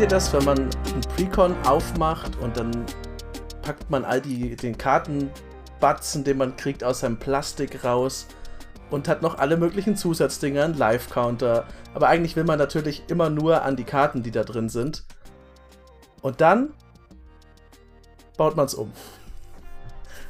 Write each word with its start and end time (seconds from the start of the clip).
Kennt 0.00 0.12
ihr 0.12 0.16
das, 0.16 0.32
wenn 0.32 0.44
man 0.46 0.58
ein 0.58 1.00
Precon 1.14 1.54
aufmacht 1.66 2.34
und 2.38 2.56
dann 2.56 2.86
packt 3.60 3.90
man 3.90 4.06
all 4.06 4.22
die, 4.22 4.56
den 4.56 4.78
Kartenbatzen, 4.78 6.24
den 6.24 6.38
man 6.38 6.56
kriegt, 6.56 6.82
aus 6.82 7.00
seinem 7.00 7.18
Plastik 7.18 7.84
raus 7.84 8.26
und 8.88 9.08
hat 9.08 9.20
noch 9.20 9.36
alle 9.36 9.58
möglichen 9.58 9.96
Zusatzdinger, 9.96 10.64
einen 10.64 10.78
Live-Counter. 10.78 11.68
Aber 11.92 12.08
eigentlich 12.08 12.34
will 12.34 12.44
man 12.44 12.58
natürlich 12.58 13.02
immer 13.08 13.28
nur 13.28 13.62
an 13.62 13.76
die 13.76 13.84
Karten, 13.84 14.22
die 14.22 14.30
da 14.30 14.42
drin 14.42 14.70
sind. 14.70 15.04
Und 16.22 16.40
dann 16.40 16.72
baut 18.38 18.56
man 18.56 18.64
es 18.64 18.72
um. 18.72 18.90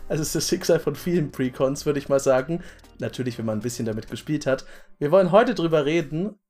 Also 0.09 0.23
es 0.23 0.31
ist 0.31 0.35
das 0.35 0.49
Schicksal 0.49 0.81
von 0.81 0.97
vielen 0.97 1.31
Precons, 1.31 1.87
würde 1.87 2.01
ich 2.01 2.09
mal 2.09 2.19
sagen. 2.19 2.65
Natürlich, 2.99 3.39
wenn 3.39 3.47
man 3.47 3.59
ein 3.59 3.63
bisschen 3.63 3.87
damit 3.87 4.11
gespielt 4.11 4.47
hat. 4.47 4.65
Wir 4.99 5.13
wollen 5.13 5.31
heute 5.31 5.55
drüber 5.55 5.85
reden, 5.85 6.41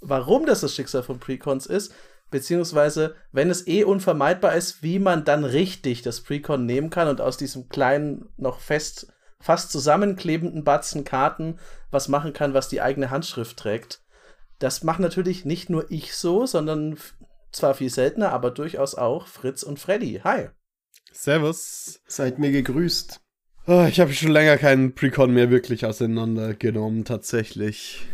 warum 0.00 0.44
das 0.44 0.62
das 0.62 0.74
Schicksal 0.74 1.04
von 1.04 1.20
Precons 1.20 1.66
ist, 1.66 1.94
beziehungsweise 2.30 3.14
wenn 3.32 3.50
es 3.50 3.66
eh 3.66 3.84
unvermeidbar 3.84 4.54
ist, 4.54 4.82
wie 4.82 4.98
man 4.98 5.24
dann 5.24 5.44
richtig 5.44 6.02
das 6.02 6.20
Precon 6.20 6.66
nehmen 6.66 6.90
kann 6.90 7.08
und 7.08 7.20
aus 7.20 7.36
diesem 7.36 7.68
kleinen, 7.68 8.28
noch 8.36 8.60
fest, 8.60 9.12
fast 9.40 9.70
zusammenklebenden 9.70 10.64
Batzen 10.64 11.04
Karten 11.04 11.58
was 11.90 12.08
machen 12.08 12.32
kann, 12.32 12.54
was 12.54 12.68
die 12.68 12.80
eigene 12.80 13.10
Handschrift 13.10 13.56
trägt. 13.56 14.02
Das 14.58 14.82
macht 14.82 15.00
natürlich 15.00 15.44
nicht 15.44 15.68
nur 15.68 15.90
ich 15.90 16.14
so, 16.14 16.46
sondern 16.46 16.96
zwar 17.52 17.74
viel 17.74 17.90
seltener, 17.90 18.32
aber 18.32 18.50
durchaus 18.50 18.94
auch 18.94 19.26
Fritz 19.26 19.62
und 19.62 19.78
Freddy. 19.78 20.20
Hi. 20.24 20.48
Servus. 21.12 22.00
Seid 22.06 22.38
mir 22.38 22.50
gegrüßt. 22.50 23.20
Oh, 23.66 23.86
ich 23.88 24.00
habe 24.00 24.12
schon 24.12 24.30
länger 24.30 24.58
keinen 24.58 24.94
Precon 24.94 25.32
mehr 25.32 25.50
wirklich 25.50 25.86
auseinandergenommen, 25.86 27.04
tatsächlich. 27.04 28.06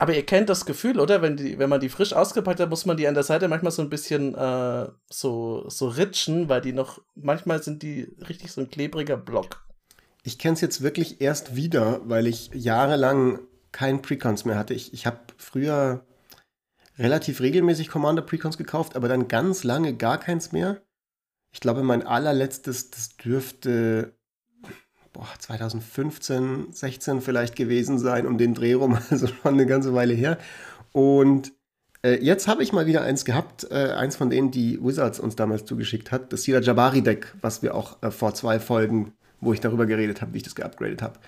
Aber 0.00 0.14
ihr 0.14 0.24
kennt 0.24 0.48
das 0.48 0.64
Gefühl, 0.64 0.98
oder? 0.98 1.20
Wenn, 1.20 1.36
die, 1.36 1.58
wenn 1.58 1.68
man 1.68 1.78
die 1.78 1.90
frisch 1.90 2.14
ausgepackt 2.14 2.58
hat, 2.58 2.70
muss 2.70 2.86
man 2.86 2.96
die 2.96 3.06
an 3.06 3.12
der 3.12 3.22
Seite 3.22 3.48
manchmal 3.48 3.70
so 3.70 3.82
ein 3.82 3.90
bisschen 3.90 4.34
äh, 4.34 4.88
so, 5.10 5.68
so 5.68 5.88
ritschen, 5.88 6.48
weil 6.48 6.62
die 6.62 6.72
noch, 6.72 7.02
manchmal 7.14 7.62
sind 7.62 7.82
die 7.82 8.16
richtig 8.26 8.50
so 8.50 8.62
ein 8.62 8.70
klebriger 8.70 9.18
Block. 9.18 9.62
Ich 10.22 10.38
kenne 10.38 10.54
es 10.54 10.62
jetzt 10.62 10.80
wirklich 10.80 11.20
erst 11.20 11.54
wieder, 11.54 12.00
weil 12.04 12.26
ich 12.26 12.48
jahrelang 12.54 13.40
keinen 13.72 14.00
Precons 14.00 14.46
mehr 14.46 14.56
hatte. 14.56 14.72
Ich, 14.72 14.94
ich 14.94 15.04
habe 15.04 15.18
früher 15.36 16.06
relativ 16.98 17.42
regelmäßig 17.42 17.90
Commander 17.90 18.22
Precons 18.22 18.56
gekauft, 18.56 18.96
aber 18.96 19.06
dann 19.06 19.28
ganz 19.28 19.64
lange 19.64 19.94
gar 19.94 20.16
keins 20.16 20.50
mehr. 20.50 20.80
Ich 21.52 21.60
glaube, 21.60 21.82
mein 21.82 22.06
allerletztes, 22.06 22.90
das 22.90 23.18
dürfte 23.18 24.14
boah, 25.12 25.28
2015, 25.38 26.68
16 26.72 27.20
vielleicht 27.20 27.56
gewesen 27.56 27.98
sein, 27.98 28.26
um 28.26 28.38
den 28.38 28.54
Dreh 28.54 28.74
rum, 28.74 28.98
also 29.10 29.26
schon 29.26 29.54
eine 29.54 29.66
ganze 29.66 29.94
Weile 29.94 30.14
her. 30.14 30.38
Und 30.92 31.52
äh, 32.02 32.22
jetzt 32.22 32.48
habe 32.48 32.62
ich 32.62 32.72
mal 32.72 32.86
wieder 32.86 33.02
eins 33.02 33.24
gehabt, 33.24 33.70
äh, 33.70 33.92
eins 33.92 34.16
von 34.16 34.30
denen, 34.30 34.50
die 34.50 34.82
Wizards 34.82 35.20
uns 35.20 35.36
damals 35.36 35.64
zugeschickt 35.64 36.12
hat, 36.12 36.32
das 36.32 36.42
Sira 36.42 36.60
Jabari 36.60 37.02
Deck, 37.02 37.34
was 37.40 37.62
wir 37.62 37.74
auch 37.74 38.02
äh, 38.02 38.10
vor 38.10 38.34
zwei 38.34 38.58
Folgen, 38.58 39.12
wo 39.40 39.52
ich 39.52 39.60
darüber 39.60 39.86
geredet 39.86 40.20
habe, 40.20 40.32
wie 40.32 40.38
ich 40.38 40.42
das 40.42 40.54
geupgradet 40.54 41.02
habe. 41.02 41.18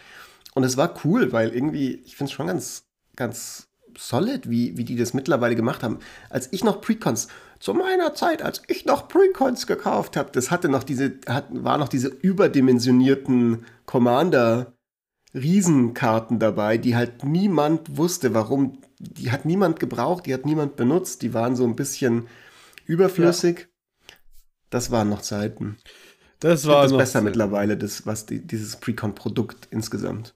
Und 0.55 0.65
es 0.65 0.77
war 0.77 0.95
cool, 1.05 1.33
weil 1.33 1.51
irgendwie, 1.51 2.03
ich 2.05 2.17
finde 2.17 2.31
es 2.31 2.33
schon 2.33 2.47
ganz, 2.47 2.85
ganz 3.17 3.69
solid, 3.97 4.49
wie, 4.49 4.77
wie 4.77 4.85
die 4.85 4.97
das 4.97 5.15
mittlerweile 5.15 5.57
gemacht 5.57 5.83
haben. 5.83 5.99
Als 6.31 6.49
ich 6.53 6.65
noch 6.65 6.81
Precons, 6.81 7.29
zu 7.63 7.75
meiner 7.75 8.13
Zeit, 8.13 8.43
als 8.43 8.63
ich 8.67 8.87
noch 8.87 9.07
Precons 9.07 9.69
gekauft 9.69 10.17
habe, 10.17 10.31
das 10.33 10.51
hatte 10.51 10.69
noch 10.69 10.83
diese, 10.83 11.21
hat, 11.29 11.47
war 11.51 11.79
noch 11.79 11.89
diese 11.89 12.09
überdimensionierten 12.09 13.65
Commander 13.87 14.73
Riesenkarten 15.33 16.41
dabei, 16.41 16.77
die 16.77 16.97
halt 16.97 17.23
niemand 17.23 17.97
wusste, 17.97 18.35
warum, 18.35 18.81
die 18.99 19.31
hat 19.31 19.45
niemand 19.45 19.79
gebraucht, 19.79 20.27
die 20.27 20.35
hat 20.35 20.45
niemand 20.45 20.75
benutzt, 20.75 21.23
die 21.23 21.35
waren 21.35 21.55
so 21.55 21.63
ein 21.63 21.77
bisschen 21.77 22.27
überflüssig. 22.85 23.61
Ja. 23.61 24.17
Das 24.71 24.91
waren 24.91 25.09
noch 25.09 25.23
Zeiten. 25.23 25.77
Das 26.41 26.67
war 26.67 26.83
das 26.83 26.91
besser 26.91 27.13
Zeiten. 27.13 27.27
mittlerweile, 27.27 27.77
das, 27.77 28.07
was 28.07 28.27
die, 28.27 28.45
dieses 28.45 28.75
Precon-Produkt 28.75 29.69
insgesamt 29.71 30.35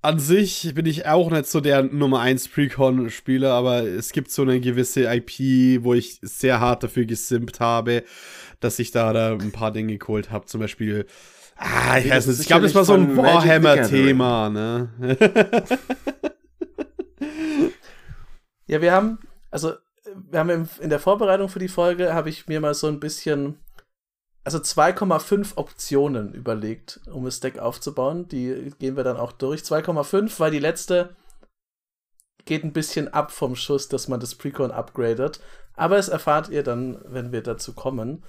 an 0.00 0.18
sich 0.18 0.72
bin 0.74 0.86
ich 0.86 1.06
auch 1.06 1.30
nicht 1.30 1.46
so 1.46 1.60
der 1.60 1.82
Nummer 1.82 2.20
1 2.20 2.48
Precon-Spieler, 2.48 3.52
aber 3.52 3.82
es 3.82 4.12
gibt 4.12 4.30
so 4.30 4.42
eine 4.42 4.60
gewisse 4.60 5.12
IP, 5.12 5.82
wo 5.82 5.94
ich 5.94 6.18
sehr 6.22 6.60
hart 6.60 6.84
dafür 6.84 7.04
gesimpt 7.04 7.58
habe, 7.60 8.04
dass 8.60 8.78
ich 8.78 8.92
da, 8.92 9.12
da 9.12 9.32
ein 9.32 9.52
paar 9.52 9.72
Dinge 9.72 9.98
geholt 9.98 10.30
habe. 10.30 10.46
Zum 10.46 10.60
Beispiel, 10.60 11.06
ah, 11.56 11.98
ich 11.98 12.08
weiß 12.08 12.28
nicht, 12.28 12.40
ich 12.40 12.46
glaube, 12.46 12.62
das 12.62 12.74
war 12.74 12.84
so 12.84 12.94
ein 12.94 13.16
Warhammer-Thema, 13.16 14.50
ne? 14.50 14.88
ja, 18.66 18.80
wir 18.80 18.92
haben, 18.92 19.18
also, 19.50 19.72
wir 20.30 20.38
haben 20.38 20.68
in 20.80 20.90
der 20.90 21.00
Vorbereitung 21.00 21.48
für 21.48 21.58
die 21.58 21.68
Folge, 21.68 22.14
habe 22.14 22.28
ich 22.28 22.46
mir 22.46 22.60
mal 22.60 22.74
so 22.74 22.86
ein 22.86 23.00
bisschen 23.00 23.58
also 24.48 24.60
2,5 24.60 25.58
Optionen 25.58 26.32
überlegt, 26.32 27.02
um 27.12 27.26
das 27.26 27.40
Deck 27.40 27.58
aufzubauen. 27.58 28.28
Die 28.28 28.72
gehen 28.78 28.96
wir 28.96 29.04
dann 29.04 29.18
auch 29.18 29.32
durch. 29.32 29.60
2,5, 29.60 30.40
weil 30.40 30.50
die 30.50 30.58
letzte 30.58 31.14
geht 32.46 32.64
ein 32.64 32.72
bisschen 32.72 33.12
ab 33.12 33.30
vom 33.30 33.56
Schuss, 33.56 33.88
dass 33.88 34.08
man 34.08 34.20
das 34.20 34.36
Precon 34.36 34.70
upgradet. 34.70 35.40
Aber 35.74 35.98
es 35.98 36.08
erfahrt 36.08 36.48
ihr 36.48 36.62
dann, 36.62 36.98
wenn 37.04 37.30
wir 37.30 37.42
dazu 37.42 37.74
kommen. 37.74 38.24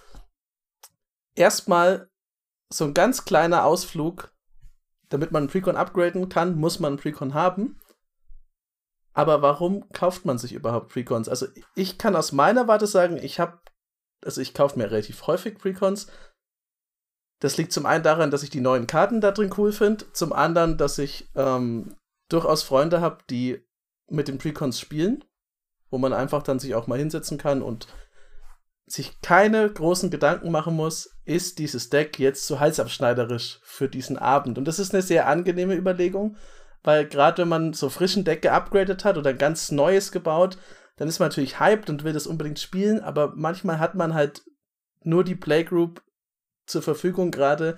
Erstmal 1.35 2.09
so 2.67 2.83
ein 2.83 2.93
ganz 2.93 3.23
kleiner 3.23 3.63
Ausflug. 3.63 4.33
Damit 5.07 5.31
man 5.31 5.43
ein 5.43 5.49
Precon 5.49 5.77
upgraden 5.77 6.27
kann, 6.27 6.57
muss 6.57 6.81
man 6.81 6.95
ein 6.95 6.99
Precon 6.99 7.33
haben. 7.33 7.79
Aber 9.13 9.41
warum 9.41 9.87
kauft 9.91 10.25
man 10.25 10.37
sich 10.37 10.51
überhaupt 10.51 10.91
Precons? 10.91 11.29
Also 11.29 11.47
ich 11.75 11.97
kann 11.97 12.17
aus 12.17 12.33
meiner 12.33 12.67
Warte 12.67 12.87
sagen, 12.87 13.15
ich 13.15 13.39
habe 13.39 13.61
also 14.23 14.41
ich 14.41 14.53
kaufe 14.53 14.77
mir 14.77 14.91
relativ 14.91 15.27
häufig 15.27 15.57
Precons. 15.57 16.07
Das 17.39 17.57
liegt 17.57 17.71
zum 17.71 17.85
einen 17.85 18.03
daran, 18.03 18.31
dass 18.31 18.43
ich 18.43 18.49
die 18.49 18.61
neuen 18.61 18.87
Karten 18.87 19.21
da 19.21 19.31
drin 19.31 19.53
cool 19.57 19.71
finde, 19.71 20.11
zum 20.11 20.33
anderen, 20.33 20.77
dass 20.77 20.97
ich 20.97 21.29
ähm, 21.35 21.95
durchaus 22.27 22.63
Freunde 22.63 23.01
habe, 23.01 23.19
die 23.29 23.63
mit 24.09 24.27
den 24.27 24.37
Precons 24.37 24.79
spielen, 24.79 25.23
wo 25.89 25.97
man 25.97 26.13
einfach 26.13 26.43
dann 26.43 26.59
sich 26.59 26.75
auch 26.75 26.87
mal 26.87 26.99
hinsetzen 26.99 27.37
kann 27.37 27.61
und 27.61 27.87
sich 28.85 29.21
keine 29.21 29.71
großen 29.71 30.09
Gedanken 30.09 30.51
machen 30.51 30.75
muss, 30.75 31.15
ist 31.23 31.59
dieses 31.59 31.89
Deck 31.89 32.17
jetzt 32.19 32.47
zu 32.47 32.59
halsabschneiderisch 32.59 33.59
für 33.63 33.87
diesen 33.87 34.17
Abend. 34.17 34.57
Und 34.57 34.65
das 34.65 34.79
ist 34.79 34.93
eine 34.93 35.03
sehr 35.03 35.27
angenehme 35.27 35.75
Überlegung, 35.75 36.37
weil 36.83 37.07
gerade 37.07 37.43
wenn 37.43 37.49
man 37.49 37.73
so 37.73 37.89
frischen 37.89 38.23
Deck 38.23 38.41
geupgradet 38.41 39.05
hat 39.05 39.17
oder 39.17 39.29
ein 39.29 39.37
ganz 39.37 39.71
neues 39.71 40.11
gebaut, 40.11 40.57
dann 40.99 41.07
ist 41.07 41.19
man 41.19 41.29
natürlich 41.29 41.61
hyped 41.61 41.89
und 41.89 42.03
will 42.03 42.11
das 42.11 42.27
unbedingt 42.27 42.59
spielen, 42.59 42.99
aber 42.99 43.31
manchmal 43.33 43.79
hat 43.79 43.95
man 43.95 44.13
halt 44.13 44.43
nur 45.01 45.23
die 45.23 45.35
Playgroup 45.35 46.03
zur 46.65 46.81
Verfügung 46.81 47.31
gerade, 47.31 47.77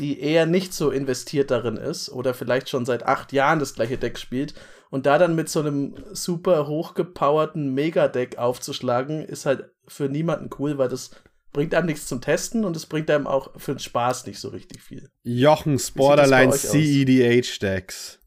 die 0.00 0.20
eher 0.20 0.46
nicht 0.46 0.74
so 0.74 0.90
investiert 0.90 1.52
darin 1.52 1.76
ist 1.76 2.10
oder 2.10 2.34
vielleicht 2.34 2.68
schon 2.68 2.84
seit 2.84 3.04
acht 3.04 3.32
Jahren 3.32 3.60
das 3.60 3.74
gleiche 3.74 3.98
Deck 3.98 4.18
spielt. 4.18 4.54
Und 4.90 5.06
da 5.06 5.16
dann 5.16 5.36
mit 5.36 5.48
so 5.48 5.60
einem 5.60 5.94
super 6.12 6.66
hochgepowerten 6.66 7.72
Mega-Deck 7.72 8.36
aufzuschlagen, 8.38 9.24
ist 9.24 9.46
halt 9.46 9.70
für 9.86 10.08
niemanden 10.08 10.50
cool, 10.58 10.76
weil 10.76 10.88
das 10.88 11.12
bringt 11.52 11.72
einem 11.72 11.86
nichts 11.86 12.06
zum 12.06 12.20
Testen 12.20 12.64
und 12.64 12.76
es 12.76 12.86
bringt 12.86 13.10
einem 13.10 13.28
auch 13.28 13.58
für 13.60 13.74
den 13.74 13.78
Spaß 13.78 14.26
nicht 14.26 14.40
so 14.40 14.48
richtig 14.48 14.82
viel. 14.82 15.08
Jochens 15.22 15.92
Borderline 15.92 16.52
CEDH-Decks. 16.52 18.18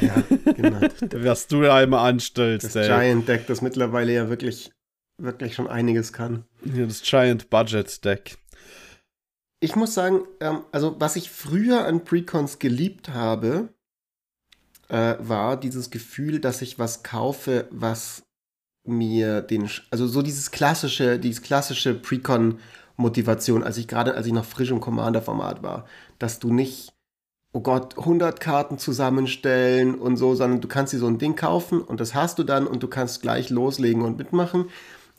Ja, 0.00 0.22
genau. 0.52 0.80
Was 1.24 1.46
du 1.46 1.70
einmal 1.70 2.08
anstellst, 2.08 2.66
das 2.66 2.76
ey. 2.76 2.86
Giant 2.86 3.28
Deck, 3.28 3.46
das 3.46 3.62
mittlerweile 3.62 4.12
ja 4.12 4.28
wirklich, 4.28 4.72
wirklich 5.18 5.54
schon 5.54 5.68
einiges 5.68 6.12
kann. 6.12 6.44
Ja, 6.64 6.86
das 6.86 7.02
Giant 7.02 7.50
Budget 7.50 8.04
Deck. 8.04 8.36
Ich 9.60 9.74
muss 9.74 9.94
sagen, 9.94 10.22
ähm, 10.40 10.64
also 10.72 10.96
was 10.98 11.16
ich 11.16 11.30
früher 11.30 11.86
an 11.86 12.04
Precons 12.04 12.58
geliebt 12.58 13.08
habe, 13.10 13.70
äh, 14.88 15.16
war 15.18 15.58
dieses 15.58 15.90
Gefühl, 15.90 16.40
dass 16.40 16.62
ich 16.62 16.78
was 16.78 17.02
kaufe, 17.02 17.66
was 17.70 18.22
mir 18.84 19.40
den, 19.40 19.68
also 19.90 20.06
so 20.06 20.22
dieses 20.22 20.50
klassische, 20.50 21.18
dieses 21.18 21.42
klassische 21.42 21.94
Precon-Motivation, 21.94 23.62
als 23.64 23.78
ich 23.78 23.88
gerade, 23.88 24.14
als 24.14 24.26
ich 24.26 24.32
noch 24.32 24.44
frisch 24.44 24.70
im 24.70 24.80
Commander-Format 24.80 25.62
war, 25.62 25.86
dass 26.18 26.38
du 26.38 26.52
nicht 26.52 26.92
oh 27.56 27.60
Gott, 27.60 27.96
100 27.96 28.38
Karten 28.38 28.76
zusammenstellen 28.76 29.94
und 29.94 30.18
so, 30.18 30.34
sondern 30.34 30.60
du 30.60 30.68
kannst 30.68 30.92
dir 30.92 30.98
so 30.98 31.06
ein 31.06 31.16
Ding 31.16 31.36
kaufen 31.36 31.80
und 31.80 32.00
das 32.00 32.14
hast 32.14 32.38
du 32.38 32.44
dann 32.44 32.66
und 32.66 32.82
du 32.82 32.86
kannst 32.86 33.22
gleich 33.22 33.48
loslegen 33.48 34.02
und 34.02 34.18
mitmachen. 34.18 34.66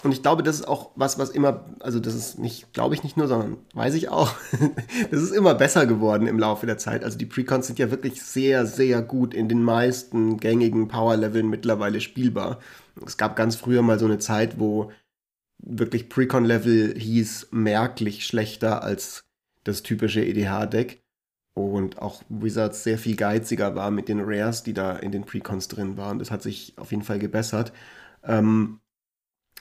Und 0.04 0.12
ich 0.12 0.22
glaube, 0.22 0.44
das 0.44 0.58
ist 0.58 0.68
auch 0.68 0.92
was, 0.96 1.18
was 1.18 1.32
immer, 1.32 1.66
also 1.80 2.00
das 2.00 2.14
ist 2.14 2.38
nicht, 2.38 2.72
glaube 2.74 2.94
ich 2.94 3.04
nicht 3.04 3.18
nur, 3.18 3.28
sondern 3.28 3.58
weiß 3.74 3.96
ich 3.96 4.10
auch, 4.10 4.36
das 5.10 5.24
ist 5.24 5.32
immer 5.32 5.56
besser 5.56 5.88
geworden 5.88 6.28
im 6.28 6.38
Laufe 6.38 6.68
der 6.68 6.78
Zeit. 6.78 7.04
Also 7.04 7.18
die 7.18 7.26
Precons 7.26 7.66
sind 7.66 7.80
ja 7.80 7.90
wirklich 7.90 8.22
sehr, 8.22 8.68
sehr 8.68 9.02
gut 9.02 9.34
in 9.34 9.50
den 9.50 9.64
meisten 9.64 10.38
gängigen 10.38 10.88
Power-Leveln 10.88 11.50
mittlerweile 11.50 12.02
spielbar. 12.02 12.60
Es 13.04 13.18
gab 13.18 13.36
ganz 13.36 13.56
früher 13.56 13.82
mal 13.82 13.98
so 13.98 14.06
eine 14.06 14.20
Zeit, 14.20 14.60
wo 14.60 14.92
wirklich 15.58 16.08
Precon-Level 16.08 16.94
hieß 17.00 17.48
merklich 17.50 18.28
schlechter 18.28 18.84
als 18.84 19.24
das 19.64 19.82
typische 19.82 20.24
EDH-Deck 20.24 21.02
und 21.66 22.02
auch 22.02 22.24
Wizards 22.30 22.84
sehr 22.84 22.98
viel 22.98 23.16
geiziger 23.16 23.76
war 23.76 23.92
mit 23.92 24.10
den 24.10 24.20
Rares, 24.22 24.64
die 24.64 24.74
da 24.74 24.96
in 24.96 25.12
den 25.12 25.26
Precons 25.26 25.68
drin 25.68 25.98
waren. 25.98 26.20
Das 26.20 26.32
hat 26.32 26.42
sich 26.42 26.74
auf 26.78 26.92
jeden 26.92 27.04
Fall 27.04 27.20
gebessert. 27.20 27.72
Ähm, 28.24 28.80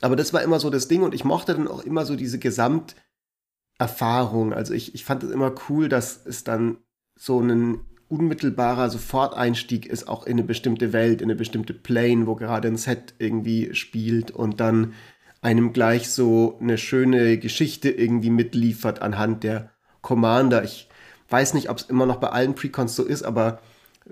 Aber 0.00 0.16
das 0.16 0.32
war 0.32 0.42
immer 0.42 0.60
so 0.60 0.70
das 0.70 0.88
Ding 0.88 1.02
und 1.02 1.14
ich 1.14 1.24
mochte 1.24 1.54
dann 1.54 1.68
auch 1.68 1.82
immer 1.84 2.04
so 2.04 2.16
diese 2.16 2.38
Gesamterfahrung. 2.38 4.52
Also 4.52 4.74
ich, 4.74 4.94
ich 4.94 5.04
fand 5.04 5.22
es 5.22 5.30
immer 5.30 5.54
cool, 5.68 5.88
dass 5.88 6.24
es 6.26 6.44
dann 6.44 6.78
so 7.14 7.40
ein 7.40 7.80
unmittelbarer 8.08 8.90
Soforteinstieg 8.90 9.86
ist, 9.86 10.06
auch 10.06 10.26
in 10.26 10.34
eine 10.34 10.44
bestimmte 10.44 10.92
Welt, 10.92 11.20
in 11.22 11.26
eine 11.26 11.34
bestimmte 11.34 11.74
Plane, 11.74 12.26
wo 12.26 12.36
gerade 12.36 12.68
ein 12.68 12.76
Set 12.76 13.14
irgendwie 13.18 13.74
spielt 13.74 14.30
und 14.30 14.60
dann 14.60 14.92
einem 15.40 15.72
gleich 15.72 16.10
so 16.10 16.58
eine 16.60 16.78
schöne 16.78 17.38
Geschichte 17.38 17.90
irgendwie 17.90 18.30
mitliefert 18.30 19.02
anhand 19.02 19.44
der 19.44 19.70
Commander. 20.02 20.62
Ich 20.64 20.88
weiß 21.28 21.54
nicht, 21.54 21.70
ob 21.70 21.78
es 21.78 21.84
immer 21.84 22.06
noch 22.06 22.16
bei 22.16 22.28
allen 22.28 22.54
Precons 22.54 22.96
so 22.96 23.04
ist, 23.04 23.22
aber 23.22 23.60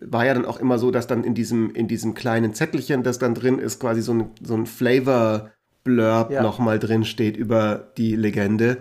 war 0.01 0.27
ja 0.27 0.35
dann 0.35 0.45
auch 0.45 0.59
immer 0.59 0.79
so, 0.79 0.91
dass 0.91 1.07
dann 1.07 1.25
in 1.25 1.35
diesem, 1.35 1.71
in 1.71 1.89
diesem 1.89 2.15
kleinen 2.15 2.55
Zettelchen, 2.55 3.03
das 3.03 3.19
dann 3.19 3.35
drin 3.35 3.59
ist, 3.59 3.81
quasi 3.81 4.03
so 4.03 4.13
ein, 4.15 4.31
so 4.43 4.55
ein 4.55 4.67
Flavor-Blurb 4.67 6.31
ja. 6.31 6.43
nochmal 6.43 6.79
drin 6.79 7.05
steht 7.05 7.37
über 7.37 7.93
die 7.97 8.17
Legende. 8.17 8.79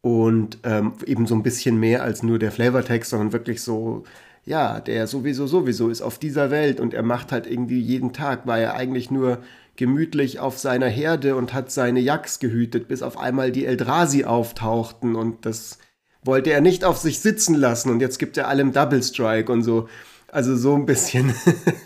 Und 0.00 0.58
ähm, 0.62 0.92
eben 1.06 1.26
so 1.26 1.34
ein 1.34 1.42
bisschen 1.42 1.78
mehr 1.78 2.02
als 2.02 2.22
nur 2.22 2.38
der 2.38 2.52
Flavortext, 2.52 3.10
sondern 3.10 3.32
wirklich 3.32 3.62
so, 3.62 4.04
ja, 4.44 4.80
der 4.80 5.06
sowieso 5.06 5.46
sowieso 5.46 5.88
ist 5.88 6.02
auf 6.02 6.18
dieser 6.18 6.50
Welt 6.50 6.80
und 6.80 6.94
er 6.94 7.02
macht 7.02 7.32
halt 7.32 7.46
irgendwie 7.46 7.80
jeden 7.80 8.12
Tag, 8.12 8.46
war 8.46 8.58
er 8.58 8.74
eigentlich 8.74 9.10
nur 9.10 9.38
gemütlich 9.76 10.40
auf 10.40 10.58
seiner 10.58 10.86
Herde 10.86 11.36
und 11.36 11.52
hat 11.52 11.70
seine 11.70 12.00
Jacks 12.00 12.38
gehütet, 12.38 12.88
bis 12.88 13.02
auf 13.02 13.18
einmal 13.18 13.52
die 13.52 13.66
Eldrasi 13.66 14.24
auftauchten 14.24 15.14
und 15.14 15.44
das 15.44 15.78
wollte 16.22 16.50
er 16.50 16.60
nicht 16.60 16.84
auf 16.84 16.98
sich 16.98 17.20
sitzen 17.20 17.54
lassen 17.54 17.90
und 17.90 18.00
jetzt 18.00 18.18
gibt 18.18 18.36
er 18.36 18.48
allem 18.48 18.72
Double 18.72 19.02
Strike 19.02 19.50
und 19.50 19.62
so. 19.62 19.88
Also 20.30 20.56
so 20.56 20.74
ein 20.74 20.84
bisschen. 20.84 21.34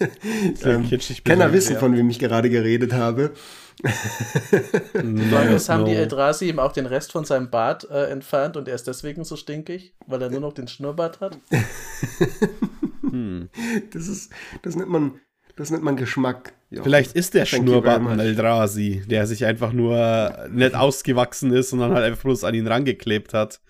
ähm, 0.65 0.89
Kenner 1.25 1.53
wissen, 1.53 1.75
ja. 1.75 1.79
von 1.79 1.97
wem 1.97 2.11
ich 2.11 2.19
gerade 2.19 2.51
geredet 2.51 2.93
habe. 2.93 3.31
Jetzt 3.85 5.69
haben 5.69 5.83
no. 5.83 5.87
die 5.87 5.95
Eldrasi 5.95 6.49
ihm 6.49 6.59
auch 6.59 6.73
den 6.73 6.87
Rest 6.87 7.13
von 7.13 7.25
seinem 7.25 7.51
Bart 7.51 7.89
äh, 7.91 8.11
entfernt 8.11 8.57
und 8.57 8.69
er 8.69 8.75
ist 8.75 8.87
deswegen 8.87 9.25
so 9.25 9.37
stinkig, 9.37 9.95
weil 10.07 10.23
er 10.23 10.31
nur 10.31 10.41
noch 10.41 10.53
den 10.53 10.69
Schnurrbart 10.69 11.21
hat. 11.21 11.39
hm. 13.03 13.49
Das 13.93 14.09
ist, 14.09 14.33
das 14.63 14.77
nennt 14.77 14.91
man, 14.91 15.21
das 15.57 15.71
nennt 15.71 15.85
man 15.85 15.97
Geschmack. 15.97 16.53
Ja. 16.71 16.83
Vielleicht 16.83 17.13
ist 17.13 17.35
der 17.35 17.45
Thank 17.45 17.65
Schnurrbart 17.65 18.03
ein 18.07 18.21
Eldrasi, 18.21 19.03
der 19.07 19.27
sich 19.27 19.45
einfach 19.45 19.73
nur 19.73 20.49
nicht 20.51 20.75
ausgewachsen 20.75 21.53
ist, 21.53 21.71
sondern 21.71 21.93
halt 21.93 22.05
einfach 22.05 22.23
bloß 22.23 22.45
an 22.45 22.55
ihn 22.55 22.67
rangeklebt 22.67 23.35
hat. 23.35 23.61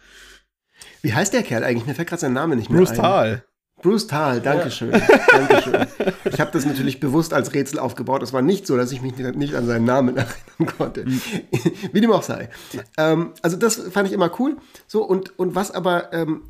Wie 1.03 1.13
heißt 1.13 1.33
der 1.33 1.43
Kerl 1.43 1.65
eigentlich? 1.65 1.87
Mir 1.87 1.95
fällt 1.95 2.09
gerade 2.09 2.21
sein 2.21 2.33
Name 2.33 2.57
nicht 2.57 2.71
mehr 2.71 2.79
Bruce 2.79 2.91
ein. 2.91 2.97
Bruce 2.97 3.03
Tal. 3.03 3.45
Bruce 3.83 4.07
Tal, 4.07 4.41
Dankeschön. 4.41 4.93
Ja. 4.93 5.01
Dankeschön. 5.33 5.87
Ich 6.25 6.41
habe 6.41 6.53
das 6.53 6.65
natürlich 6.65 7.01
bewusst 7.01 7.35
als 7.35 7.53
Rätsel 7.53 7.81
aufgebaut. 7.81 8.23
Es 8.23 8.33
war 8.33 8.41
nicht 8.41 8.67
so, 8.67 8.77
dass 8.77 8.93
ich 8.93 9.03
mich 9.03 9.17
nicht 9.17 9.55
an 9.57 9.67
seinen 9.67 9.85
Namen 9.85 10.17
erinnern 10.17 10.77
konnte. 10.79 11.05
Wie 11.05 12.01
dem 12.01 12.13
auch 12.13 12.23
sei. 12.23 12.49
Ähm, 12.97 13.33
also 13.43 13.57
das 13.57 13.77
fand 13.77 14.07
ich 14.07 14.15
immer 14.15 14.31
cool. 14.39 14.57
So, 14.87 15.03
und, 15.03 15.37
und 15.39 15.57
was 15.57 15.73
aber 15.73 16.13
ähm, 16.13 16.43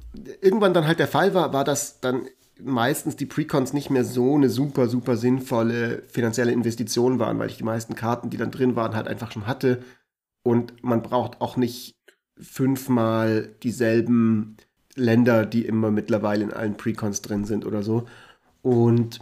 irgendwann 0.43 0.75
dann 0.75 0.87
halt 0.87 0.99
der 0.99 1.09
Fall 1.09 1.33
war, 1.33 1.55
war, 1.55 1.65
dass 1.65 2.01
dann 2.01 2.27
meistens 2.61 3.17
die 3.17 3.27
Precons 3.27 3.73
nicht 3.73 3.89
mehr 3.89 4.05
so 4.05 4.35
eine 4.35 4.51
super, 4.51 4.87
super 4.89 5.17
sinnvolle 5.17 6.03
finanzielle 6.09 6.53
Investition 6.53 7.19
waren, 7.19 7.39
weil 7.39 7.49
ich 7.49 7.57
die 7.57 7.65
meisten 7.65 7.95
Karten, 7.95 8.29
die 8.29 8.37
dann 8.37 8.51
drin 8.51 8.77
waren, 8.77 8.95
halt 8.95 9.09
einfach 9.09 9.33
schon 9.33 9.47
hatte. 9.47 9.83
Und 10.45 10.85
man 10.85 11.03
braucht 11.03 11.41
auch 11.41 11.57
nicht 11.57 11.97
fünfmal 12.43 13.55
dieselben 13.63 14.57
Länder, 14.95 15.47
die 15.47 15.65
immer 15.65 15.91
mittlerweile 15.91 16.45
in 16.45 16.53
allen 16.53 16.77
Precons 16.77 17.23
drin 17.23 17.45
sind 17.45 17.65
oder 17.65 17.83
so. 17.83 18.07
Und 18.61 19.21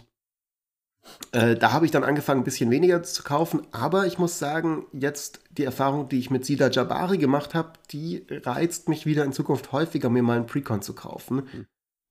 äh, 1.31 1.55
da 1.55 1.71
habe 1.71 1.85
ich 1.85 1.91
dann 1.91 2.03
angefangen, 2.03 2.41
ein 2.41 2.45
bisschen 2.45 2.71
weniger 2.71 3.03
zu 3.03 3.23
kaufen. 3.23 3.61
Aber 3.71 4.05
ich 4.05 4.17
muss 4.17 4.39
sagen, 4.39 4.85
jetzt 4.91 5.41
die 5.51 5.63
Erfahrung, 5.63 6.09
die 6.09 6.19
ich 6.19 6.29
mit 6.29 6.45
Sida 6.45 6.69
Jabari 6.69 7.17
gemacht 7.17 7.53
habe, 7.53 7.73
die 7.91 8.25
reizt 8.29 8.89
mich 8.89 9.05
wieder 9.05 9.25
in 9.25 9.33
Zukunft 9.33 9.71
häufiger, 9.71 10.09
mir 10.09 10.23
mal 10.23 10.37
einen 10.37 10.45
Precon 10.45 10.81
zu 10.81 10.93
kaufen. 10.93 11.37
Mhm. 11.37 11.65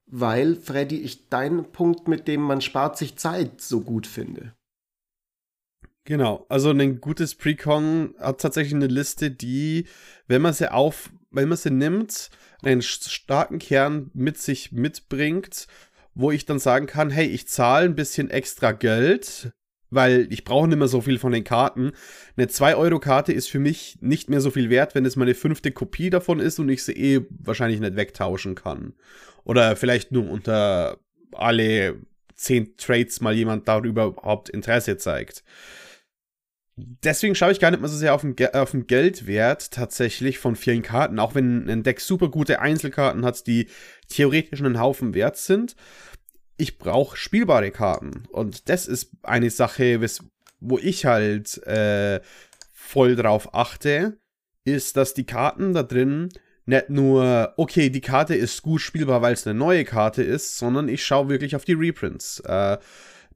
Weil, 0.06 0.56
Freddy, 0.56 1.00
ich 1.00 1.28
deinen 1.28 1.70
Punkt, 1.70 2.08
mit 2.08 2.26
dem 2.26 2.40
man 2.40 2.60
spart 2.60 2.98
sich 2.98 3.16
Zeit, 3.16 3.60
so 3.60 3.80
gut 3.80 4.06
finde. 4.06 4.54
Genau, 6.04 6.46
also 6.48 6.70
ein 6.70 7.00
gutes 7.00 7.34
Precon 7.34 8.14
hat 8.18 8.40
tatsächlich 8.40 8.74
eine 8.74 8.86
Liste, 8.86 9.30
die, 9.30 9.86
wenn 10.26 10.42
man 10.42 10.54
sie 10.54 10.72
auf, 10.72 11.10
wenn 11.30 11.48
man 11.48 11.58
sie 11.58 11.70
nimmt, 11.70 12.30
einen 12.62 12.82
starken 12.82 13.58
Kern 13.58 14.10
mit 14.14 14.38
sich 14.38 14.72
mitbringt, 14.72 15.66
wo 16.14 16.30
ich 16.30 16.46
dann 16.46 16.58
sagen 16.58 16.86
kann, 16.86 17.10
hey, 17.10 17.26
ich 17.26 17.48
zahle 17.48 17.84
ein 17.84 17.94
bisschen 17.94 18.30
extra 18.30 18.72
Geld, 18.72 19.52
weil 19.90 20.26
ich 20.30 20.44
brauche 20.44 20.68
nicht 20.68 20.78
mehr 20.78 20.88
so 20.88 21.00
viel 21.00 21.18
von 21.18 21.32
den 21.32 21.44
Karten. 21.44 21.92
Eine 22.36 22.46
2-Euro-Karte 22.46 23.32
ist 23.32 23.48
für 23.48 23.58
mich 23.58 23.98
nicht 24.00 24.30
mehr 24.30 24.40
so 24.40 24.50
viel 24.50 24.70
wert, 24.70 24.94
wenn 24.94 25.04
es 25.04 25.16
meine 25.16 25.34
fünfte 25.34 25.70
Kopie 25.70 26.10
davon 26.10 26.40
ist 26.40 26.58
und 26.58 26.68
ich 26.70 26.82
sie 26.82 26.92
eh 26.92 27.26
wahrscheinlich 27.30 27.80
nicht 27.80 27.96
wegtauschen 27.96 28.54
kann. 28.54 28.94
Oder 29.44 29.76
vielleicht 29.76 30.12
nur 30.12 30.28
unter 30.30 30.98
alle 31.32 32.00
10 32.36 32.76
Trades 32.78 33.20
mal 33.20 33.34
jemand 33.34 33.68
darüber 33.68 34.06
überhaupt 34.06 34.48
Interesse 34.48 34.96
zeigt 34.96 35.44
deswegen 37.04 37.34
schaue 37.34 37.52
ich 37.52 37.60
gar 37.60 37.70
nicht 37.70 37.80
mal 37.80 37.88
so 37.88 37.96
sehr 37.96 38.14
auf 38.14 38.22
den, 38.22 38.36
auf 38.54 38.70
den 38.72 38.86
Geldwert 38.86 39.70
tatsächlich 39.70 40.38
von 40.38 40.56
vielen 40.56 40.82
Karten, 40.82 41.18
auch 41.18 41.34
wenn 41.34 41.68
ein 41.68 41.82
Deck 41.82 42.00
super 42.00 42.28
gute 42.28 42.60
Einzelkarten 42.60 43.24
hat, 43.24 43.46
die 43.46 43.68
theoretisch 44.08 44.60
einen 44.60 44.80
Haufen 44.80 45.14
wert 45.14 45.36
sind. 45.36 45.76
Ich 46.56 46.78
brauche 46.78 47.16
spielbare 47.16 47.70
Karten 47.70 48.24
und 48.30 48.68
das 48.68 48.86
ist 48.86 49.10
eine 49.22 49.50
Sache, 49.50 50.00
wo 50.60 50.78
ich 50.78 51.06
halt 51.06 51.58
äh, 51.66 52.20
voll 52.72 53.16
drauf 53.16 53.54
achte, 53.54 54.18
ist, 54.64 54.96
dass 54.96 55.14
die 55.14 55.24
Karten 55.24 55.72
da 55.72 55.82
drin 55.82 56.28
nicht 56.66 56.90
nur, 56.90 57.54
okay, 57.56 57.90
die 57.90 58.00
Karte 58.00 58.34
ist 58.34 58.62
gut 58.62 58.80
spielbar, 58.80 59.22
weil 59.22 59.32
es 59.32 59.46
eine 59.46 59.58
neue 59.58 59.84
Karte 59.84 60.22
ist, 60.22 60.58
sondern 60.58 60.88
ich 60.88 61.04
schaue 61.04 61.28
wirklich 61.28 61.56
auf 61.56 61.64
die 61.64 61.72
Reprints. 61.72 62.40
Äh, 62.40 62.78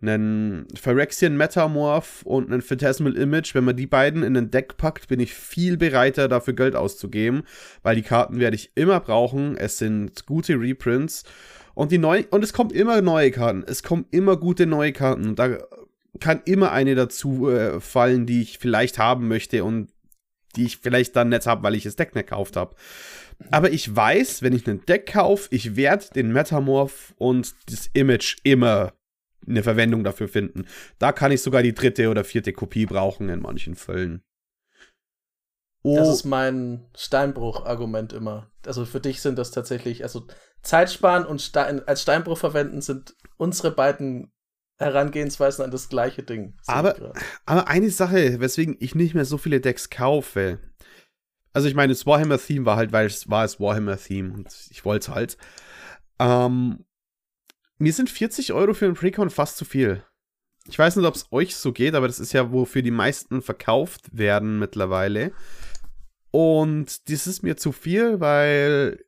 einen 0.09 0.67
Phyrexian 0.75 1.37
Metamorph 1.37 2.23
und 2.23 2.51
einen 2.51 2.63
Phantasmal 2.63 3.17
Image, 3.17 3.55
wenn 3.55 3.65
man 3.65 3.77
die 3.77 3.87
beiden 3.87 4.23
in 4.23 4.37
ein 4.37 4.51
Deck 4.51 4.77
packt, 4.77 5.09
bin 5.09 5.21
ich 5.21 5.35
viel 5.35 5.77
bereiter, 5.77 6.29
dafür 6.29 6.55
Geld 6.55 6.77
auszugeben, 6.77 7.43
weil 7.83 7.97
die 7.97 8.03
Karten 8.03 8.39
werde 8.41 8.57
ich 8.57 8.73
immer 8.75 9.01
brauchen. 9.01 9.57
Es 9.57 9.79
sind 9.79 10.27
gute 10.27 10.59
Reprints 10.61 11.25
und 11.75 11.93
die 11.93 11.99
neuen 11.99 12.25
und 12.27 12.45
es 12.45 12.53
kommen 12.53 12.71
immer 12.71 13.03
neue 13.03 13.31
Karten. 13.31 13.65
Es 13.67 13.83
kommen 13.83 14.07
immer 14.11 14.37
gute 14.37 14.67
neue 14.67 14.93
Karten 14.93 15.29
und 15.29 15.39
da 15.39 15.59
kann 16.21 16.43
immer 16.45 16.73
eine 16.73 16.95
dazu 16.95 17.51
äh, 17.51 17.81
fallen, 17.81 18.27
die 18.27 18.43
ich 18.43 18.59
vielleicht 18.59 18.99
haben 18.99 19.29
möchte 19.29 19.65
und 19.65 19.91
die 20.57 20.65
ich 20.65 20.79
vielleicht 20.79 21.17
dann 21.17 21.31
nicht 21.31 21.47
habe, 21.47 21.63
weil 21.65 21.75
ich 21.75 21.83
das 21.83 21.97
Deck 21.97 22.15
nicht 22.15 22.29
gekauft 22.29 22.57
habe. 22.57 22.77
Aber 23.51 23.73
ich 23.73 23.95
weiß, 23.95 24.43
wenn 24.43 24.53
ich 24.53 24.67
ein 24.69 24.85
Deck 24.87 25.13
kaufe, 25.13 25.49
ich 25.51 25.77
werde 25.77 26.07
den 26.15 26.33
Metamorph 26.33 27.15
und 27.17 27.55
das 27.69 27.91
Image 27.93 28.37
immer 28.45 28.93
eine 29.49 29.63
Verwendung 29.63 30.05
dafür 30.05 30.29
finden. 30.29 30.67
Da 30.99 31.13
kann 31.13 31.33
ich 31.33 31.43
sogar 31.43 31.63
die 31.63 31.75
dritte 31.75 32.09
oder 32.11 32.25
vierte 32.25 32.53
Kopie 32.53 32.87
brauchen 32.87 33.29
in 33.29 33.41
manchen 33.41 33.75
Fällen. 33.75 34.23
Oh. 35.83 35.97
Das 35.97 36.09
ist 36.09 36.25
mein 36.25 36.87
Steinbruch-Argument 36.97 38.15
immer. 38.15 38.51
Also 38.67 38.87
für 38.87 39.01
dich 39.01 39.21
sind 39.21 39.39
das 39.39 39.51
tatsächlich, 39.51 40.03
also 40.03 40.27
Zeit 40.63 40.91
sparen 40.91 41.27
und 41.27 41.43
Stein, 41.43 41.87
als 41.87 42.03
Steinbruch 42.03 42.39
verwenden 42.39 42.81
sind 42.81 43.15
unsere 43.37 43.71
beiden 43.71 44.33
Herangehensweisen 44.79 45.65
an 45.65 45.71
das 45.71 45.89
gleiche 45.89 46.23
Ding. 46.23 46.57
Aber, 46.67 47.13
aber 47.47 47.69
eine 47.69 47.91
Sache, 47.91 48.41
weswegen 48.41 48.77
ich 48.81 48.95
nicht 48.95 49.15
mehr 49.15 49.27
so 49.27 49.39
viele 49.39 49.61
Decks 49.61 49.91
kaufe. 49.91 50.59
Also 51.53 51.69
ich 51.69 51.75
meine, 51.75 51.93
das 51.93 52.07
Warhammer-Theme 52.07 52.67
war 52.67 52.77
halt, 52.77 52.93
weil 52.93 53.07
es 53.07 53.31
war 53.31 53.43
das 53.43 53.61
Warhammer-Theme 53.61 54.33
und 54.33 54.49
ich 54.71 54.85
wollte 54.85 55.11
es 55.11 55.15
halt. 55.15 55.37
Ähm, 56.19 56.84
mir 57.79 57.93
sind 57.93 58.11
40 58.11 58.53
Euro 58.53 58.75
für 58.75 58.87
einen 58.87 58.95
Precon 58.95 59.31
fast 59.31 59.57
zu 59.57 59.65
viel. 59.65 60.05
Ich 60.67 60.79
weiß 60.79 60.97
nicht, 60.97 61.07
ob 61.07 61.15
es 61.15 61.27
euch 61.31 61.57
so 61.57 61.73
geht, 61.73 61.95
aber 61.95 62.07
das 62.07 62.21
ist 62.21 62.33
ja, 62.33 62.51
wofür 62.51 62.83
die 62.83 62.91
meisten 62.91 63.43
verkauft 63.43 64.17
werden 64.17 64.59
mittlerweile. 64.59 65.33
Und 66.31 67.11
das 67.11 67.27
ist 67.27 67.43
mir 67.43 67.57
zu 67.57 67.71
viel, 67.71 68.19
weil 68.21 69.05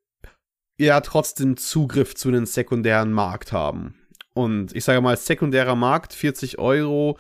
wir 0.76 0.86
ja 0.86 1.00
trotzdem 1.00 1.56
Zugriff 1.56 2.14
zu 2.14 2.28
einem 2.28 2.46
sekundären 2.46 3.12
Markt 3.12 3.52
haben. 3.52 3.94
Und 4.34 4.76
ich 4.76 4.84
sage 4.84 5.00
mal, 5.00 5.16
sekundärer 5.16 5.76
Markt, 5.76 6.12
40 6.12 6.58
Euro. 6.58 7.18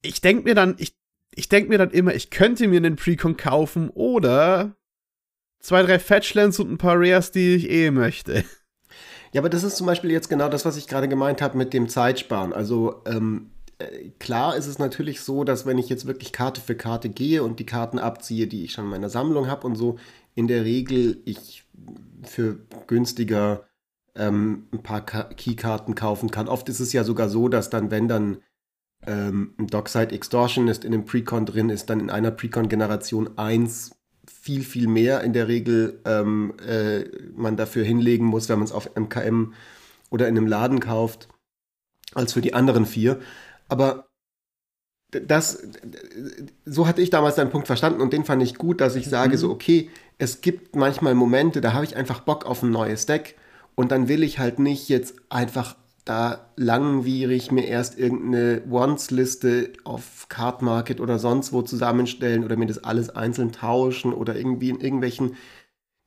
Ich 0.00 0.22
denke 0.22 0.44
mir 0.44 0.54
dann, 0.54 0.76
ich, 0.78 0.96
ich 1.34 1.50
denke 1.50 1.68
mir 1.68 1.78
dann 1.78 1.90
immer, 1.90 2.14
ich 2.14 2.30
könnte 2.30 2.66
mir 2.66 2.78
einen 2.78 2.96
Precon 2.96 3.36
kaufen 3.36 3.90
oder 3.90 4.74
zwei, 5.60 5.82
drei 5.82 5.98
Fetchlands 5.98 6.58
und 6.58 6.72
ein 6.72 6.78
paar 6.78 6.96
Rares, 6.96 7.30
die 7.30 7.54
ich 7.54 7.70
eh 7.70 7.90
möchte. 7.90 8.44
Ja, 9.32 9.40
aber 9.40 9.48
das 9.48 9.64
ist 9.64 9.76
zum 9.76 9.86
Beispiel 9.86 10.10
jetzt 10.10 10.28
genau 10.28 10.48
das, 10.48 10.64
was 10.64 10.76
ich 10.76 10.88
gerade 10.88 11.08
gemeint 11.08 11.40
habe 11.40 11.56
mit 11.56 11.72
dem 11.72 11.88
Zeitsparen. 11.88 12.52
Also 12.52 13.02
ähm, 13.06 13.50
äh, 13.78 14.10
klar 14.18 14.56
ist 14.56 14.66
es 14.66 14.78
natürlich 14.78 15.22
so, 15.22 15.44
dass 15.44 15.64
wenn 15.64 15.78
ich 15.78 15.88
jetzt 15.88 16.06
wirklich 16.06 16.32
Karte 16.32 16.60
für 16.60 16.74
Karte 16.74 17.08
gehe 17.08 17.42
und 17.42 17.58
die 17.58 17.66
Karten 17.66 17.98
abziehe, 17.98 18.46
die 18.46 18.64
ich 18.64 18.72
schon 18.72 18.84
in 18.84 18.90
meiner 18.90 19.08
Sammlung 19.08 19.48
habe 19.48 19.66
und 19.66 19.76
so, 19.76 19.96
in 20.34 20.48
der 20.48 20.64
Regel 20.64 21.22
ich 21.24 21.64
für 22.22 22.58
günstiger 22.86 23.66
ähm, 24.14 24.68
ein 24.72 24.82
paar 24.82 25.00
Keykarten 25.00 25.94
kaufen 25.94 26.30
kann. 26.30 26.48
Oft 26.48 26.68
ist 26.68 26.80
es 26.80 26.92
ja 26.92 27.02
sogar 27.02 27.28
so, 27.30 27.48
dass 27.48 27.70
dann, 27.70 27.90
wenn 27.90 28.08
dann 28.08 28.38
ähm, 29.06 29.54
ein 29.58 29.66
Dockside 29.66 30.14
Extortionist 30.14 30.84
in 30.84 30.92
einem 30.92 31.06
Precon 31.06 31.46
drin 31.46 31.70
ist, 31.70 31.88
dann 31.90 32.00
in 32.00 32.10
einer 32.10 32.30
Precon-Generation 32.30 33.38
1 33.38 33.92
viel, 34.30 34.62
viel 34.62 34.86
mehr 34.86 35.22
in 35.22 35.32
der 35.32 35.48
Regel 35.48 36.00
ähm, 36.04 36.54
äh, 36.66 37.04
man 37.34 37.56
dafür 37.56 37.84
hinlegen 37.84 38.26
muss, 38.26 38.48
wenn 38.48 38.58
man 38.58 38.66
es 38.66 38.72
auf 38.72 38.94
MKM 38.94 39.54
oder 40.10 40.28
in 40.28 40.36
einem 40.36 40.46
Laden 40.46 40.80
kauft, 40.80 41.28
als 42.14 42.32
für 42.32 42.40
die 42.40 42.54
anderen 42.54 42.86
vier. 42.86 43.20
Aber 43.68 44.06
das, 45.10 45.62
so 46.64 46.86
hatte 46.86 47.02
ich 47.02 47.10
damals 47.10 47.36
deinen 47.36 47.50
Punkt 47.50 47.66
verstanden 47.66 48.00
und 48.00 48.12
den 48.12 48.24
fand 48.24 48.42
ich 48.42 48.56
gut, 48.56 48.80
dass 48.80 48.96
ich 48.96 49.08
sage, 49.08 49.36
mhm. 49.36 49.40
so, 49.40 49.50
okay, 49.50 49.90
es 50.18 50.40
gibt 50.40 50.76
manchmal 50.76 51.14
Momente, 51.14 51.60
da 51.60 51.72
habe 51.72 51.84
ich 51.84 51.96
einfach 51.96 52.20
Bock 52.20 52.46
auf 52.46 52.62
ein 52.62 52.70
neues 52.70 53.06
Deck 53.06 53.36
und 53.74 53.90
dann 53.90 54.08
will 54.08 54.22
ich 54.22 54.38
halt 54.38 54.58
nicht 54.58 54.88
jetzt 54.88 55.16
einfach 55.28 55.76
da 56.04 56.50
langwierig 56.56 57.52
mir 57.52 57.66
erst 57.66 57.98
irgendeine 57.98 58.62
Once-Liste 58.68 59.72
auf 59.84 60.28
Card 60.28 60.62
Market 60.62 61.00
oder 61.00 61.18
sonst 61.18 61.52
wo 61.52 61.62
zusammenstellen 61.62 62.44
oder 62.44 62.56
mir 62.56 62.66
das 62.66 62.82
alles 62.82 63.10
einzeln 63.10 63.52
tauschen 63.52 64.12
oder 64.12 64.34
irgendwie 64.36 64.70
in 64.70 64.80
irgendwelchen 64.80 65.36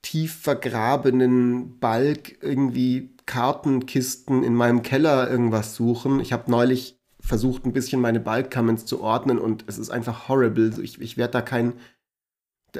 tief 0.01 0.35
vergrabenen 0.35 1.79
Balk 1.79 2.43
irgendwie 2.43 3.15
Kartenkisten 3.25 4.43
in 4.43 4.53
meinem 4.53 4.83
Keller 4.83 5.29
irgendwas 5.29 5.75
suchen. 5.75 6.19
Ich 6.19 6.33
habe 6.33 6.51
neulich 6.51 6.99
versucht, 7.19 7.65
ein 7.65 7.73
bisschen 7.73 8.01
meine 8.01 8.19
Balk-Comments 8.19 8.85
zu 8.85 9.01
ordnen 9.01 9.39
und 9.39 9.63
es 9.67 9.77
ist 9.77 9.89
einfach 9.89 10.27
horrible. 10.27 10.73
Ich, 10.83 11.01
ich 11.01 11.17
werde 11.17 11.31
da 11.31 11.41
kein 11.41 11.73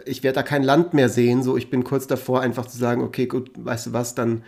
ich 0.05 0.23
werde 0.23 0.35
da 0.35 0.43
kein 0.43 0.63
Land 0.63 0.93
mehr 0.93 1.07
sehen. 1.07 1.41
So, 1.41 1.55
ich 1.55 1.69
bin 1.69 1.85
kurz 1.85 2.05
davor, 2.05 2.41
einfach 2.41 2.65
zu 2.65 2.77
sagen, 2.77 3.01
okay, 3.01 3.27
gut, 3.27 3.51
weißt 3.55 3.87
du 3.87 3.93
was, 3.93 4.13
dann 4.13 4.43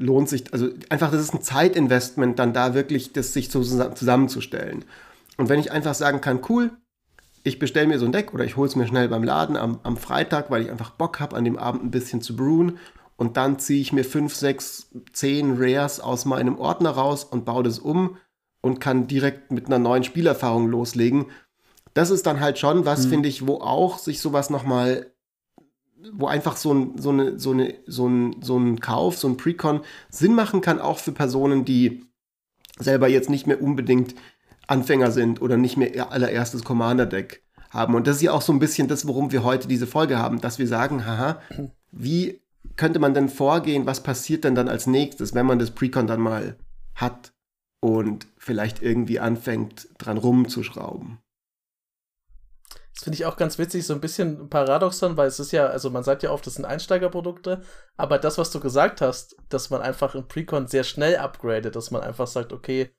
lohnt 0.00 0.28
sich, 0.28 0.52
also 0.52 0.68
einfach, 0.88 1.10
das 1.10 1.20
ist 1.20 1.34
ein 1.34 1.42
Zeitinvestment, 1.42 2.38
dann 2.38 2.52
da 2.52 2.74
wirklich 2.74 3.12
das 3.12 3.32
sich 3.32 3.50
so 3.50 3.62
zusammenzustellen. 3.62 4.84
Und 5.36 5.48
wenn 5.48 5.60
ich 5.60 5.70
einfach 5.70 5.94
sagen 5.94 6.20
kann, 6.20 6.40
cool, 6.48 6.70
ich 7.42 7.58
bestelle 7.58 7.86
mir 7.86 7.98
so 7.98 8.06
ein 8.06 8.12
Deck 8.12 8.34
oder 8.34 8.44
ich 8.44 8.56
hole 8.56 8.68
es 8.68 8.76
mir 8.76 8.86
schnell 8.86 9.08
beim 9.08 9.22
Laden 9.22 9.56
am, 9.56 9.78
am 9.82 9.96
Freitag, 9.96 10.50
weil 10.50 10.62
ich 10.62 10.70
einfach 10.70 10.90
Bock 10.90 11.20
habe, 11.20 11.36
an 11.36 11.44
dem 11.44 11.58
Abend 11.58 11.84
ein 11.84 11.90
bisschen 11.90 12.22
zu 12.22 12.34
brewen 12.34 12.78
und 13.16 13.36
dann 13.36 13.58
ziehe 13.58 13.80
ich 13.80 13.92
mir 13.92 14.04
5, 14.04 14.34
6, 14.34 14.90
10 15.12 15.56
Rares 15.58 16.00
aus 16.00 16.24
meinem 16.24 16.58
Ordner 16.58 16.90
raus 16.90 17.24
und 17.24 17.44
baue 17.44 17.62
das 17.62 17.78
um 17.78 18.16
und 18.62 18.80
kann 18.80 19.06
direkt 19.06 19.52
mit 19.52 19.66
einer 19.66 19.78
neuen 19.78 20.04
Spielerfahrung 20.04 20.68
loslegen. 20.68 21.26
Das 21.92 22.10
ist 22.10 22.26
dann 22.26 22.40
halt 22.40 22.58
schon 22.58 22.86
was, 22.86 23.04
mhm. 23.04 23.10
finde 23.10 23.28
ich, 23.28 23.46
wo 23.46 23.56
auch 23.56 23.98
sich 23.98 24.20
sowas 24.20 24.48
nochmal 24.48 25.12
wo 26.12 26.26
einfach 26.26 26.56
so 26.56 26.72
ein, 26.72 26.98
so, 26.98 27.10
eine, 27.10 27.38
so, 27.38 27.52
eine, 27.52 27.74
so, 27.86 28.08
ein, 28.08 28.36
so 28.42 28.58
ein 28.58 28.80
Kauf, 28.80 29.18
so 29.18 29.28
ein 29.28 29.36
Precon 29.36 29.80
Sinn 30.08 30.34
machen 30.34 30.60
kann, 30.60 30.80
auch 30.80 30.98
für 30.98 31.12
Personen, 31.12 31.64
die 31.64 32.04
selber 32.78 33.08
jetzt 33.08 33.30
nicht 33.30 33.46
mehr 33.46 33.62
unbedingt 33.62 34.14
Anfänger 34.66 35.10
sind 35.10 35.42
oder 35.42 35.56
nicht 35.56 35.76
mehr 35.76 35.94
ihr 35.94 36.10
allererstes 36.12 36.64
Commander-Deck 36.64 37.42
haben. 37.70 37.94
Und 37.94 38.06
das 38.06 38.16
ist 38.16 38.22
ja 38.22 38.32
auch 38.32 38.42
so 38.42 38.52
ein 38.52 38.58
bisschen 38.58 38.88
das, 38.88 39.06
worum 39.06 39.32
wir 39.32 39.44
heute 39.44 39.68
diese 39.68 39.86
Folge 39.86 40.18
haben, 40.18 40.40
dass 40.40 40.58
wir 40.58 40.66
sagen, 40.66 41.06
haha, 41.06 41.40
wie 41.90 42.40
könnte 42.76 42.98
man 42.98 43.14
denn 43.14 43.28
vorgehen, 43.28 43.86
was 43.86 44.02
passiert 44.02 44.44
denn 44.44 44.54
dann 44.54 44.68
als 44.68 44.86
nächstes, 44.86 45.34
wenn 45.34 45.46
man 45.46 45.58
das 45.58 45.72
Precon 45.72 46.06
dann 46.06 46.20
mal 46.20 46.56
hat 46.94 47.32
und 47.80 48.26
vielleicht 48.38 48.82
irgendwie 48.82 49.20
anfängt, 49.20 49.88
dran 49.98 50.18
rumzuschrauben? 50.18 51.18
Das 53.00 53.04
finde 53.04 53.14
ich 53.14 53.24
auch 53.24 53.38
ganz 53.38 53.56
witzig, 53.56 53.86
so 53.86 53.94
ein 53.94 54.00
bisschen 54.02 54.50
paradoxon, 54.50 55.16
weil 55.16 55.26
es 55.26 55.40
ist 55.40 55.52
ja, 55.52 55.68
also 55.68 55.88
man 55.88 56.04
sagt 56.04 56.22
ja 56.22 56.32
oft, 56.32 56.46
das 56.46 56.56
sind 56.56 56.66
Einsteigerprodukte, 56.66 57.62
aber 57.96 58.18
das, 58.18 58.36
was 58.36 58.50
du 58.50 58.60
gesagt 58.60 59.00
hast, 59.00 59.36
dass 59.48 59.70
man 59.70 59.80
einfach 59.80 60.14
im 60.14 60.28
Precon 60.28 60.66
sehr 60.66 60.84
schnell 60.84 61.16
upgradet, 61.16 61.74
dass 61.74 61.90
man 61.90 62.02
einfach 62.02 62.26
sagt, 62.26 62.52
okay, 62.52 62.94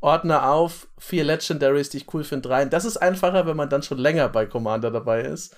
Ordner 0.00 0.48
auf, 0.48 0.86
vier 0.96 1.24
Legendaries, 1.24 1.90
die 1.90 1.96
ich 1.96 2.14
cool 2.14 2.22
finde, 2.22 2.50
rein. 2.50 2.70
Das 2.70 2.84
ist 2.84 2.98
einfacher, 2.98 3.44
wenn 3.44 3.56
man 3.56 3.68
dann 3.68 3.82
schon 3.82 3.98
länger 3.98 4.28
bei 4.28 4.46
Commander 4.46 4.92
dabei 4.92 5.22
ist. 5.22 5.56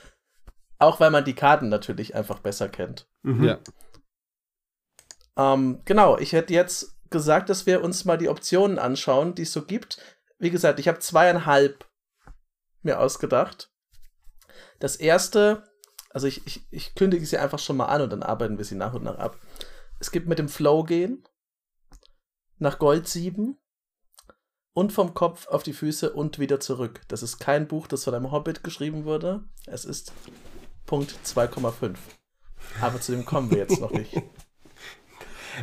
Auch 0.78 0.98
weil 0.98 1.10
man 1.10 1.26
die 1.26 1.34
Karten 1.34 1.68
natürlich 1.68 2.14
einfach 2.14 2.38
besser 2.38 2.70
kennt. 2.70 3.06
Mhm. 3.20 3.44
Ja. 3.44 3.58
Ähm, 5.36 5.82
genau, 5.84 6.16
ich 6.16 6.32
hätte 6.32 6.54
jetzt 6.54 6.96
gesagt, 7.10 7.50
dass 7.50 7.66
wir 7.66 7.84
uns 7.84 8.06
mal 8.06 8.16
die 8.16 8.30
Optionen 8.30 8.78
anschauen, 8.78 9.34
die 9.34 9.42
es 9.42 9.52
so 9.52 9.60
gibt. 9.60 9.98
Wie 10.38 10.50
gesagt, 10.50 10.80
ich 10.80 10.88
habe 10.88 11.00
zweieinhalb 11.00 11.84
mir 12.80 12.98
ausgedacht. 12.98 13.70
Das 14.84 14.96
erste, 14.96 15.62
also 16.10 16.26
ich, 16.26 16.46
ich, 16.46 16.66
ich 16.70 16.94
kündige 16.94 17.24
sie 17.24 17.38
einfach 17.38 17.58
schon 17.58 17.78
mal 17.78 17.86
an 17.86 18.02
und 18.02 18.12
dann 18.12 18.22
arbeiten 18.22 18.58
wir 18.58 18.66
sie 18.66 18.74
nach 18.74 18.92
und 18.92 19.02
nach 19.02 19.16
ab. 19.16 19.38
Es 19.98 20.10
gibt 20.10 20.28
mit 20.28 20.38
dem 20.38 20.50
Flow 20.50 20.84
gehen, 20.84 21.24
nach 22.58 22.78
Gold 22.78 23.08
7 23.08 23.56
und 24.74 24.92
vom 24.92 25.14
Kopf 25.14 25.48
auf 25.48 25.62
die 25.62 25.72
Füße 25.72 26.12
und 26.12 26.38
wieder 26.38 26.60
zurück. 26.60 27.00
Das 27.08 27.22
ist 27.22 27.38
kein 27.38 27.66
Buch, 27.66 27.86
das 27.86 28.04
von 28.04 28.14
einem 28.14 28.30
Hobbit 28.30 28.62
geschrieben 28.62 29.06
wurde. 29.06 29.44
Es 29.64 29.86
ist 29.86 30.12
Punkt 30.84 31.14
2,5. 31.24 31.94
Aber 32.82 33.00
zu 33.00 33.12
dem 33.12 33.24
kommen 33.24 33.50
wir 33.50 33.56
jetzt 33.56 33.80
noch 33.80 33.90
nicht. 33.90 34.12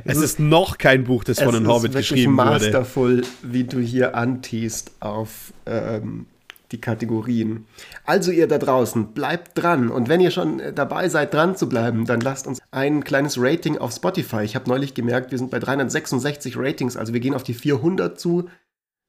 Es 0.05 0.17
ist 0.17 0.39
noch 0.39 0.77
kein 0.77 1.03
Buch, 1.03 1.25
das 1.25 1.39
von 1.39 1.53
einem 1.53 1.67
Hobbit 1.67 1.91
geschrieben 1.91 2.37
wurde. 2.37 2.55
Es 2.55 2.61
ist 2.63 2.71
mastervoll, 2.71 3.23
wie 3.43 3.65
du 3.65 3.79
hier 3.79 4.15
antiest 4.15 4.91
auf 5.01 5.51
ähm, 5.65 6.27
die 6.71 6.81
Kategorien. 6.81 7.65
Also 8.05 8.31
ihr 8.31 8.47
da 8.47 8.57
draußen, 8.57 9.13
bleibt 9.13 9.57
dran. 9.61 9.89
Und 9.89 10.09
wenn 10.09 10.21
ihr 10.21 10.31
schon 10.31 10.59
äh, 10.59 10.73
dabei 10.73 11.09
seid, 11.09 11.33
dran 11.33 11.55
zu 11.55 11.67
bleiben, 11.67 12.05
dann 12.05 12.21
lasst 12.21 12.47
uns 12.47 12.59
ein 12.71 13.03
kleines 13.03 13.37
Rating 13.39 13.77
auf 13.77 13.91
Spotify. 13.91 14.43
Ich 14.43 14.55
habe 14.55 14.69
neulich 14.69 14.93
gemerkt, 14.93 15.31
wir 15.31 15.37
sind 15.37 15.51
bei 15.51 15.59
366 15.59 16.57
Ratings, 16.57 16.97
also 16.97 17.13
wir 17.13 17.19
gehen 17.19 17.33
auf 17.33 17.43
die 17.43 17.53
400 17.53 18.19
zu. 18.19 18.49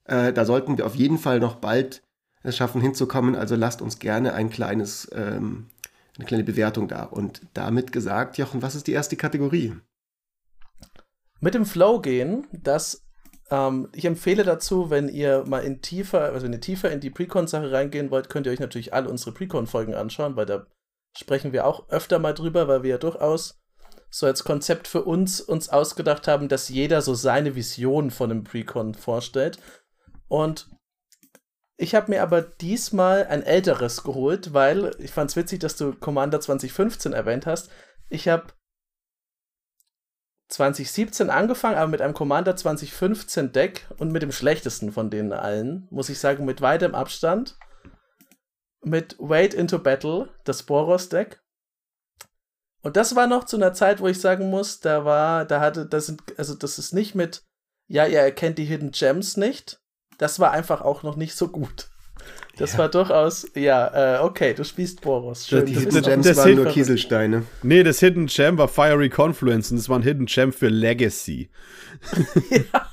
Äh, 0.04 0.32
da 0.32 0.44
sollten 0.44 0.78
wir 0.78 0.86
auf 0.86 0.94
jeden 0.94 1.18
Fall 1.18 1.40
noch 1.40 1.56
bald 1.56 2.02
es 2.42 2.56
schaffen 2.56 2.80
hinzukommen. 2.80 3.36
Also 3.36 3.56
lasst 3.56 3.82
uns 3.82 3.98
gerne 3.98 4.34
ein 4.34 4.50
kleines, 4.50 5.10
ähm, 5.14 5.68
eine 6.16 6.26
kleine 6.26 6.44
Bewertung 6.44 6.88
da. 6.88 7.04
Und 7.04 7.42
damit 7.54 7.92
gesagt, 7.92 8.38
Jochen, 8.38 8.62
was 8.62 8.74
ist 8.74 8.86
die 8.86 8.92
erste 8.92 9.16
Kategorie? 9.16 9.74
Mit 11.40 11.54
dem 11.54 11.66
Flow 11.66 12.00
gehen, 12.00 12.46
das 12.52 13.02
ähm, 13.52 13.88
ich 13.92 14.06
empfehle 14.06 14.44
dazu, 14.44 14.88
wenn 14.88 15.08
ihr 15.10 15.44
mal 15.46 15.62
in 15.62 15.82
tiefer, 15.82 16.22
also 16.22 16.46
wenn 16.46 16.54
ihr 16.54 16.60
tiefer 16.60 16.90
in 16.90 17.00
die 17.00 17.10
Precon-Sache 17.10 17.70
reingehen 17.70 18.10
wollt, 18.10 18.30
könnt 18.30 18.46
ihr 18.46 18.52
euch 18.52 18.60
natürlich 18.60 18.94
alle 18.94 19.10
unsere 19.10 19.32
Precon-Folgen 19.32 19.94
anschauen, 19.94 20.36
weil 20.36 20.46
da 20.46 20.66
sprechen 21.14 21.52
wir 21.52 21.66
auch 21.66 21.90
öfter 21.90 22.18
mal 22.18 22.32
drüber, 22.32 22.66
weil 22.66 22.82
wir 22.82 22.90
ja 22.90 22.98
durchaus 22.98 23.60
so 24.08 24.26
als 24.26 24.44
Konzept 24.44 24.88
für 24.88 25.04
uns 25.04 25.40
uns 25.40 25.68
ausgedacht 25.68 26.28
haben, 26.28 26.48
dass 26.48 26.70
jeder 26.70 27.02
so 27.02 27.12
seine 27.12 27.54
Vision 27.54 28.10
von 28.10 28.30
einem 28.30 28.44
Precon 28.44 28.94
vorstellt. 28.94 29.58
Und 30.28 30.70
ich 31.76 31.94
habe 31.94 32.10
mir 32.10 32.22
aber 32.22 32.40
diesmal 32.40 33.26
ein 33.26 33.42
älteres 33.42 34.02
geholt, 34.02 34.54
weil 34.54 34.94
ich 34.98 35.10
fand 35.10 35.30
es 35.30 35.36
witzig, 35.36 35.60
dass 35.60 35.76
du 35.76 35.92
Commander 35.92 36.40
2015 36.40 37.12
erwähnt 37.12 37.44
hast. 37.44 37.70
Ich 38.08 38.28
habe 38.28 38.46
2017 40.52 41.30
angefangen, 41.30 41.76
aber 41.76 41.88
mit 41.88 42.02
einem 42.02 42.12
Commander 42.12 42.54
2015 42.54 43.52
Deck 43.52 43.86
und 43.96 44.12
mit 44.12 44.22
dem 44.22 44.32
schlechtesten 44.32 44.92
von 44.92 45.08
denen 45.08 45.32
allen, 45.32 45.88
muss 45.90 46.10
ich 46.10 46.18
sagen, 46.18 46.44
mit 46.44 46.60
weitem 46.60 46.94
Abstand. 46.94 47.56
Mit 48.84 49.16
Wade 49.18 49.56
into 49.56 49.78
Battle, 49.78 50.28
das 50.44 50.64
Boros 50.64 51.08
Deck. 51.08 51.40
Und 52.82 52.96
das 52.96 53.14
war 53.14 53.26
noch 53.26 53.44
zu 53.44 53.56
einer 53.56 53.72
Zeit, 53.72 54.00
wo 54.00 54.08
ich 54.08 54.20
sagen 54.20 54.50
muss, 54.50 54.80
da 54.80 55.04
war, 55.04 55.44
da 55.46 55.60
hatte, 55.60 55.86
das 55.86 56.06
sind, 56.06 56.22
also 56.36 56.54
das 56.54 56.78
ist 56.78 56.92
nicht 56.92 57.14
mit, 57.14 57.44
ja, 57.86 58.06
ihr 58.06 58.18
erkennt 58.18 58.58
die 58.58 58.64
Hidden 58.64 58.90
Gems 58.90 59.36
nicht. 59.36 59.80
Das 60.18 60.38
war 60.38 60.50
einfach 60.50 60.82
auch 60.82 61.02
noch 61.02 61.16
nicht 61.16 61.34
so 61.34 61.48
gut. 61.48 61.91
Das 62.56 62.72
ja. 62.72 62.80
war 62.80 62.88
durchaus, 62.90 63.46
ja, 63.54 64.18
äh, 64.18 64.22
okay, 64.22 64.52
du 64.52 64.64
spielst 64.64 65.00
Boros. 65.00 65.46
Schön. 65.46 65.64
Die 65.64 65.74
Hidden 65.74 66.02
Gems 66.02 66.26
das 66.26 66.36
waren 66.36 66.54
nur 66.54 66.66
Kieselsteine. 66.66 67.44
Nee, 67.62 67.82
das 67.82 68.00
Hidden 68.00 68.26
Gem 68.26 68.58
war 68.58 68.68
Fiery 68.68 69.08
Confluence 69.08 69.70
und 69.70 69.78
das 69.78 69.88
war 69.88 69.98
ein 69.98 70.02
Hidden 70.02 70.26
Gem 70.26 70.52
für 70.52 70.68
Legacy. 70.68 71.48
ja, 72.50 72.90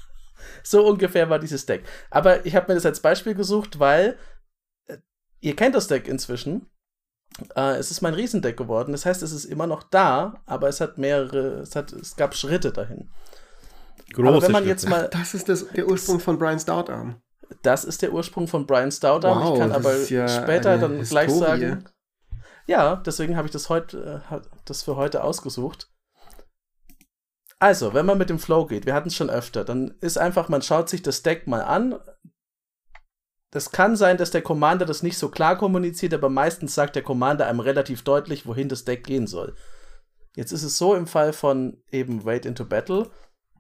so 0.63 0.87
ungefähr 0.87 1.29
war 1.29 1.39
dieses 1.39 1.65
Deck. 1.65 1.83
Aber 2.09 2.45
ich 2.45 2.55
habe 2.55 2.67
mir 2.69 2.75
das 2.75 2.85
als 2.85 3.01
Beispiel 3.01 3.35
gesucht, 3.35 3.79
weil 3.79 4.17
äh, 4.87 4.97
ihr 5.41 5.55
kennt 5.57 5.75
das 5.75 5.87
Deck 5.87 6.07
inzwischen. 6.07 6.67
Äh, 7.55 7.75
es 7.75 7.91
ist 7.91 8.01
mein 8.01 8.13
Riesendeck 8.13 8.55
geworden. 8.55 8.93
Das 8.93 9.05
heißt, 9.05 9.21
es 9.23 9.33
ist 9.33 9.45
immer 9.45 9.67
noch 9.67 9.83
da, 9.83 10.41
aber 10.45 10.69
es 10.69 10.79
hat 10.79 10.97
mehrere, 10.97 11.59
es, 11.59 11.75
hat, 11.75 11.91
es 11.91 12.15
gab 12.15 12.33
Schritte 12.33 12.71
dahin. 12.71 13.09
Große 14.13 14.27
aber 14.29 14.41
wenn 14.41 14.51
man 14.51 14.63
Schritte. 14.63 14.69
jetzt 14.69 14.89
mal. 14.89 15.09
das 15.11 15.33
ist 15.33 15.49
das, 15.49 15.67
der 15.67 15.87
Ursprung 15.87 16.21
von 16.21 16.39
Brian 16.39 16.59
Stoutarm. 16.59 17.21
Das 17.61 17.83
ist 17.83 18.01
der 18.01 18.13
Ursprung 18.13 18.47
von 18.47 18.65
Brian 18.65 18.91
Stoudarm. 18.91 19.43
Wow, 19.43 19.53
ich 19.53 19.59
kann 19.59 19.71
aber 19.71 19.95
ja 19.95 20.27
später 20.27 20.77
dann 20.77 20.97
Historie. 20.97 21.25
gleich 21.25 21.31
sagen. 21.31 21.89
Ja, 22.67 22.97
deswegen 22.97 23.35
habe 23.35 23.47
ich 23.47 23.51
das, 23.51 23.69
heute, 23.69 24.21
äh, 24.29 24.39
das 24.65 24.83
für 24.83 24.95
heute 24.95 25.23
ausgesucht. 25.23 25.89
Also, 27.57 27.93
wenn 27.93 28.05
man 28.05 28.17
mit 28.17 28.29
dem 28.29 28.39
Flow 28.39 28.65
geht, 28.67 28.85
wir 28.85 28.93
hatten 28.93 29.09
es 29.09 29.15
schon 29.15 29.29
öfter, 29.29 29.65
dann 29.65 29.95
ist 29.99 30.17
einfach, 30.17 30.47
man 30.47 30.61
schaut 30.61 30.87
sich 30.87 31.01
das 31.01 31.23
Deck 31.23 31.47
mal 31.47 31.61
an. 31.61 31.99
Das 33.51 33.71
kann 33.71 33.95
sein, 33.95 34.17
dass 34.17 34.31
der 34.31 34.43
Commander 34.43 34.85
das 34.85 35.03
nicht 35.03 35.17
so 35.17 35.29
klar 35.29 35.57
kommuniziert, 35.57 36.13
aber 36.13 36.29
meistens 36.29 36.75
sagt 36.75 36.95
der 36.95 37.03
Commander 37.03 37.47
einem 37.47 37.59
relativ 37.59 38.03
deutlich, 38.03 38.45
wohin 38.45 38.69
das 38.69 38.85
Deck 38.85 39.03
gehen 39.03 39.27
soll. 39.27 39.55
Jetzt 40.35 40.51
ist 40.51 40.63
es 40.63 40.77
so 40.77 40.93
im 40.93 41.07
Fall 41.07 41.33
von 41.33 41.81
eben 41.91 42.23
Wait 42.23 42.45
into 42.45 42.63
Battle, 42.63 43.09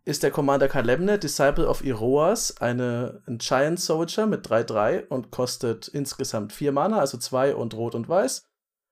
ist 0.05 0.23
der 0.23 0.31
Commander 0.31 0.67
Kalemne, 0.67 1.19
Disciple 1.19 1.67
of 1.67 1.83
Iroas, 1.83 2.57
eine, 2.57 3.21
ein 3.27 3.37
Giant 3.37 3.79
Soldier 3.79 4.25
mit 4.25 4.45
3-3 4.47 5.07
und 5.07 5.31
kostet 5.31 5.87
insgesamt 5.87 6.53
4 6.53 6.71
Mana, 6.71 6.99
also 6.99 7.17
2 7.17 7.55
und 7.55 7.73
Rot 7.73 7.95
und 7.95 8.09
Weiß. 8.09 8.45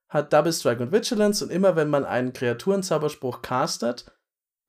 Hat 0.10 0.32
Double 0.32 0.54
Strike 0.54 0.82
und 0.82 0.92
Vigilance 0.92 1.44
und 1.44 1.52
immer 1.52 1.76
wenn 1.76 1.90
man 1.90 2.06
einen 2.06 2.34
Kreaturenzauberspruch 2.34 3.42
castet, 3.42 4.06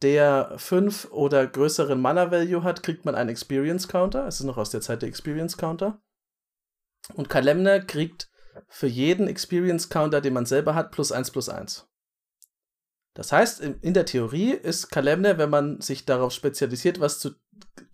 der 0.02 0.54
5 0.56 1.10
oder 1.10 1.46
größeren 1.46 2.00
Mana-Value 2.00 2.62
hat, 2.62 2.82
kriegt 2.82 3.04
man 3.04 3.14
einen 3.14 3.30
Experience-Counter. 3.30 4.26
Es 4.26 4.40
ist 4.40 4.46
noch 4.46 4.56
aus 4.56 4.70
der 4.70 4.80
Zeit 4.80 5.02
der 5.02 5.08
Experience-Counter. 5.08 6.00
Und 7.14 7.28
Kalemne 7.28 7.84
kriegt 7.84 8.30
für 8.68 8.86
jeden 8.86 9.28
Experience-Counter, 9.28 10.20
den 10.20 10.34
man 10.34 10.46
selber 10.46 10.74
hat, 10.74 10.92
plus 10.92 11.12
1 11.12 11.30
plus 11.30 11.48
1. 11.48 11.87
Das 13.18 13.32
heißt, 13.32 13.58
in 13.60 13.94
der 13.94 14.04
Theorie 14.04 14.52
ist 14.52 14.90
Kalemne, 14.90 15.38
wenn 15.38 15.50
man 15.50 15.80
sich 15.80 16.04
darauf 16.04 16.32
spezialisiert, 16.32 17.00
was 17.00 17.18
zu, 17.18 17.32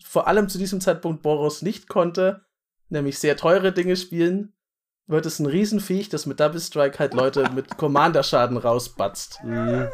vor 0.05 0.27
allem 0.29 0.51
zu 0.51 0.59
diesem 0.59 0.83
Zeitpunkt 0.83 1.23
Boros 1.23 1.63
nicht 1.63 1.89
konnte, 1.89 2.45
nämlich 2.91 3.19
sehr 3.19 3.35
teure 3.35 3.73
Dinge 3.73 3.97
spielen, 3.97 4.53
wird 5.07 5.25
es 5.25 5.39
ein 5.39 5.47
Riesenviech, 5.47 6.11
das 6.11 6.27
mit 6.27 6.41
Double 6.41 6.61
Strike 6.61 6.99
halt 6.99 7.15
Leute 7.15 7.51
mit 7.55 7.79
Commander-Schaden 7.79 8.59
rausbatzt. 8.59 9.43
Mhm. 9.43 9.89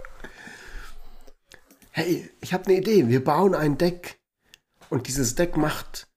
Hey, 1.92 2.28
ich 2.40 2.52
habe 2.52 2.64
eine 2.66 2.78
Idee. 2.78 3.06
Wir 3.06 3.22
bauen 3.22 3.54
ein 3.54 3.78
Deck. 3.78 4.18
Und 4.88 5.06
dieses 5.06 5.36
Deck 5.36 5.56
macht 5.56 6.08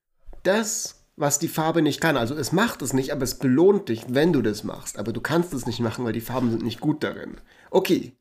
das, 0.42 1.06
was 1.14 1.38
die 1.38 1.46
Farbe 1.46 1.82
nicht 1.82 2.00
kann. 2.00 2.16
Also 2.16 2.34
es 2.34 2.50
macht 2.50 2.82
es 2.82 2.92
nicht, 2.92 3.12
aber 3.12 3.22
es 3.22 3.38
belohnt 3.38 3.90
dich, 3.90 4.06
wenn 4.08 4.32
du 4.32 4.42
das 4.42 4.64
machst. 4.64 4.98
Aber 4.98 5.12
du 5.12 5.20
kannst 5.20 5.54
es 5.54 5.66
nicht 5.66 5.78
machen, 5.78 6.04
weil 6.04 6.12
die 6.12 6.20
Farben 6.20 6.50
sind 6.50 6.64
nicht 6.64 6.80
gut 6.80 7.04
darin. 7.04 7.36
Okay, 7.70 8.16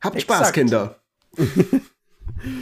Habt 0.00 0.16
Exakt. 0.16 0.38
Spaß, 0.38 0.52
Kinder. 0.52 1.00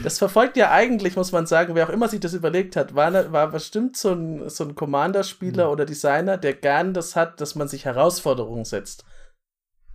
Das 0.02 0.18
verfolgt 0.18 0.56
ja 0.56 0.70
eigentlich, 0.70 1.16
muss 1.16 1.32
man 1.32 1.46
sagen, 1.46 1.74
wer 1.74 1.86
auch 1.86 1.92
immer 1.92 2.08
sich 2.08 2.20
das 2.20 2.32
überlegt 2.32 2.76
hat, 2.76 2.94
war, 2.94 3.32
war 3.32 3.50
bestimmt 3.50 3.96
so 3.96 4.12
ein, 4.12 4.48
so 4.48 4.64
ein 4.64 4.74
Commander-Spieler 4.74 5.66
mhm. 5.66 5.72
oder 5.72 5.84
Designer, 5.84 6.38
der 6.38 6.54
gern 6.54 6.94
das 6.94 7.14
hat, 7.14 7.40
dass 7.40 7.54
man 7.54 7.68
sich 7.68 7.84
Herausforderungen 7.84 8.64
setzt. 8.64 9.04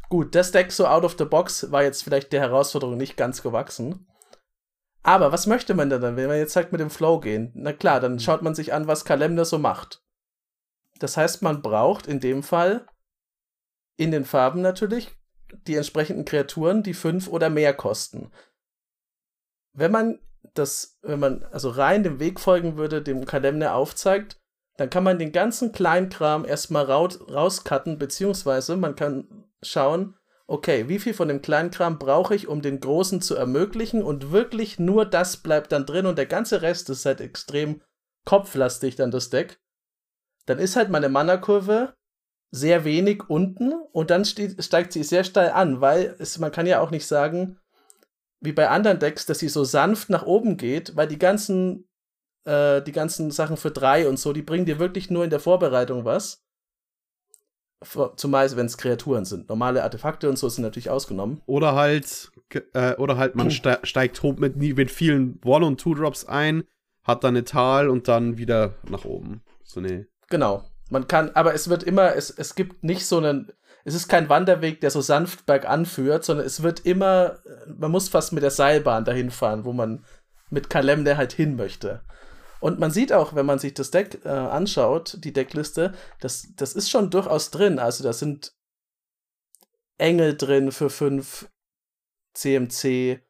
Gut, 0.10 0.36
das 0.36 0.51
Deck 0.51 0.71
so 0.71 0.86
out 0.86 1.03
of 1.03 1.15
the 1.17 1.25
box 1.25 1.71
war 1.71 1.83
jetzt 1.83 2.03
vielleicht 2.03 2.31
der 2.31 2.41
Herausforderung 2.41 2.98
nicht 2.98 3.17
ganz 3.17 3.41
gewachsen. 3.41 4.07
Aber 5.03 5.31
was 5.31 5.48
möchte 5.48 5.74
man 5.74 5.89
denn 5.89 6.01
dann, 6.01 6.15
wenn 6.15 6.27
man 6.27 6.38
jetzt 6.38 6.53
sagt, 6.53 6.71
mit 6.71 6.81
dem 6.81 6.91
Flow 6.91 7.19
gehen? 7.19 7.51
Na 7.55 7.74
klar, 7.74 8.00
dann 8.00 8.13
mhm. 8.13 8.19
schaut 8.19 8.43
man 8.43 8.53
sich 8.53 8.74
an, 8.74 8.88
was 8.88 9.05
Kalemner 9.05 9.45
so 9.45 9.57
macht. 9.57 10.03
Das 11.00 11.17
heißt, 11.17 11.41
man 11.41 11.63
braucht 11.63 12.05
in 12.05 12.19
dem 12.19 12.43
Fall 12.43 12.86
in 13.98 14.12
den 14.12 14.25
Farben 14.25 14.62
natürlich 14.62 15.12
die 15.67 15.75
entsprechenden 15.75 16.25
Kreaturen, 16.25 16.84
die 16.84 16.93
fünf 16.93 17.27
oder 17.27 17.50
mehr 17.50 17.74
kosten. 17.74 18.31
Wenn 19.74 19.91
man 19.91 20.20
das, 20.53 20.98
wenn 21.01 21.20
man 21.20 21.43
also 21.51 21.70
rein 21.70 22.03
dem 22.03 22.20
Weg 22.20 22.39
folgen 22.39 22.77
würde, 22.77 23.01
dem 23.01 23.25
Kalemner 23.25 23.75
aufzeigt, 23.75 24.38
dann 24.77 24.89
kann 24.89 25.03
man 25.03 25.20
den 25.20 25.31
ganzen 25.31 25.72
Kleinkram 25.72 26.46
erstmal 26.46 26.86
raus, 26.86 27.20
rauscutten, 27.29 27.98
beziehungsweise 27.98 28.77
man 28.77 28.96
kann 28.96 29.46
schauen, 29.62 30.15
okay, 30.48 30.89
wie 30.89 31.00
viel 31.00 31.13
von 31.13 31.27
dem 31.27 31.41
Kleinkram 31.41 32.00
brauche 32.00 32.36
ich, 32.36 32.48
um 32.48 32.62
den 32.62 32.79
Großen 32.79 33.22
zu 33.22 33.36
ermöglichen 33.36 34.03
und 34.03 34.31
wirklich 34.31 34.79
nur 34.79 35.05
das 35.05 35.38
bleibt 35.38 35.72
dann 35.72 35.86
drin 35.86 36.05
und 36.05 36.17
der 36.17 36.25
ganze 36.25 36.62
Rest 36.62 36.89
ist 36.89 37.05
halt 37.05 37.22
extrem 37.22 37.81
kopflastig 38.25 38.96
dann 38.96 39.12
das 39.12 39.29
Deck. 39.29 39.60
Dann 40.46 40.60
ist 40.60 40.75
halt 40.75 40.89
meine 40.89 41.10
Mana-Kurve 41.10 41.93
sehr 42.51 42.84
wenig 42.84 43.29
unten 43.29 43.74
und 43.93 44.10
dann 44.10 44.25
steht, 44.25 44.62
steigt 44.63 44.91
sie 44.91 45.03
sehr 45.03 45.24
steil 45.24 45.51
an, 45.51 45.79
weil 45.79 46.15
es, 46.20 46.38
man 46.38 46.51
kann 46.51 46.67
ja 46.67 46.81
auch 46.81 46.91
nicht 46.91 47.08
sagen, 47.08 47.58
wie 48.41 48.51
bei 48.51 48.67
anderen 48.67 49.00
Decks, 49.00 49.25
dass 49.25 49.39
sie 49.39 49.48
so 49.48 49.63
sanft 49.63 50.10
nach 50.10 50.25
oben 50.25 50.58
geht, 50.58 50.96
weil 50.98 51.08
die 51.08 51.20
ganzen, 51.20 51.88
äh, 52.43 52.82
die 52.82 52.91
ganzen 52.91 53.32
Sachen 53.32 53.56
für 53.56 53.71
drei 53.71 54.10
und 54.10 54.19
so, 54.19 54.34
die 54.34 54.41
bringen 54.41 54.65
dir 54.65 54.80
wirklich 54.80 55.10
nur 55.10 55.23
in 55.23 55.30
der 55.30 55.39
Vorbereitung 55.39 56.04
was. 56.04 56.43
Zumal, 58.15 58.56
wenn 58.56 58.67
es 58.67 58.78
Kreaturen 58.78 59.25
sind. 59.25 59.49
Normale 59.49 59.82
Artefakte 59.82 60.30
und 60.30 60.38
so 60.38 60.49
sind 60.49 60.63
natürlich 60.63 60.91
ausgenommen. 60.91 61.41
Oder 61.47 61.73
halt, 61.73 62.32
äh, 62.73 62.95
oder 62.97 63.17
halt 63.17 63.36
man 63.36 63.49
ste 63.52 63.80
steigt 63.84 64.21
hoch 64.21 64.36
mit, 64.38 64.56
mit 64.56 64.91
vielen 64.91 65.39
One- 65.43 65.65
und 65.65 65.80
Two-Drops 65.80 66.25
ein, 66.25 66.63
hat 67.04 67.23
dann 67.23 67.36
eine 67.36 67.43
Tal 67.43 67.89
und 67.89 68.08
dann 68.08 68.38
wieder 68.38 68.75
nach 68.88 69.06
oben. 69.06 69.41
So 69.63 69.80
eine. 69.80 70.08
Genau. 70.30 70.63
Man 70.91 71.08
kann, 71.08 71.32
aber 71.36 71.54
es 71.54 71.69
wird 71.69 71.84
immer, 71.84 72.15
es, 72.17 72.30
es 72.30 72.54
gibt 72.54 72.84
nicht 72.84 73.06
so 73.06 73.17
einen, 73.17 73.54
es 73.86 73.93
ist 73.95 74.10
kein 74.10 74.27
Wanderweg, 74.27 74.82
der 74.82 74.91
so 74.91 74.99
sanft 74.99 75.45
bergan 75.45 75.86
führt, 75.86 76.25
sondern 76.25 76.45
es 76.45 76.63
wird 76.63 76.82
immer, 76.82 77.39
man 77.65 77.91
muss 77.91 78.10
fast 78.10 78.34
mit 78.34 78.43
der 78.43 78.51
Seilbahn 78.51 79.06
dahin 79.06 79.32
fahren, 79.32 79.63
wo 79.63 79.71
man 79.71 80.06
mit 80.49 80.69
Kalem 80.69 81.06
der 81.06 81.15
halt 81.15 81.32
hin 81.32 81.56
möchte. 81.56 82.04
Und 82.60 82.77
man 82.77 82.91
sieht 82.91 83.13
auch, 83.13 83.34
wenn 83.34 83.45
man 83.45 83.58
sich 83.58 83.73
das 83.73 83.89
Deck 83.89 84.19
äh, 84.25 84.30
anschaut, 84.30 85.17
die 85.23 85.32
Deckliste, 85.32 85.93
das, 86.19 86.49
das 86.58 86.73
ist 86.73 86.89
schon 86.89 87.10
durchaus 87.10 87.51
drin. 87.51 87.80
Also 87.80 88.04
da 88.04 88.12
sind 88.12 88.54
Engel 89.97 90.36
drin 90.36 90.73
für 90.73 90.89
fünf 90.89 91.49
CMC, 92.34 93.21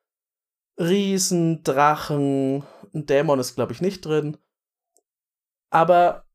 Riesen, 0.80 1.62
Drachen, 1.62 2.64
ein 2.96 3.06
Dämon 3.06 3.40
ist, 3.40 3.54
glaube 3.54 3.72
ich, 3.72 3.82
nicht 3.82 4.04
drin. 4.04 4.38
Aber 5.70 6.26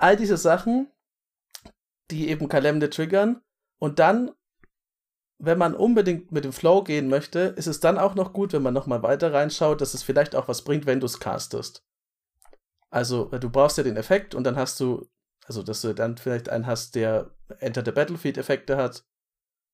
all 0.00 0.16
diese 0.16 0.36
Sachen, 0.36 0.90
die 2.10 2.28
eben 2.28 2.48
Kalemde 2.48 2.90
triggern. 2.90 3.42
Und 3.78 3.98
dann, 3.98 4.32
wenn 5.38 5.58
man 5.58 5.74
unbedingt 5.74 6.32
mit 6.32 6.44
dem 6.44 6.52
Flow 6.52 6.82
gehen 6.82 7.08
möchte, 7.08 7.40
ist 7.40 7.66
es 7.66 7.80
dann 7.80 7.98
auch 7.98 8.14
noch 8.14 8.32
gut, 8.32 8.52
wenn 8.52 8.62
man 8.62 8.74
nochmal 8.74 9.02
weiter 9.02 9.32
reinschaut, 9.32 9.80
dass 9.80 9.94
es 9.94 10.02
vielleicht 10.02 10.34
auch 10.34 10.48
was 10.48 10.62
bringt, 10.62 10.86
wenn 10.86 11.00
du 11.00 11.06
es 11.06 11.20
castest. 11.20 11.84
Also, 12.90 13.26
du 13.26 13.50
brauchst 13.50 13.78
ja 13.78 13.84
den 13.84 13.96
Effekt 13.96 14.34
und 14.34 14.44
dann 14.44 14.56
hast 14.56 14.80
du, 14.80 15.08
also, 15.46 15.62
dass 15.62 15.82
du 15.82 15.94
dann 15.94 16.16
vielleicht 16.16 16.48
einen 16.48 16.66
hast, 16.66 16.94
der 16.94 17.30
Enter 17.58 17.84
the 17.84 17.92
Battlefield 17.92 18.36
Effekte 18.36 18.76
hat, 18.76 19.04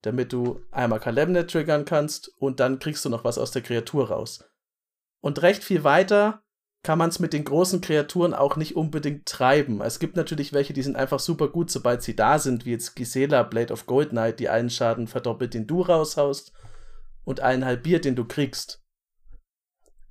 damit 0.02 0.32
du 0.32 0.60
einmal 0.70 1.00
Kalemne 1.00 1.46
triggern 1.46 1.84
kannst 1.84 2.28
und 2.38 2.60
dann 2.60 2.78
kriegst 2.78 3.04
du 3.04 3.08
noch 3.08 3.24
was 3.24 3.38
aus 3.38 3.50
der 3.50 3.62
Kreatur 3.62 4.10
raus. 4.10 4.44
Und 5.20 5.42
recht 5.42 5.64
viel 5.64 5.82
weiter 5.82 6.45
kann 6.86 6.98
man 6.98 7.08
es 7.08 7.18
mit 7.18 7.32
den 7.32 7.42
großen 7.42 7.80
Kreaturen 7.80 8.32
auch 8.32 8.54
nicht 8.54 8.76
unbedingt 8.76 9.26
treiben. 9.26 9.80
Es 9.80 9.98
gibt 9.98 10.14
natürlich 10.14 10.52
welche, 10.52 10.72
die 10.72 10.84
sind 10.84 10.94
einfach 10.94 11.18
super 11.18 11.48
gut, 11.48 11.68
sobald 11.68 12.00
sie 12.00 12.14
da 12.14 12.38
sind, 12.38 12.64
wie 12.64 12.70
jetzt 12.70 12.94
Gisela, 12.94 13.42
Blade 13.42 13.72
of 13.72 13.86
Gold 13.86 14.10
Knight, 14.10 14.38
die 14.38 14.48
einen 14.48 14.70
Schaden 14.70 15.08
verdoppelt, 15.08 15.52
den 15.52 15.66
du 15.66 15.82
raushaust 15.82 16.52
und 17.24 17.40
einen 17.40 17.64
halbiert, 17.64 18.04
den 18.04 18.14
du 18.14 18.24
kriegst. 18.24 18.84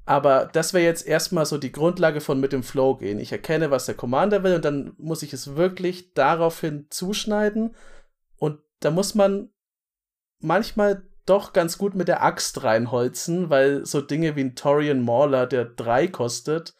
Aber 0.03 0.49
das 0.51 0.73
wäre 0.73 0.83
jetzt 0.83 1.07
erstmal 1.07 1.45
so 1.45 1.57
die 1.57 1.71
Grundlage 1.71 2.19
von 2.19 2.41
mit 2.41 2.51
dem 2.51 2.61
Flow 2.61 2.97
gehen. 2.97 3.19
Ich 3.19 3.31
erkenne, 3.31 3.71
was 3.71 3.85
der 3.85 3.95
Commander 3.95 4.43
will 4.43 4.55
und 4.55 4.65
dann 4.65 4.95
muss 4.97 5.23
ich 5.23 5.31
es 5.31 5.55
wirklich 5.55 6.13
daraufhin 6.13 6.87
zuschneiden. 6.89 7.73
Und 8.35 8.59
da 8.81 8.91
muss 8.91 9.15
man 9.15 9.49
manchmal 10.39 11.07
doch 11.25 11.53
ganz 11.53 11.77
gut 11.77 11.95
mit 11.95 12.07
der 12.07 12.23
Axt 12.23 12.63
reinholzen, 12.63 13.49
weil 13.49 13.85
so 13.85 14.01
Dinge 14.01 14.35
wie 14.35 14.41
ein 14.41 14.55
Torian 14.55 15.01
Mauler, 15.01 15.47
der 15.47 15.65
3 15.65 16.07
kostet, 16.07 16.75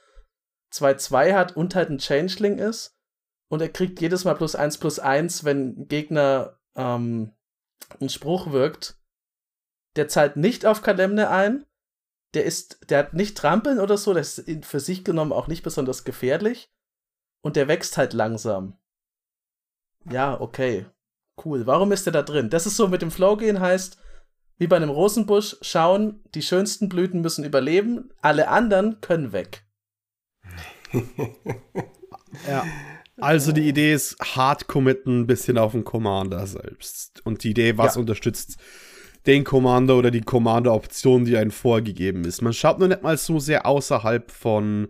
2-2 0.74 1.34
hat 1.34 1.56
und 1.56 1.76
halt 1.76 1.90
ein 1.90 2.00
Changeling 2.00 2.58
ist. 2.58 2.96
Und 3.50 3.62
er 3.62 3.70
kriegt 3.70 4.02
jedes 4.02 4.24
Mal 4.26 4.36
plus 4.36 4.56
1 4.56 4.78
plus 4.78 5.00
1, 5.00 5.44
wenn 5.44 5.80
ein 5.80 5.88
Gegner 5.88 6.60
ähm, 6.76 7.34
ein 8.00 8.10
Spruch 8.10 8.52
wirkt. 8.52 9.00
Der 9.96 10.08
zahlt 10.08 10.36
nicht 10.36 10.66
auf 10.66 10.82
Kalemne 10.82 11.30
ein. 11.30 11.66
Der 12.34 12.44
ist, 12.44 12.90
der 12.90 13.00
hat 13.00 13.14
nicht 13.14 13.38
Trampeln 13.38 13.80
oder 13.80 13.98
so, 13.98 14.14
das 14.14 14.38
ist 14.38 14.66
für 14.66 14.80
sich 14.80 15.06
genommen 15.06 15.32
auch 15.32 15.48
nicht 15.48 15.64
besonders 15.64 16.04
gefährlich. 16.04 16.70
Und 17.42 17.56
der 17.56 17.68
wächst 17.68 17.98
halt 17.98 18.14
langsam. 18.14 18.78
Ja, 20.10 20.40
okay. 20.40 20.86
Cool. 21.44 21.66
Warum 21.66 21.92
ist 21.92 22.06
der 22.06 22.14
da 22.14 22.24
drin? 22.24 22.50
Das 22.50 22.66
ist 22.66 22.78
so 22.78 22.88
mit 22.88 23.02
dem 23.02 23.12
Flow 23.12 23.38
gehen 23.38 23.60
heißt, 23.60 24.00
wie 24.58 24.68
bei 24.68 24.78
einem 24.78 24.90
Rosenbusch 24.90 25.58
schauen, 25.62 26.22
die 26.34 26.42
schönsten 26.42 26.90
Blüten 26.90 27.22
müssen 27.22 27.44
überleben, 27.44 28.10
alle 28.22 28.48
anderen 28.48 29.02
können 29.02 29.32
weg. 29.34 29.64
ja. 32.48 32.66
Also 33.18 33.52
die 33.52 33.68
Idee 33.68 33.94
ist 33.94 34.18
hart 34.20 34.68
committen 34.68 35.22
ein 35.22 35.28
bisschen 35.28 35.58
auf 35.58 35.72
den 35.72 35.84
Commander 35.84 36.46
selbst. 36.48 37.22
Und 37.26 37.44
die 37.44 37.52
Idee, 37.52 37.78
was 37.78 37.96
ja. 37.96 38.02
unterstützt 38.02 38.58
den 39.26 39.44
Commander 39.44 39.98
oder 39.98 40.12
die 40.12 40.22
Commander-Option, 40.22 41.26
die 41.26 41.38
einem 41.38 41.52
vorgegeben 41.52 42.26
ist. 42.26 42.42
Man 42.42 42.54
schaut 42.54 42.80
nur 42.80 42.88
nicht 42.88 43.02
mal 43.02 43.18
so 43.18 43.40
sehr 43.40 43.66
außerhalb 43.66 44.30
von 44.30 44.90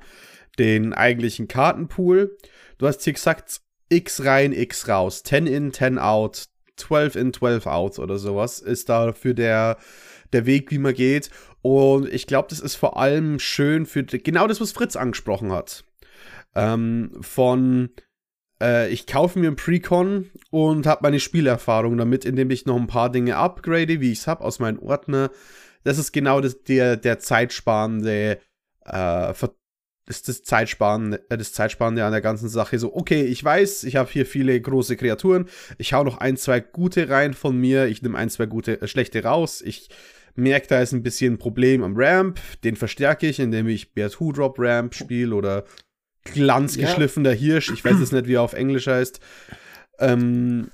den 0.60 0.93
eigentlichen 0.93 1.47
Kartenpool. 1.47 2.36
Du 2.78 2.88
hast 2.88 3.04
hier 3.04 3.13
gesagt, 3.13 3.62
X 3.89 4.25
rein, 4.25 4.51
X 4.51 4.88
raus, 4.88 5.23
10 5.23 5.47
in, 5.47 5.71
10 5.71 5.99
out, 5.99 6.47
12 6.78 7.16
in, 7.16 7.34
12 7.34 7.68
out 7.68 8.00
oder 8.00 8.18
sowas 8.18 8.60
ist 8.60 8.90
dafür 8.90 9.34
der, 9.34 9.78
der 10.34 10.46
Weg, 10.46 10.72
wie 10.72 10.78
man 10.78 10.94
geht. 10.94 11.30
Und 11.62 12.08
ich 12.12 12.28
glaube, 12.28 12.48
das 12.50 12.60
ist 12.60 12.76
vor 12.76 12.98
allem 12.98 13.40
schön 13.40 13.86
für 13.86 14.04
genau 14.04 14.48
das, 14.48 14.62
was 14.62 14.72
Fritz 14.72 14.96
angesprochen 14.96 15.52
hat. 15.52 15.84
Ähm, 16.56 17.12
von 17.22 17.90
äh, 18.62 18.90
ich 18.90 19.08
kaufe 19.08 19.40
mir 19.40 19.50
ein 19.50 19.56
Precon 19.56 20.30
und 20.52 20.86
habe 20.86 21.02
meine 21.04 21.20
Spielerfahrung 21.20 21.98
damit, 21.98 22.24
indem 22.24 22.52
ich 22.52 22.66
noch 22.66 22.78
ein 22.78 22.88
paar 22.88 23.12
Dinge 23.12 23.36
upgrade, 23.36 24.00
wie 24.00 24.12
ich 24.12 24.20
es 24.20 24.28
habe, 24.28 24.44
aus 24.44 24.60
meinem 24.60 24.80
Ordner 24.80 25.32
das 25.86 26.00
ist 26.00 26.12
genau 26.12 26.42
das, 26.42 26.64
der, 26.64 26.98
der 26.98 27.20
zeitsparende, 27.20 28.40
äh, 28.86 29.34
ist 30.08 30.28
das 30.28 30.44
Zeitsparende, 30.44 31.26
äh, 31.30 31.38
das 31.38 31.54
Zeitsparende 31.54 32.06
an 32.06 32.12
der 32.12 32.22
ganzen 32.22 32.50
Sache. 32.50 32.78
So, 32.80 32.96
okay, 32.96 33.24
ich 33.24 33.44
weiß, 33.44 33.84
ich 33.84 33.96
habe 33.96 34.10
hier 34.12 34.26
viele 34.26 34.60
große 34.60 34.98
Kreaturen. 34.98 35.48
Ich 35.78 35.94
hau 35.94 36.04
noch 36.04 36.18
ein, 36.18 36.38
zwei 36.38 36.60
gute 36.60 37.10
rein 37.10 37.34
von 37.34 37.58
mir. 37.58 37.88
Ich 37.88 38.02
nehme 38.02 38.18
ein, 38.18 38.30
zwei 38.30 38.46
gute, 38.46 38.82
äh, 38.82 38.88
schlechte 38.88 39.24
raus. 39.24 39.62
Ich 39.62 39.89
merke, 40.36 40.68
da 40.68 40.82
ist 40.82 40.91
ein 40.91 41.04
bisschen 41.04 41.34
ein 41.34 41.38
Problem 41.38 41.84
am 41.84 41.96
Ramp. 41.96 42.39
Den 42.63 42.76
verstärke 42.76 43.28
ich, 43.28 43.39
indem 43.39 43.68
ich 43.68 43.94
Bears 43.94 44.20
Who 44.20 44.32
Drop 44.32 44.56
Ramp 44.60 44.94
spiele 44.94 45.34
oder 45.34 45.65
glanzgeschliffener 46.26 47.32
ja. 47.32 47.38
Hirsch. 47.38 47.72
Ich 47.72 47.86
weiß 47.86 48.00
jetzt 48.00 48.13
nicht, 48.13 48.28
wie 48.28 48.36
er 48.36 48.41
auf 48.41 48.54
Englisch 48.54 48.88
heißt. 48.88 49.20
Ähm, 50.00 50.70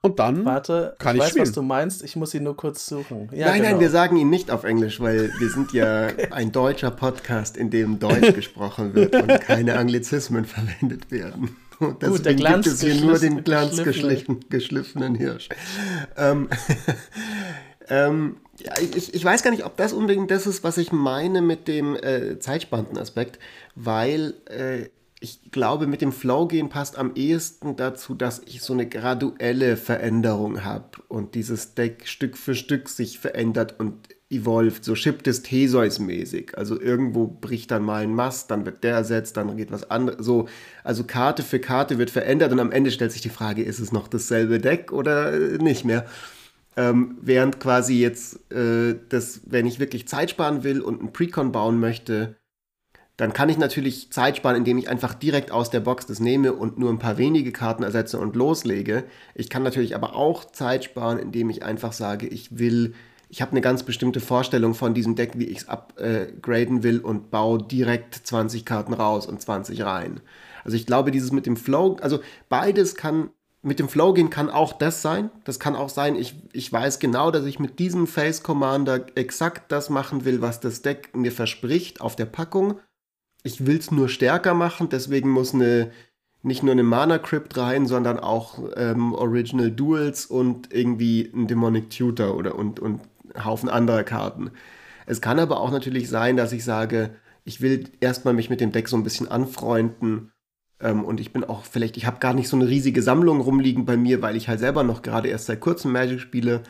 und 0.00 0.18
dann 0.20 0.44
Warte, 0.44 0.94
kann 0.98 1.16
ich, 1.16 1.20
ich 1.20 1.22
weiß, 1.22 1.30
spielen. 1.30 1.46
was 1.46 1.52
du 1.52 1.62
meinst. 1.62 2.04
Ich 2.04 2.14
muss 2.14 2.32
ihn 2.32 2.44
nur 2.44 2.56
kurz 2.56 2.86
suchen. 2.86 3.28
Ja, 3.32 3.48
nein, 3.48 3.58
genau. 3.58 3.70
nein, 3.72 3.80
wir 3.80 3.90
sagen 3.90 4.16
ihn 4.16 4.30
nicht 4.30 4.50
auf 4.50 4.64
Englisch, 4.64 5.00
weil 5.00 5.32
wir 5.38 5.50
sind 5.50 5.72
ja 5.72 6.06
okay. 6.12 6.28
ein 6.30 6.52
deutscher 6.52 6.90
Podcast, 6.90 7.56
in 7.56 7.70
dem 7.70 7.98
Deutsch 7.98 8.32
gesprochen 8.34 8.94
wird 8.94 9.14
und 9.14 9.40
keine 9.40 9.76
Anglizismen 9.76 10.44
verwendet 10.44 11.10
werden. 11.10 11.56
Und 11.80 12.02
deswegen 12.02 12.16
Gut, 12.16 12.26
der 12.26 12.34
Glanz 12.34 12.64
gibt 12.64 12.76
es 12.76 12.82
hier 12.82 13.04
nur 13.04 13.18
den 13.18 13.44
glanzgeschliffenen 13.44 14.44
geschliffenen 14.48 15.14
Hirsch. 15.14 15.48
ähm, 16.16 16.48
ähm, 17.88 18.36
ja, 18.58 18.72
ich, 18.80 19.14
ich 19.14 19.24
weiß 19.24 19.42
gar 19.42 19.50
nicht, 19.50 19.64
ob 19.64 19.76
das 19.76 19.92
unbedingt 19.92 20.30
das 20.30 20.46
ist, 20.46 20.64
was 20.64 20.78
ich 20.78 20.90
meine 20.92 21.42
mit 21.42 21.68
dem 21.68 21.94
äh, 21.96 22.38
zeitspannenden 22.38 22.98
Aspekt, 22.98 23.38
weil 23.76 24.34
äh, 24.46 24.88
ich 25.20 25.50
glaube, 25.50 25.86
mit 25.86 26.00
dem 26.00 26.12
Flow-Gehen 26.12 26.68
passt 26.68 26.96
am 26.96 27.12
ehesten 27.14 27.76
dazu, 27.76 28.14
dass 28.14 28.40
ich 28.46 28.62
so 28.62 28.72
eine 28.72 28.88
graduelle 28.88 29.76
Veränderung 29.76 30.64
habe 30.64 30.90
und 31.08 31.34
dieses 31.34 31.74
Deck 31.74 32.06
Stück 32.06 32.36
für 32.36 32.54
Stück 32.54 32.88
sich 32.88 33.18
verändert 33.18 33.80
und 33.80 34.08
evolved, 34.30 34.84
so 34.84 34.94
Ship 34.94 35.20
des 35.22 35.42
Theseus-mäßig. 35.42 36.56
Also 36.56 36.80
irgendwo 36.80 37.26
bricht 37.26 37.70
dann 37.70 37.82
mal 37.82 38.02
ein 38.02 38.14
Mast, 38.14 38.50
dann 38.50 38.64
wird 38.64 38.84
der 38.84 38.94
ersetzt, 38.94 39.36
dann 39.36 39.56
geht 39.56 39.72
was 39.72 39.90
anderes. 39.90 40.24
So, 40.24 40.48
also 40.84 41.02
Karte 41.04 41.42
für 41.42 41.58
Karte 41.58 41.98
wird 41.98 42.10
verändert 42.10 42.52
und 42.52 42.60
am 42.60 42.70
Ende 42.70 42.90
stellt 42.90 43.12
sich 43.12 43.22
die 43.22 43.28
Frage, 43.28 43.62
ist 43.64 43.80
es 43.80 43.90
noch 43.90 44.06
dasselbe 44.06 44.60
Deck 44.60 44.92
oder 44.92 45.36
nicht 45.58 45.84
mehr? 45.84 46.06
Ähm, 46.76 47.18
während 47.20 47.58
quasi 47.58 47.98
jetzt, 47.98 48.52
äh, 48.52 48.94
das, 49.08 49.40
wenn 49.46 49.66
ich 49.66 49.80
wirklich 49.80 50.06
Zeit 50.06 50.30
sparen 50.30 50.62
will 50.62 50.80
und 50.80 51.00
einen 51.00 51.12
Precon 51.12 51.50
bauen 51.50 51.80
möchte, 51.80 52.36
dann 53.18 53.32
kann 53.32 53.48
ich 53.48 53.58
natürlich 53.58 54.12
Zeit 54.12 54.36
sparen, 54.36 54.54
indem 54.54 54.78
ich 54.78 54.88
einfach 54.88 55.12
direkt 55.12 55.50
aus 55.50 55.70
der 55.70 55.80
Box 55.80 56.06
das 56.06 56.20
nehme 56.20 56.52
und 56.52 56.78
nur 56.78 56.88
ein 56.88 57.00
paar 57.00 57.18
wenige 57.18 57.50
Karten 57.50 57.82
ersetze 57.82 58.16
und 58.16 58.36
loslege. 58.36 59.04
Ich 59.34 59.50
kann 59.50 59.64
natürlich 59.64 59.96
aber 59.96 60.14
auch 60.14 60.44
Zeit 60.44 60.84
sparen, 60.84 61.18
indem 61.18 61.50
ich 61.50 61.64
einfach 61.64 61.92
sage, 61.92 62.28
ich 62.28 62.60
will, 62.60 62.94
ich 63.28 63.42
habe 63.42 63.50
eine 63.50 63.60
ganz 63.60 63.82
bestimmte 63.82 64.20
Vorstellung 64.20 64.72
von 64.72 64.94
diesem 64.94 65.16
Deck, 65.16 65.32
wie 65.34 65.46
ich 65.46 65.58
es 65.58 65.68
upgraden 65.68 66.84
will 66.84 67.00
und 67.00 67.32
baue 67.32 67.60
direkt 67.60 68.14
20 68.14 68.64
Karten 68.64 68.92
raus 68.92 69.26
und 69.26 69.42
20 69.42 69.82
rein. 69.82 70.20
Also 70.62 70.76
ich 70.76 70.86
glaube, 70.86 71.10
dieses 71.10 71.32
mit 71.32 71.44
dem 71.44 71.56
Flow, 71.56 71.96
also 72.00 72.20
beides 72.48 72.94
kann, 72.94 73.30
mit 73.62 73.80
dem 73.80 73.88
Flow 73.88 74.12
gehen 74.12 74.30
kann 74.30 74.48
auch 74.48 74.74
das 74.74 75.02
sein. 75.02 75.30
Das 75.42 75.58
kann 75.58 75.74
auch 75.74 75.88
sein, 75.88 76.14
ich, 76.14 76.36
ich 76.52 76.72
weiß 76.72 77.00
genau, 77.00 77.32
dass 77.32 77.46
ich 77.46 77.58
mit 77.58 77.80
diesem 77.80 78.06
Face 78.06 78.44
Commander 78.44 79.06
exakt 79.16 79.72
das 79.72 79.90
machen 79.90 80.24
will, 80.24 80.40
was 80.40 80.60
das 80.60 80.82
Deck 80.82 81.16
mir 81.16 81.32
verspricht 81.32 82.00
auf 82.00 82.14
der 82.14 82.26
Packung 82.26 82.78
ich 83.42 83.66
will 83.66 83.78
es 83.78 83.90
nur 83.90 84.08
stärker 84.08 84.54
machen, 84.54 84.88
deswegen 84.90 85.30
muss 85.30 85.54
eine 85.54 85.90
nicht 86.42 86.62
nur 86.62 86.72
eine 86.72 86.84
Mana 86.84 87.18
Crypt 87.18 87.56
rein, 87.56 87.86
sondern 87.86 88.18
auch 88.18 88.58
ähm, 88.76 89.12
Original 89.12 89.70
Duels 89.70 90.26
und 90.26 90.72
irgendwie 90.72 91.30
ein 91.34 91.48
Demonic 91.48 91.90
Tutor 91.90 92.36
oder 92.36 92.54
und, 92.54 92.78
und 92.80 93.00
Haufen 93.44 93.68
anderer 93.68 94.04
Karten. 94.04 94.50
Es 95.06 95.20
kann 95.20 95.38
aber 95.38 95.60
auch 95.60 95.70
natürlich 95.70 96.08
sein, 96.08 96.36
dass 96.36 96.52
ich 96.52 96.64
sage, 96.64 97.10
ich 97.44 97.60
will 97.60 97.90
erstmal 98.00 98.34
mich 98.34 98.50
mit 98.50 98.60
dem 98.60 98.72
Deck 98.72 98.88
so 98.88 98.96
ein 98.96 99.02
bisschen 99.02 99.28
anfreunden 99.28 100.32
ähm, 100.80 101.04
und 101.04 101.20
ich 101.20 101.32
bin 101.32 101.44
auch 101.44 101.64
vielleicht, 101.64 101.96
ich 101.96 102.06
habe 102.06 102.20
gar 102.20 102.34
nicht 102.34 102.48
so 102.48 102.56
eine 102.56 102.68
riesige 102.68 103.02
Sammlung 103.02 103.40
rumliegen 103.40 103.84
bei 103.84 103.96
mir, 103.96 104.22
weil 104.22 104.36
ich 104.36 104.48
halt 104.48 104.60
selber 104.60 104.84
noch 104.84 105.02
gerade 105.02 105.28
erst 105.28 105.46
seit 105.46 105.60
kurzem 105.60 105.92
Magic 105.92 106.20
spiele 106.20 106.62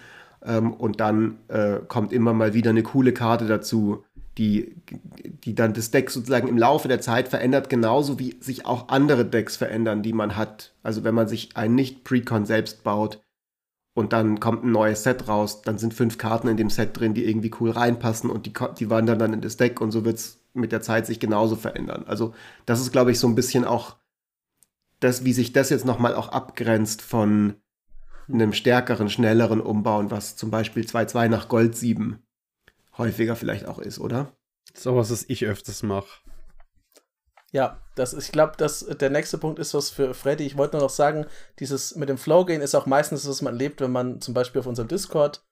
ähm, 0.44 0.72
und 0.72 1.00
dann 1.00 1.38
äh, 1.48 1.80
kommt 1.88 2.12
immer 2.12 2.32
mal 2.32 2.54
wieder 2.54 2.70
eine 2.70 2.82
coole 2.82 3.12
Karte 3.12 3.46
dazu, 3.46 4.04
die, 4.38 4.76
die 5.44 5.54
dann 5.54 5.74
das 5.74 5.90
Deck 5.90 6.10
sozusagen 6.10 6.48
im 6.48 6.56
Laufe 6.56 6.86
der 6.86 7.00
Zeit 7.00 7.28
verändert, 7.28 7.68
genauso 7.68 8.18
wie 8.18 8.36
sich 8.40 8.66
auch 8.66 8.88
andere 8.88 9.24
Decks 9.24 9.56
verändern, 9.56 10.02
die 10.02 10.12
man 10.12 10.36
hat. 10.36 10.74
Also 10.82 11.02
wenn 11.02 11.14
man 11.14 11.26
sich 11.28 11.56
ein 11.56 11.74
Nicht-Precon 11.74 12.46
selbst 12.46 12.84
baut 12.84 13.20
und 13.94 14.12
dann 14.12 14.38
kommt 14.38 14.64
ein 14.64 14.70
neues 14.70 15.02
Set 15.02 15.26
raus, 15.26 15.62
dann 15.62 15.78
sind 15.78 15.92
fünf 15.92 16.18
Karten 16.18 16.46
in 16.46 16.56
dem 16.56 16.70
Set 16.70 16.98
drin, 16.98 17.14
die 17.14 17.28
irgendwie 17.28 17.50
cool 17.60 17.70
reinpassen 17.70 18.30
und 18.30 18.46
die, 18.46 18.52
die 18.78 18.88
wandern 18.88 19.18
dann 19.18 19.32
in 19.32 19.40
das 19.40 19.56
Deck 19.56 19.80
und 19.80 19.90
so 19.90 20.04
wird 20.04 20.16
es 20.16 20.38
mit 20.54 20.70
der 20.70 20.82
Zeit 20.82 21.06
sich 21.06 21.18
genauso 21.18 21.56
verändern. 21.56 22.04
Also 22.06 22.32
das 22.64 22.80
ist, 22.80 22.92
glaube 22.92 23.10
ich, 23.10 23.18
so 23.18 23.26
ein 23.26 23.34
bisschen 23.34 23.64
auch 23.64 23.96
das, 25.00 25.24
wie 25.24 25.32
sich 25.32 25.52
das 25.52 25.70
jetzt 25.70 25.84
nochmal 25.84 26.14
auch 26.14 26.28
abgrenzt 26.28 27.02
von 27.02 27.54
einem 28.32 28.52
stärkeren, 28.52 29.10
schnelleren 29.10 29.60
Umbauen, 29.60 30.10
was 30.10 30.36
zum 30.36 30.50
Beispiel 30.50 30.84
2-2 30.84 31.28
nach 31.28 31.48
Gold 31.48 31.76
7 31.76 32.22
häufiger 32.98 33.36
vielleicht 33.36 33.66
auch 33.66 33.78
ist, 33.78 33.98
oder? 33.98 34.36
So 34.74 34.96
was, 34.96 35.10
was 35.10 35.24
ich 35.28 35.46
öfters 35.46 35.82
mache. 35.82 36.20
Ja, 37.50 37.80
das, 37.94 38.12
ich 38.12 38.30
glaube, 38.30 38.54
dass 38.58 38.80
der 38.80 39.08
nächste 39.08 39.38
Punkt 39.38 39.58
ist 39.58 39.72
was 39.72 39.88
für 39.88 40.12
Freddy. 40.12 40.44
Ich 40.44 40.58
wollte 40.58 40.76
nur 40.76 40.82
noch 40.82 40.90
sagen, 40.90 41.26
dieses 41.58 41.96
mit 41.96 42.10
dem 42.10 42.18
Flow-Gehen 42.18 42.60
ist 42.60 42.74
auch 42.74 42.84
meistens, 42.84 43.26
was 43.26 43.40
man 43.40 43.56
lebt, 43.56 43.80
wenn 43.80 43.90
man 43.90 44.20
zum 44.20 44.34
Beispiel 44.34 44.60
auf 44.60 44.66
unserem 44.66 44.88
Discord 44.88 45.42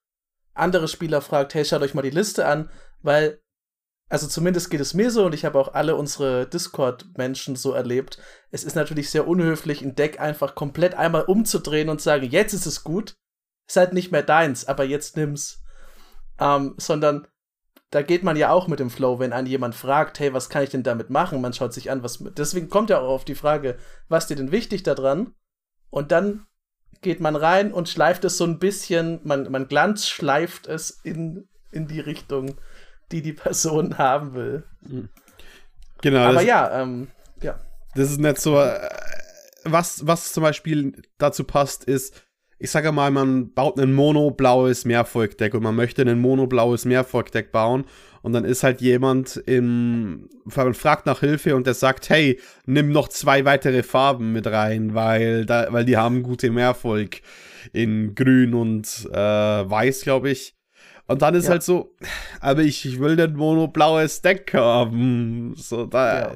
andere 0.53 0.89
Spieler 0.89 1.21
fragt, 1.21 1.55
hey, 1.55 1.65
schaut 1.65 1.83
euch 1.83 1.95
mal 1.95 2.03
die 2.03 2.11
Liste 2.11 2.47
an, 2.47 2.71
weil, 3.03 3.41
also 4.09 4.27
zumindest 4.27 4.71
geht 4.71 4.81
es 4.81 4.95
mir 4.95 5.11
so 5.11 5.27
und 5.27 5.35
ich 5.35 5.45
habe 5.45 5.59
auch 5.59 5.75
alle 5.75 5.97
unsere 5.97 6.47
Discord-Menschen 6.47 7.57
so 7.57 7.73
erlebt. 7.73 8.19
Es 8.51 8.65
ist 8.65 8.75
natürlich 8.75 9.11
sehr 9.11 9.27
unhöflich, 9.27 9.83
ein 9.83 9.95
Deck 9.95 10.21
einfach 10.21 10.55
komplett 10.55 10.95
einmal 10.95 11.25
umzudrehen 11.25 11.89
und 11.89 12.01
sagen, 12.01 12.27
jetzt 12.27 12.53
ist 12.53 12.67
es 12.67 12.85
gut, 12.85 13.17
ist 13.69 13.77
halt 13.77 13.93
nicht 13.93 14.13
mehr 14.13 14.23
deins, 14.23 14.67
aber 14.67 14.85
jetzt 14.85 15.17
nimm's. 15.17 15.63
Ähm, 16.39 16.75
sondern 16.77 17.27
da 17.97 18.03
geht 18.03 18.23
man 18.23 18.37
ja 18.37 18.51
auch 18.51 18.69
mit 18.69 18.79
dem 18.79 18.91
Flow, 18.91 19.21
wenn 19.21 19.33
einen 19.33 19.47
jemand 19.47 19.75
fragt, 19.75 20.21
hey, 20.21 20.35
was 20.35 20.51
kann 20.51 20.63
ich 20.63 20.69
denn 20.69 20.83
damit 20.83 21.09
machen? 21.09 21.41
Man 21.41 21.55
schaut 21.55 21.73
sich 21.73 21.91
an, 21.91 22.03
was. 22.03 22.23
Deswegen 22.37 22.69
kommt 22.69 22.91
ja 22.91 23.01
auch 23.01 23.09
auf 23.09 23.25
die 23.25 23.35
Frage, 23.35 23.79
was 24.11 24.27
dir 24.27 24.37
denn 24.37 24.53
wichtig 24.53 24.83
daran? 24.83 25.33
Und 25.89 26.13
dann 26.13 26.45
geht 27.01 27.21
man 27.21 27.37
rein 27.37 27.73
und 27.73 27.89
schleift 27.89 28.27
es 28.27 28.37
so 28.37 28.45
ein 28.45 28.59
bisschen, 28.59 29.21
man, 29.25 29.51
man 29.51 29.67
glanzschleift 29.67 30.67
es 30.67 30.91
in, 30.91 31.49
in 31.71 31.89
die 31.89 32.01
Richtung, 32.01 32.59
die 33.13 33.23
die 33.23 33.33
Person 33.33 33.97
haben 33.97 34.35
will. 34.35 34.65
Genau. 36.03 36.19
Aber 36.19 36.43
ja, 36.43 36.83
ähm, 36.83 37.09
ja. 37.41 37.59
das 37.95 38.11
ist 38.11 38.21
nicht 38.21 38.39
so. 38.39 38.61
äh, 38.61 38.91
Was, 39.65 40.07
was 40.07 40.35
zum 40.35 40.43
Beispiel 40.43 41.01
dazu 41.17 41.45
passt, 41.45 41.85
ist, 41.85 42.26
ich 42.59 42.71
sage 42.71 42.90
mal, 42.92 43.11
man 43.11 43.53
baut 43.53 43.79
ein 43.79 43.92
mono-blaues 43.92 44.85
Mehrvolk-Deck 44.87 45.55
und 45.55 45.62
man 45.62 45.75
möchte 45.77 46.03
ein 46.03 46.19
mono-blaues 46.21 46.85
Mehrvolk-Deck 46.87 47.53
bauen 47.53 47.85
und 48.23 48.33
dann 48.33 48.45
ist 48.45 48.62
halt 48.62 48.81
jemand 48.81 49.37
im, 49.47 50.29
man 50.45 50.75
fragt 50.75 51.07
nach 51.07 51.21
Hilfe 51.21 51.55
und 51.55 51.66
der 51.66 51.75
sagt, 51.75 52.09
hey, 52.09 52.40
nimm 52.64 52.90
noch 52.92 53.09
zwei 53.09 53.45
weitere 53.45 53.83
Farben 53.83 54.33
mit 54.33 54.47
rein, 54.47 54.95
weil, 54.95 55.45
da, 55.45 55.66
weil 55.71 55.85
die 55.85 55.97
haben 55.97 56.23
gute 56.23 56.51
Mehrvolk 56.51 57.21
in 57.73 58.14
grün 58.14 58.55
und 58.55 59.07
äh, 59.12 59.16
weiß, 59.16 60.03
glaube 60.03 60.31
ich. 60.31 60.55
Und 61.09 61.23
dann 61.23 61.35
ist 61.37 61.45
Ja. 61.45 61.51
halt 61.53 61.62
so, 61.62 61.95
aber 62.40 62.62
ich, 62.62 62.85
ich 62.85 62.99
will 62.99 63.21
ein 63.21 63.35
mono-blaues 63.37 64.23
Deck 64.23 64.53
haben. 64.55 65.55
So, 65.57 65.87
da, 65.87 66.21
Ja. 66.21 66.33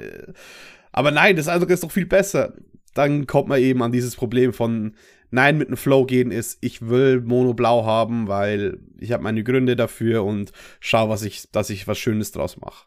Aber 0.93 1.11
nein, 1.13 1.37
das 1.37 1.49
andere 1.49 1.73
ist 1.73 1.83
doch 1.83 1.91
viel 1.91 2.07
besser. 2.07 2.53
Dann 2.95 3.27
kommt 3.27 3.49
man 3.49 3.61
eben 3.61 3.83
an 3.83 3.93
dieses 3.93 4.17
Problem 4.17 4.53
von, 4.53 4.95
nein, 5.31 5.59
mit 5.59 5.69
dem 5.69 5.77
Flow 5.77 6.05
gehen 6.05 6.31
ist, 6.31 6.59
ich 6.61 6.89
will 6.89 7.21
Mono-Blau 7.21 7.85
haben, 7.85 8.29
weil 8.29 8.79
ich 8.99 9.13
habe 9.13 9.23
meine 9.23 9.45
Gründe 9.45 9.77
dafür 9.77 10.25
und 10.25 10.53
schau, 10.81 11.09
was 11.09 11.23
ich, 11.23 11.51
dass 11.51 11.71
ich 11.71 11.87
was 11.87 11.99
Schönes 11.99 12.33
draus 12.33 12.57
mache. 12.57 12.87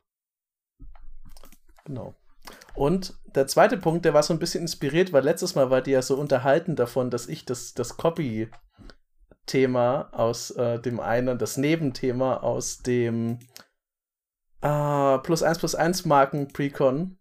Genau. 1.86 2.16
Und 2.76 3.16
der 3.36 3.48
zweite 3.48 3.78
Punkt, 3.78 4.06
der 4.06 4.14
war 4.14 4.24
so 4.24 4.34
ein 4.34 4.40
bisschen 4.40 4.62
inspiriert, 4.62 5.14
weil 5.14 5.24
letztes 5.24 5.56
Mal 5.56 5.70
war 5.70 5.82
die 5.82 5.92
ja 5.92 6.02
so 6.02 6.16
unterhalten 6.18 6.76
davon, 6.76 7.10
dass 7.10 7.28
ich 7.28 7.46
das, 7.46 7.74
das 7.74 7.98
Copy-Thema 7.98 8.50
aus 10.12 10.52
äh, 10.52 10.80
dem 10.80 11.00
einen, 11.00 11.38
das 11.38 11.58
Nebenthema 11.58 12.38
aus 12.38 12.80
dem 12.80 13.40
äh, 14.62 15.18
plus 15.20 15.44
1 15.44 15.60
plus 15.60 15.76
1 15.76 16.06
Marken 16.06 16.48
Precon 16.48 17.18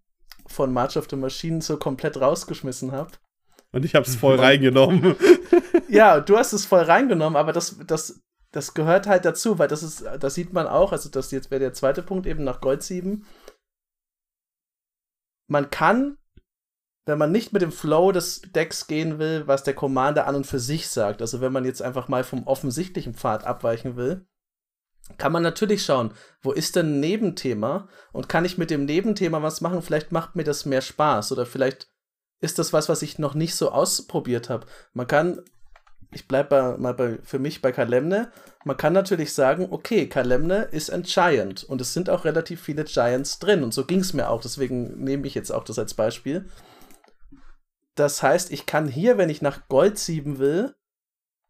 von 0.47 0.73
March 0.73 0.97
of 0.97 1.09
the 1.11 1.17
Machine 1.17 1.61
so 1.61 1.77
komplett 1.77 2.21
rausgeschmissen 2.21 2.93
habe. 2.93 3.13
Und 3.73 3.85
ich 3.85 3.95
habe 3.95 4.07
es 4.07 4.17
voll 4.17 4.39
reingenommen. 4.39 5.17
Ja, 5.89 6.21
du 6.21 6.39
hast 6.39 6.55
es 6.55 6.65
voll 6.65 6.83
reingenommen, 6.83 7.37
aber 7.37 7.53
das, 7.53 7.79
das, 7.87 8.23
das 8.51 8.73
gehört 8.73 9.07
halt 9.07 9.27
dazu, 9.27 9.59
weil 9.59 9.69
das 9.69 9.83
ist, 9.83 10.03
das 10.21 10.35
sieht 10.35 10.55
man 10.55 10.67
auch, 10.67 10.91
also 10.91 11.11
das 11.11 11.31
jetzt 11.31 11.51
wäre 11.51 11.61
der 11.61 11.75
zweite 11.75 12.03
Punkt 12.03 12.27
eben 12.27 12.45
nach 12.45 12.63
Gold 12.63 12.83
7. 12.83 13.27
Man 15.51 15.69
kann, 15.69 16.17
wenn 17.05 17.19
man 17.19 17.31
nicht 17.31 17.53
mit 17.53 17.61
dem 17.61 17.73
Flow 17.73 18.11
des 18.11 18.41
Decks 18.41 18.87
gehen 18.87 19.19
will, 19.19 19.47
was 19.47 19.65
der 19.65 19.75
Commander 19.75 20.27
an 20.27 20.37
und 20.37 20.47
für 20.47 20.61
sich 20.61 20.89
sagt, 20.89 21.21
also 21.21 21.43
wenn 21.43 21.53
man 21.53 21.67
jetzt 21.67 21.83
einfach 21.83 22.09
mal 22.09 22.25
vom 22.25 22.47
offensichtlichen 22.47 23.13
Pfad 23.13 23.45
abweichen 23.45 23.97
will, 23.97 24.27
kann 25.19 25.33
man 25.33 25.43
natürlich 25.43 25.85
schauen, 25.85 26.15
wo 26.41 26.53
ist 26.53 26.75
denn 26.77 26.95
ein 26.95 27.01
Nebenthema 27.01 27.89
und 28.13 28.31
kann 28.31 28.47
ich 28.47 28.57
mit 28.57 28.71
dem 28.71 28.87
Nebenthema 28.87 29.43
was 29.43 29.61
machen? 29.61 29.83
Vielleicht 29.83 30.11
macht 30.11 30.37
mir 30.37 30.45
das 30.45 30.65
mehr 30.65 30.81
Spaß 30.81 31.33
oder 31.33 31.45
vielleicht 31.45 31.92
ist 32.43 32.59
das 32.59 32.73
was, 32.73 32.91
was 32.91 33.01
ich 33.01 33.19
noch 33.19 33.35
nicht 33.35 33.55
so 33.55 33.71
ausprobiert 33.71 34.51
habe. 34.51 34.67
Man 34.93 35.07
kann, 35.07 35.41
ich 36.13 36.29
bleibe 36.29 36.77
mal 36.79 36.93
bei, 36.93 37.19
für 37.23 37.39
mich 37.39 37.63
bei 37.63 37.73
Kalemne, 37.73 38.31
man 38.65 38.77
kann 38.77 38.93
natürlich 38.93 39.33
sagen, 39.33 39.69
okay, 39.71 40.09
Kalemne 40.09 40.65
ist 40.65 40.91
ein 40.91 41.05
Giant 41.05 41.65
und 41.65 41.81
es 41.81 41.95
sind 41.95 42.11
auch 42.11 42.25
relativ 42.25 42.61
viele 42.61 42.85
Giants 42.85 43.39
drin 43.39 43.63
und 43.63 43.73
so 43.73 43.87
ging 43.87 44.01
es 44.01 44.13
mir 44.13 44.29
auch, 44.29 44.43
deswegen 44.43 45.03
nehme 45.03 45.27
ich 45.27 45.35
jetzt 45.35 45.51
auch 45.51 45.65
das 45.65 45.79
als 45.79 45.95
Beispiel. 45.95 46.47
Das 47.95 48.23
heißt, 48.23 48.53
ich 48.53 48.67
kann 48.67 48.89
hier, 48.89 49.19
wenn 49.19 49.31
ich 49.31 49.43
nach 49.43 49.69
Gold 49.69 49.99
7 49.99 50.39
will, 50.39 50.75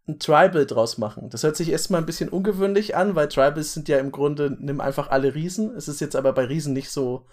ein 0.08 0.18
Tribal 0.18 0.66
draus 0.66 0.98
machen. 0.98 1.30
Das 1.30 1.44
hört 1.44 1.56
sich 1.56 1.70
erstmal 1.70 2.00
ein 2.00 2.06
bisschen 2.06 2.28
ungewöhnlich 2.28 2.96
an, 2.96 3.14
weil 3.14 3.28
Tribals 3.28 3.72
sind 3.72 3.88
ja 3.88 3.98
im 3.98 4.10
Grunde, 4.10 4.56
nimm 4.58 4.80
einfach 4.80 5.10
alle 5.10 5.34
Riesen. 5.34 5.74
Es 5.76 5.86
ist 5.86 6.00
jetzt 6.00 6.16
aber 6.16 6.32
bei 6.32 6.44
Riesen 6.44 6.72
nicht 6.72 6.90
so, 6.90 7.26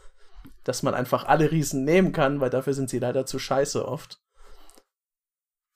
dass 0.63 0.83
man 0.83 0.93
einfach 0.93 1.25
alle 1.25 1.51
Riesen 1.51 1.83
nehmen 1.83 2.11
kann, 2.11 2.41
weil 2.41 2.49
dafür 2.49 2.73
sind 2.73 2.89
sie 2.89 2.99
leider 2.99 3.25
zu 3.25 3.39
scheiße 3.39 3.87
oft. 3.87 4.21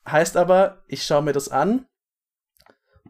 Heißt 0.08 0.38
aber, 0.38 0.84
ich 0.88 1.04
schaue 1.04 1.22
mir 1.22 1.34
das 1.34 1.50
an 1.50 1.88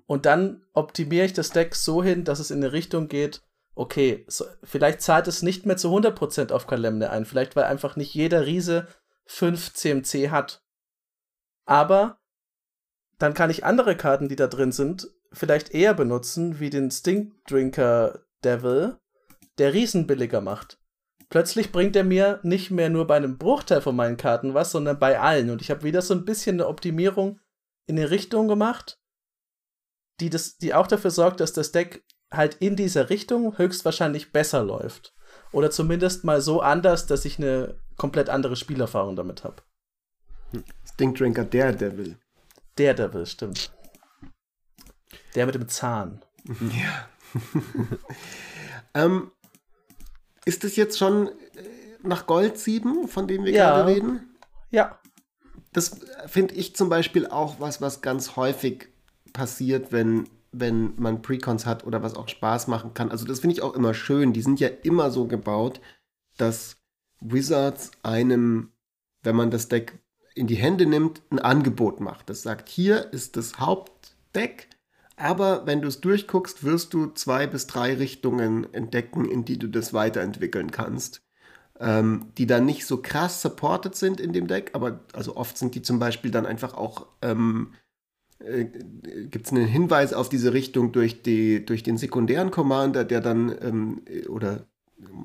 und 0.06 0.26
dann 0.26 0.66
optimiere 0.74 1.26
ich 1.26 1.34
das 1.34 1.50
Deck 1.50 1.76
so 1.76 2.04
hin, 2.04 2.24
dass 2.24 2.40
es 2.40 2.52
in 2.52 2.58
eine 2.58 2.72
Richtung 2.72 3.08
geht, 3.08 3.42
okay, 3.76 4.26
so, 4.28 4.46
vielleicht 4.64 5.02
zahlt 5.02 5.28
es 5.28 5.42
nicht 5.42 5.66
mehr 5.66 5.78
zu 5.78 5.90
100% 5.90 6.52
auf 6.52 6.68
Kalemne 6.68 7.10
ein, 7.10 7.26
vielleicht 7.26 7.56
weil 7.56 7.66
einfach 7.66 7.96
nicht 7.96 8.14
jeder 8.14 8.46
Riese 8.46 8.88
5 9.26 9.74
CMC 9.74 10.30
hat. 10.30 10.64
Aber 11.66 12.20
dann 13.18 13.34
kann 13.34 13.50
ich 13.50 13.66
andere 13.66 13.96
Karten, 13.96 14.30
die 14.30 14.36
da 14.36 14.48
drin 14.48 14.72
sind, 14.72 15.08
vielleicht 15.32 15.72
eher 15.72 15.94
benutzen, 15.94 16.60
wie 16.60 16.70
den 16.70 16.92
Stinkdrinker 16.92 18.20
Devil, 18.44 18.98
der 19.58 19.74
Riesen 19.74 20.08
billiger 20.08 20.42
macht. 20.42 20.80
Plötzlich 21.34 21.72
bringt 21.72 21.96
er 21.96 22.04
mir 22.04 22.40
nicht 22.44 22.70
mehr 22.70 22.92
nur 22.92 23.08
bei 23.08 23.16
einem 23.16 23.40
Bruchteil 23.40 23.82
von 23.82 23.96
meinen 23.96 24.18
Karten 24.18 24.54
was, 24.54 24.70
sondern 24.70 25.00
bei 25.00 25.20
allen. 25.20 25.50
Und 25.50 25.64
ich 25.64 25.72
habe 25.72 25.82
wieder 25.82 26.04
so 26.04 26.14
ein 26.14 26.26
bisschen 26.26 26.58
eine 26.58 26.68
Optimierung 26.68 27.40
in 27.88 27.96
die 27.96 28.04
Richtung 28.04 28.48
gemacht, 28.48 29.00
die, 30.20 30.30
das, 30.30 30.60
die 30.60 30.76
auch 30.76 30.86
dafür 30.86 31.10
sorgt, 31.10 31.40
dass 31.40 31.52
das 31.52 31.72
Deck 31.72 32.06
halt 32.30 32.58
in 32.60 32.76
dieser 32.76 33.10
Richtung 33.10 33.58
höchstwahrscheinlich 33.58 34.32
besser 34.32 34.62
läuft. 34.64 35.16
Oder 35.52 35.72
zumindest 35.72 36.24
mal 36.24 36.40
so 36.40 36.62
anders, 36.62 37.08
dass 37.08 37.26
ich 37.26 37.40
eine 37.40 37.80
komplett 37.98 38.30
andere 38.30 38.56
Spielerfahrung 38.56 39.16
damit 39.16 39.44
habe. 39.44 39.64
Stinkdrinker 40.94 41.46
Daredevil. 41.46 42.16
Daredevil, 42.76 43.26
stimmt. 43.26 43.74
Der 45.34 45.48
mit 45.48 45.56
dem 45.56 45.68
Zahn. 45.68 46.24
Ja. 46.46 47.08
ähm, 48.94 49.32
ist 50.46 50.64
es 50.64 50.76
jetzt 50.76 50.98
schon 50.98 51.28
äh, 51.28 51.32
nach 52.02 52.28
Gold 52.28 52.58
7, 52.58 53.08
von 53.08 53.28
dem 53.28 53.46
wir 53.46 53.54
ja. 53.54 53.70
gerade 53.70 53.94
reden? 53.94 54.36
Ja. 54.70 55.00
Das 55.72 56.00
finde 56.28 56.54
ich 56.56 56.76
zum 56.76 56.90
Beispiel 56.90 57.28
auch 57.28 57.60
was, 57.60 57.82
was 57.82 58.02
ganz 58.02 58.36
häufig 58.36 58.90
passiert, 59.32 59.92
wenn, 59.92 60.30
wenn 60.52 60.94
man 60.98 61.22
Precons 61.22 61.66
hat 61.66 61.86
oder 61.86 62.04
was 62.04 62.16
auch 62.16 62.28
Spaß 62.28 62.68
machen 62.68 62.94
kann. 62.94 63.10
Also 63.10 63.26
das 63.26 63.40
finde 63.40 63.56
ich 63.56 63.62
auch 63.62 63.74
immer 63.74 63.94
schön. 63.94 64.34
Die 64.34 64.42
sind 64.42 64.60
ja 64.60 64.68
immer 64.68 65.10
so 65.10 65.26
gebaut, 65.26 65.82
dass 66.38 66.78
Wizards 67.20 67.92
einem, 68.04 68.72
wenn 69.24 69.36
man 69.36 69.50
das 69.50 69.68
Deck 69.68 70.00
in 70.36 70.48
die 70.48 70.56
Hände 70.56 70.86
nimmt, 70.86 71.22
ein 71.32 71.40
Angebot 71.40 72.00
macht. 72.00 72.30
Das 72.30 72.42
sagt, 72.44 72.70
hier 72.70 73.12
ist 73.14 73.38
das 73.38 73.60
Hauptdeck, 73.60 74.68
aber 75.16 75.66
wenn 75.66 75.82
du 75.82 75.88
es 75.88 76.02
durchguckst, 76.02 76.64
wirst 76.64 76.94
du 76.94 77.08
zwei 77.08 77.48
bis 77.48 77.68
drei 77.68 77.94
Richtungen 77.96 78.72
entdecken, 78.74 79.26
in 79.26 79.46
die 79.46 79.60
du 79.60 79.68
das 79.68 79.94
weiterentwickeln 79.94 80.72
kannst. 80.72 81.22
Ähm, 81.80 82.28
die 82.38 82.46
dann 82.46 82.66
nicht 82.66 82.86
so 82.86 82.98
krass 83.02 83.42
supported 83.42 83.96
sind 83.96 84.20
in 84.20 84.32
dem 84.32 84.48
Deck, 84.48 84.72
aber 84.74 85.02
also 85.14 85.36
oft 85.36 85.58
sind 85.58 85.74
die 85.76 85.82
zum 85.82 85.98
Beispiel 86.00 86.30
dann 86.30 86.46
einfach 86.46 86.76
auch, 86.76 87.08
ähm, 87.24 87.74
äh, 88.40 88.66
gibt 89.26 89.48
es 89.48 89.52
einen 89.52 89.66
Hinweis 89.66 90.14
auf 90.14 90.30
diese 90.30 90.54
Richtung 90.54 90.92
durch, 90.92 91.24
die, 91.24 91.66
durch 91.66 91.82
den 91.82 91.98
sekundären 91.98 92.52
Commander, 92.52 93.04
der 93.04 93.22
dann, 93.22 93.56
ähm, 93.62 94.02
oder 94.30 94.68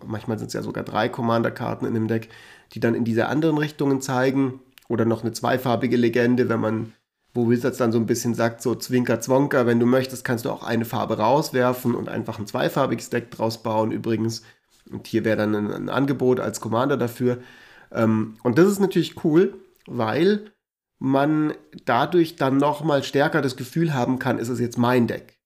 manchmal 0.07 0.39
sind 0.39 0.49
es 0.49 0.55
ja 0.55 0.63
sogar 0.63 0.85
drei 0.85 1.09
Commander-Karten 1.09 1.87
in 1.87 1.95
dem 1.95 2.09
Deck, 2.09 2.29
die 2.73 2.81
dann 2.81 2.95
in 2.95 3.05
diese 3.05 3.29
anderen 3.29 3.59
Richtungen 3.59 4.01
zeigen. 4.01 4.61
Oder 4.89 5.05
noch 5.05 5.23
eine 5.23 5.33
zweifarbige 5.33 5.97
Legende, 5.97 6.49
wenn 6.49 6.61
man, 6.61 6.93
wo 7.39 7.49
Wizards 7.49 7.79
dann 7.79 7.93
so 7.93 7.99
ein 7.99 8.07
bisschen 8.07 8.35
sagt, 8.35 8.63
so 8.63 8.75
Zwinker, 8.75 9.21
Zwonker, 9.21 9.65
wenn 9.65 9.79
du 9.79 9.87
möchtest, 9.87 10.25
kannst 10.25 10.45
du 10.45 10.51
auch 10.51 10.65
eine 10.65 10.85
Farbe 10.85 11.19
rauswerfen 11.19 11.95
und 11.95 12.09
einfach 12.09 12.41
ein 12.41 12.49
zweifarbiges 12.49 13.11
Deck 13.11 13.31
draus 13.31 13.63
bauen 13.63 13.93
übrigens. 13.93 14.43
Und 14.91 15.07
hier 15.07 15.25
wäre 15.25 15.37
dann 15.37 15.55
ein, 15.55 15.73
ein, 15.73 15.89
Angebot 15.89 16.41
als 16.41 16.61
Commander 16.61 16.97
dafür. 16.97 17.39
Ähm, 17.93 18.39
und 18.43 18.59
das 18.59 18.67
ist 18.67 18.81
natürlich 18.81 19.25
cool, 19.25 19.55
weil 19.87 20.51
man 20.99 21.55
dadurch 21.85 22.35
dann 22.35 22.57
nochmal 22.57 23.05
stärker 23.05 23.41
das 23.41 23.57
Gefühl 23.57 23.95
haben 23.95 24.19
kann, 24.19 24.41
ist 24.41 24.49
es 24.49 24.59
jetzt 24.59 24.77
mein 24.77 25.07
Deck. 25.07 25.39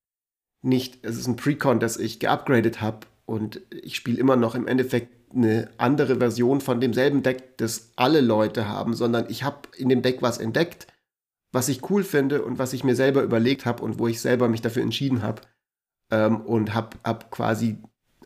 Nicht, 0.63 1.05
es 1.05 1.19
ist 1.19 1.27
ein 1.27 1.37
Precon, 1.37 1.79
das 1.79 1.99
ich 1.99 2.21
geupgradet 2.21 2.81
habe 2.81 3.01
und 3.27 3.61
ich 3.71 3.97
spiele 3.97 4.19
immer 4.19 4.37
noch 4.37 4.55
im 4.55 4.67
Endeffekt 4.67 5.35
eine 5.35 5.69
andere 5.77 6.17
Version 6.17 6.63
von 6.63 6.81
demselben 6.81 7.23
Deck, 7.23 7.59
das 7.59 7.91
alle 7.97 8.23
Leute 8.23 8.67
haben, 8.67 8.95
sondern 8.95 9.27
ich 9.29 9.43
habe 9.43 9.69
in 9.77 9.91
dem 9.91 10.01
Deck 10.01 10.23
was 10.23 10.39
entdeckt, 10.39 10.87
was 11.53 11.69
ich 11.69 11.89
cool 11.91 12.03
finde 12.03 12.43
und 12.43 12.59
was 12.59 12.73
ich 12.73 12.83
mir 12.83 12.97
selber 12.97 13.23
überlegt 13.23 13.67
habe 13.67 13.83
und 13.83 13.99
wo 13.99 14.09
ich 14.09 14.21
selber 14.21 14.49
mich 14.49 14.63
dafür 14.63 14.83
entschieden 14.83 15.23
habe 15.23 15.43
ähm, 16.11 16.41
und 16.41 16.75
habe 16.75 16.97
hab 17.05 17.31
quasi 17.31 17.79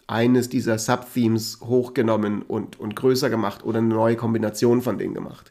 eines 0.07 0.49
dieser 0.49 0.79
Subthemes 0.79 1.61
hochgenommen 1.63 2.43
und, 2.43 2.79
und 2.79 2.95
größer 2.95 3.29
gemacht 3.29 3.65
oder 3.65 3.79
eine 3.79 3.89
neue 3.89 4.17
Kombination 4.17 4.81
von 4.81 4.99
denen 4.99 5.15
gemacht. 5.15 5.51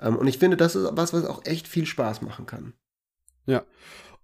Ähm, 0.00 0.16
und 0.16 0.26
ich 0.26 0.38
finde, 0.38 0.56
das 0.56 0.74
ist 0.74 0.88
was, 0.92 1.12
was 1.12 1.24
auch 1.24 1.44
echt 1.44 1.68
viel 1.68 1.86
Spaß 1.86 2.22
machen 2.22 2.46
kann. 2.46 2.74
Ja. 3.46 3.64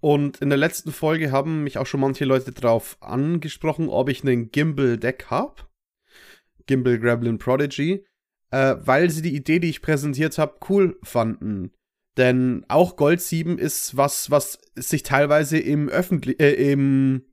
Und 0.01 0.39
in 0.39 0.49
der 0.49 0.59
letzten 0.59 0.93
Folge 0.93 1.31
haben 1.31 1.63
mich 1.63 1.79
auch 1.79 1.87
schon 1.87 2.01
manche 2.01 2.25
Leute 2.25 2.53
darauf 2.53 2.97
angesprochen, 3.01 3.89
ob 3.89 4.09
ich 4.09 4.25
einen 4.25 4.51
Gimbal-Deck 4.51 5.27
habe. 5.29 5.63
Gimbal 6.67 6.99
Grablin 6.99 7.39
Prodigy, 7.39 8.07
äh, 8.51 8.77
weil 8.81 9.11
sie 9.11 9.23
die 9.23 9.35
Idee, 9.35 9.59
die 9.59 9.69
ich 9.69 9.83
präsentiert 9.83 10.39
habe, 10.39 10.57
cool 10.69 10.99
fanden. 11.03 11.73
Denn 12.21 12.67
auch 12.69 12.97
Gold 12.97 13.23
7 13.23 13.57
ist 13.57 13.97
was, 13.97 14.31
was 14.31 14.59
sich 14.75 15.03
teilweise 15.03 15.59
im, 15.59 15.89
Öffentlich 15.89 16.39
äh, 16.39 16.53
im 16.71 17.25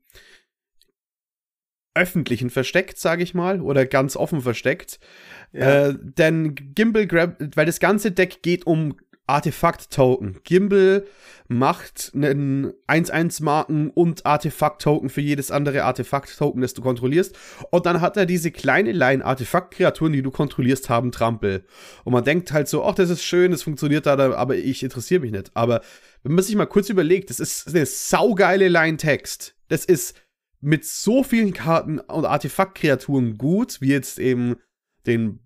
Öffentlichen 1.92 2.48
versteckt, 2.48 2.98
sage 2.98 3.22
ich 3.22 3.34
mal, 3.34 3.60
oder 3.60 3.84
ganz 3.84 4.16
offen 4.16 4.40
versteckt. 4.40 4.98
Ja. 5.52 5.88
Äh, 5.88 5.94
denn 6.00 6.54
Gimbal 6.54 7.06
Grab, 7.06 7.36
weil 7.54 7.66
das 7.66 7.80
ganze 7.80 8.12
Deck 8.12 8.42
geht 8.42 8.66
um 8.66 8.96
Artefakt-Token. 9.28 10.40
Gimbal 10.44 11.06
macht 11.48 12.12
einen 12.14 12.72
1-1-Marken 12.88 13.90
und 13.90 14.26
Artefakt-Token 14.26 15.08
für 15.08 15.20
jedes 15.20 15.50
andere 15.50 15.84
Artefakt-Token, 15.84 16.60
das 16.60 16.74
du 16.74 16.82
kontrollierst. 16.82 17.36
Und 17.70 17.86
dann 17.86 18.00
hat 18.00 18.16
er 18.16 18.26
diese 18.26 18.50
kleine 18.50 18.92
Line 18.92 19.24
Artefakt-Kreaturen, 19.24 20.12
die 20.12 20.22
du 20.22 20.30
kontrollierst, 20.30 20.90
haben 20.90 21.12
Trampel. 21.12 21.64
Und 22.04 22.12
man 22.12 22.24
denkt 22.24 22.52
halt 22.52 22.68
so, 22.68 22.84
ach, 22.84 22.94
das 22.94 23.10
ist 23.10 23.22
schön, 23.22 23.50
das 23.50 23.62
funktioniert 23.62 24.06
da, 24.06 24.16
aber 24.34 24.56
ich 24.56 24.82
interessiere 24.82 25.20
mich 25.20 25.32
nicht. 25.32 25.50
Aber 25.54 25.82
wenn 26.22 26.32
man 26.32 26.44
sich 26.44 26.56
mal 26.56 26.66
kurz 26.66 26.88
überlegt, 26.88 27.30
das 27.30 27.40
ist 27.40 27.68
eine 27.68 27.86
saugeile 27.86 28.68
Line-Text. 28.68 29.54
Das 29.68 29.84
ist 29.84 30.20
mit 30.60 30.84
so 30.84 31.22
vielen 31.22 31.52
Karten 31.52 32.00
und 32.00 32.24
Artefakt-Kreaturen 32.24 33.38
gut, 33.38 33.80
wie 33.80 33.90
jetzt 33.90 34.18
eben 34.18 34.56
den 35.06 35.40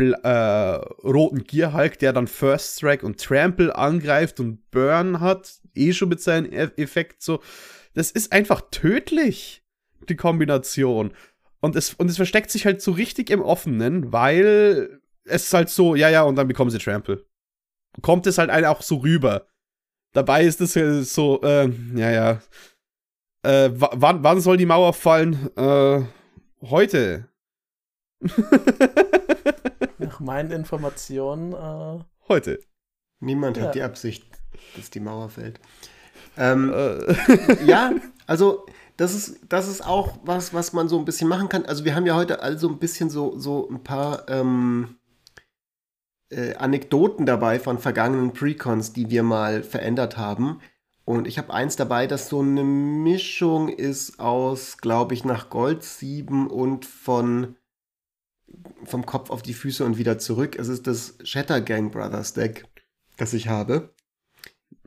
äh, 0.00 0.74
roten 1.04 1.44
Gearhulk, 1.44 1.98
der 1.98 2.12
dann 2.12 2.26
First 2.26 2.78
Strike 2.78 3.04
und 3.04 3.20
Trample 3.20 3.74
angreift 3.74 4.40
und 4.40 4.70
Burn 4.70 5.20
hat, 5.20 5.60
eh 5.74 5.92
schon 5.92 6.08
mit 6.08 6.20
seinem 6.20 6.52
e 6.52 6.70
Effekt 6.76 7.22
so. 7.22 7.40
Das 7.94 8.10
ist 8.10 8.32
einfach 8.32 8.62
tödlich, 8.70 9.64
die 10.08 10.16
Kombination. 10.16 11.12
Und 11.60 11.76
es, 11.76 11.94
und 11.94 12.08
es 12.08 12.16
versteckt 12.16 12.50
sich 12.50 12.64
halt 12.66 12.80
so 12.80 12.92
richtig 12.92 13.30
im 13.30 13.42
Offenen, 13.42 14.12
weil 14.12 15.00
es 15.24 15.44
ist 15.44 15.54
halt 15.54 15.68
so, 15.68 15.94
ja, 15.94 16.08
ja, 16.08 16.22
und 16.22 16.36
dann 16.36 16.48
bekommen 16.48 16.70
sie 16.70 16.78
Trample. 16.78 17.24
Kommt 18.02 18.26
es 18.26 18.38
halt 18.38 18.50
auch 18.64 18.82
so 18.82 18.96
rüber. 18.96 19.46
Dabei 20.12 20.44
ist 20.44 20.60
es 20.60 21.14
so, 21.14 21.40
äh, 21.42 21.70
ja, 21.94 22.10
ja. 22.10 22.42
Äh, 23.42 23.70
wann, 23.72 24.22
wann 24.22 24.40
soll 24.40 24.56
die 24.56 24.66
Mauer 24.66 24.92
fallen? 24.92 25.50
Äh, 25.56 26.02
heute. 26.62 27.28
Nach 30.20 30.26
meinen 30.26 30.50
Informationen. 30.50 31.52
Äh, 31.54 32.04
Heute. 32.28 32.60
Niemand 33.20 33.56
ja. 33.56 33.64
hat 33.64 33.74
die 33.74 33.82
Absicht, 33.82 34.26
dass 34.76 34.90
die 34.90 35.00
Mauer 35.00 35.30
fällt. 35.30 35.60
Ähm, 36.36 36.70
äh. 36.72 37.64
ja, 37.66 37.92
also 38.26 38.66
das 38.98 39.14
ist, 39.14 39.40
das 39.48 39.66
ist 39.66 39.86
auch 39.86 40.18
was, 40.24 40.52
was 40.52 40.74
man 40.74 40.88
so 40.88 40.98
ein 40.98 41.06
bisschen 41.06 41.28
machen 41.28 41.48
kann. 41.48 41.64
Also 41.64 41.86
wir 41.86 41.94
haben 41.94 42.04
ja 42.04 42.16
heute 42.16 42.42
also 42.42 42.68
ein 42.68 42.78
bisschen 42.78 43.08
so, 43.08 43.38
so 43.38 43.68
ein 43.70 43.82
paar 43.82 44.28
ähm, 44.28 44.96
äh, 46.28 46.54
Anekdoten 46.54 47.24
dabei 47.24 47.58
von 47.58 47.78
vergangenen 47.78 48.34
Precons, 48.34 48.92
die 48.92 49.08
wir 49.08 49.22
mal 49.22 49.62
verändert 49.62 50.18
haben. 50.18 50.60
Und 51.06 51.26
ich 51.26 51.38
habe 51.38 51.52
eins 51.52 51.76
dabei, 51.76 52.06
das 52.06 52.28
so 52.28 52.40
eine 52.40 52.62
Mischung 52.62 53.70
ist 53.70 54.20
aus, 54.20 54.76
glaube 54.76 55.14
ich, 55.14 55.24
nach 55.24 55.48
Gold 55.48 55.82
7 55.82 56.46
und 56.46 56.84
von 56.84 57.56
vom 58.84 59.06
Kopf 59.06 59.30
auf 59.30 59.42
die 59.42 59.54
Füße 59.54 59.84
und 59.84 59.98
wieder 59.98 60.18
zurück. 60.18 60.56
Es 60.58 60.68
ist 60.68 60.86
das 60.86 61.14
Shatter 61.22 61.60
Gang 61.60 61.92
Brothers 61.92 62.32
Deck, 62.32 62.64
das 63.16 63.32
ich 63.32 63.48
habe. 63.48 63.94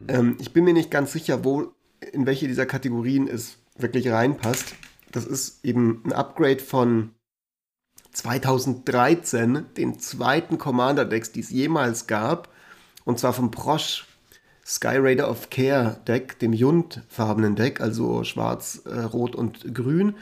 Ähm, 0.08 0.38
ich 0.40 0.54
bin 0.54 0.64
mir 0.64 0.74
nicht 0.74 0.92
ganz 0.92 1.14
sicher, 1.14 1.44
wo, 1.44 1.74
in 2.12 2.26
welche 2.26 2.48
dieser 2.48 2.66
Kategorien 2.66 3.28
es 3.28 3.58
wirklich 3.78 4.10
reinpasst. 4.10 4.76
Das 5.12 5.26
ist 5.26 5.64
eben 5.64 6.02
ein 6.06 6.14
Upgrade 6.14 6.60
von 6.60 7.12
2013, 8.12 9.66
den 9.78 10.00
zweiten 10.00 10.58
Commander 10.58 11.06
Decks, 11.06 11.32
die 11.32 11.40
es 11.40 11.50
jemals 11.50 12.08
gab. 12.08 12.50
Und 13.06 13.20
zwar 13.20 13.34
vom 13.34 13.52
Prosch 13.52 14.06
Sky 14.66 14.98
Raider 14.98 15.30
of 15.30 15.50
Care 15.50 16.00
Deck, 16.08 16.40
dem 16.40 16.54
Jund-farbenen 16.54 17.56
Deck, 17.56 17.82
also 17.82 18.24
schwarz, 18.24 18.82
äh, 18.86 19.02
rot 19.02 19.36
und 19.36 19.74
grün. 19.74 20.16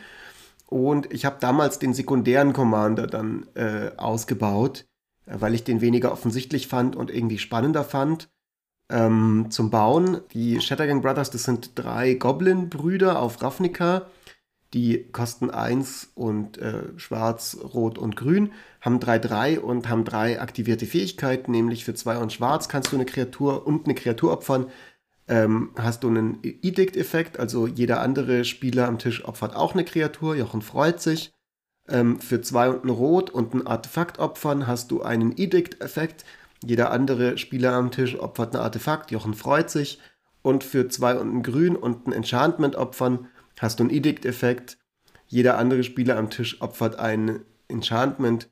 Und 0.72 1.12
ich 1.12 1.26
habe 1.26 1.36
damals 1.42 1.80
den 1.80 1.94
sekundären 1.94 2.54
Commander 2.54 3.06
dann 3.06 3.46
äh, 3.56 3.92
ausgebaut, 3.98 4.86
äh, 5.26 5.36
weil 5.38 5.54
ich 5.54 5.66
den 5.66 5.82
weniger 5.82 6.14
offensichtlich 6.14 6.70
fand 6.70 6.96
und 6.96 7.12
irgendwie 7.12 7.40
spannender 7.40 7.84
fand. 7.84 8.30
Ähm, 8.90 9.48
zum 9.50 9.70
Bauen. 9.70 10.22
Die 10.32 10.62
Shattergang 10.62 11.02
Brothers, 11.02 11.30
das 11.30 11.44
sind 11.44 11.72
drei 11.76 12.14
Goblin-Brüder 12.14 13.20
auf 13.20 13.42
Ravnica. 13.42 14.08
Die 14.74 15.10
kosten 15.12 15.50
1 15.50 16.14
und 16.16 16.58
äh, 16.60 16.84
schwarz, 16.96 17.58
rot 17.74 17.98
und 17.98 18.16
grün, 18.16 18.54
haben 18.80 19.00
3-3 19.00 19.60
und 19.60 19.90
haben 19.90 20.06
drei 20.06 20.40
aktivierte 20.40 20.86
Fähigkeiten, 20.86 21.52
nämlich 21.52 21.84
für 21.84 21.94
2 21.94 22.18
und 22.18 22.32
schwarz 22.32 22.70
kannst 22.70 22.94
du 22.94 22.96
eine 22.96 23.06
Kreatur 23.06 23.68
und 23.68 23.88
eine 23.88 23.96
Kreatur 23.96 24.32
opfern. 24.32 24.68
Ähm, 25.28 25.72
hast 25.78 26.04
du 26.04 26.08
einen 26.10 26.40
Edict-Effekt, 26.44 27.40
also 27.40 27.68
jeder 27.68 28.02
andere 28.02 28.44
Spieler 28.44 28.88
am 28.88 29.00
Tisch 29.00 29.24
opfert 29.24 29.56
auch 29.56 29.74
eine 29.74 29.86
Kreatur, 29.86 30.36
Jochen 30.36 30.62
freut 30.62 31.00
sich. 31.02 31.32
Ähm, 31.88 32.20
für 32.20 32.42
2 32.42 32.70
und 32.70 32.86
ein 32.86 32.90
Rot 32.90 33.30
und 33.30 33.54
ein 33.54 33.66
Artefakt 33.68 34.20
opfern 34.20 34.68
hast 34.68 34.92
du 34.92 35.02
einen 35.02 35.38
Edict-Effekt. 35.38 36.26
Jeder 36.64 36.92
andere 36.92 37.38
Spieler 37.38 37.74
am 37.74 37.92
Tisch 37.92 38.20
opfert 38.20 38.56
ein 38.56 38.62
Artefakt, 38.62 39.12
Jochen 39.12 39.34
freut 39.34 39.70
sich. 39.70 40.00
Und 40.42 40.64
für 40.64 40.88
2 40.88 41.20
und 41.20 41.36
ein 41.36 41.44
Grün 41.44 41.76
und 41.76 42.08
ein 42.08 42.14
Enchantment 42.14 42.76
opfern 42.76 43.28
hast 43.60 43.80
du 43.80 43.84
einen 43.84 43.94
Edict-Effekt. 43.94 44.78
Jeder 45.28 45.58
andere 45.58 45.84
Spieler 45.84 46.18
am 46.18 46.30
Tisch 46.30 46.62
opfert 46.62 46.98
ein 46.98 47.42
Enchantment 47.68 48.50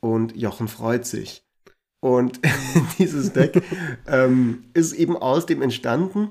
und 0.00 0.36
Jochen 0.36 0.68
freut 0.68 1.06
sich. 1.06 1.44
Und 2.00 2.40
dieses 2.98 3.32
Deck 3.32 3.62
ähm, 4.06 4.64
ist 4.74 4.92
eben 4.92 5.16
aus 5.16 5.46
dem 5.46 5.62
entstanden. 5.62 6.30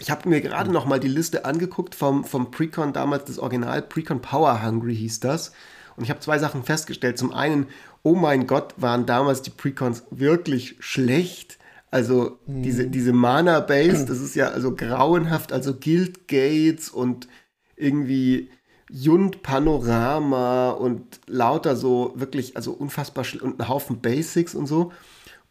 Ich 0.00 0.10
habe 0.10 0.28
mir 0.28 0.40
gerade 0.40 0.70
noch 0.70 0.84
mal 0.84 1.00
die 1.00 1.08
Liste 1.08 1.44
angeguckt 1.44 1.94
vom, 1.94 2.24
vom 2.24 2.50
Precon, 2.50 2.92
damals 2.92 3.24
das 3.24 3.38
Original, 3.38 3.82
Precon 3.82 4.20
Power 4.20 4.62
Hungry 4.64 4.94
hieß 4.96 5.20
das. 5.20 5.52
Und 5.96 6.04
ich 6.04 6.10
habe 6.10 6.20
zwei 6.20 6.38
Sachen 6.38 6.62
festgestellt. 6.62 7.18
Zum 7.18 7.32
einen, 7.32 7.66
oh 8.04 8.14
mein 8.14 8.46
Gott, 8.46 8.74
waren 8.76 9.06
damals 9.06 9.42
die 9.42 9.50
Precons 9.50 10.04
wirklich 10.10 10.76
schlecht. 10.78 11.58
Also 11.90 12.38
mhm. 12.46 12.62
diese, 12.62 12.86
diese 12.86 13.12
Mana-Base, 13.12 14.06
das 14.06 14.20
ist 14.20 14.36
ja 14.36 14.48
also 14.48 14.74
grauenhaft, 14.76 15.52
also 15.52 15.74
Guild 15.74 16.28
Gates 16.28 16.90
und 16.90 17.28
irgendwie 17.76 18.50
Jund 18.90 19.42
Panorama 19.42 20.70
und 20.70 21.20
lauter 21.26 21.76
so 21.76 22.12
wirklich, 22.16 22.56
also 22.56 22.72
unfassbar 22.72 23.24
und 23.40 23.60
ein 23.60 23.68
Haufen 23.68 24.00
Basics 24.00 24.54
und 24.54 24.66
so. 24.66 24.92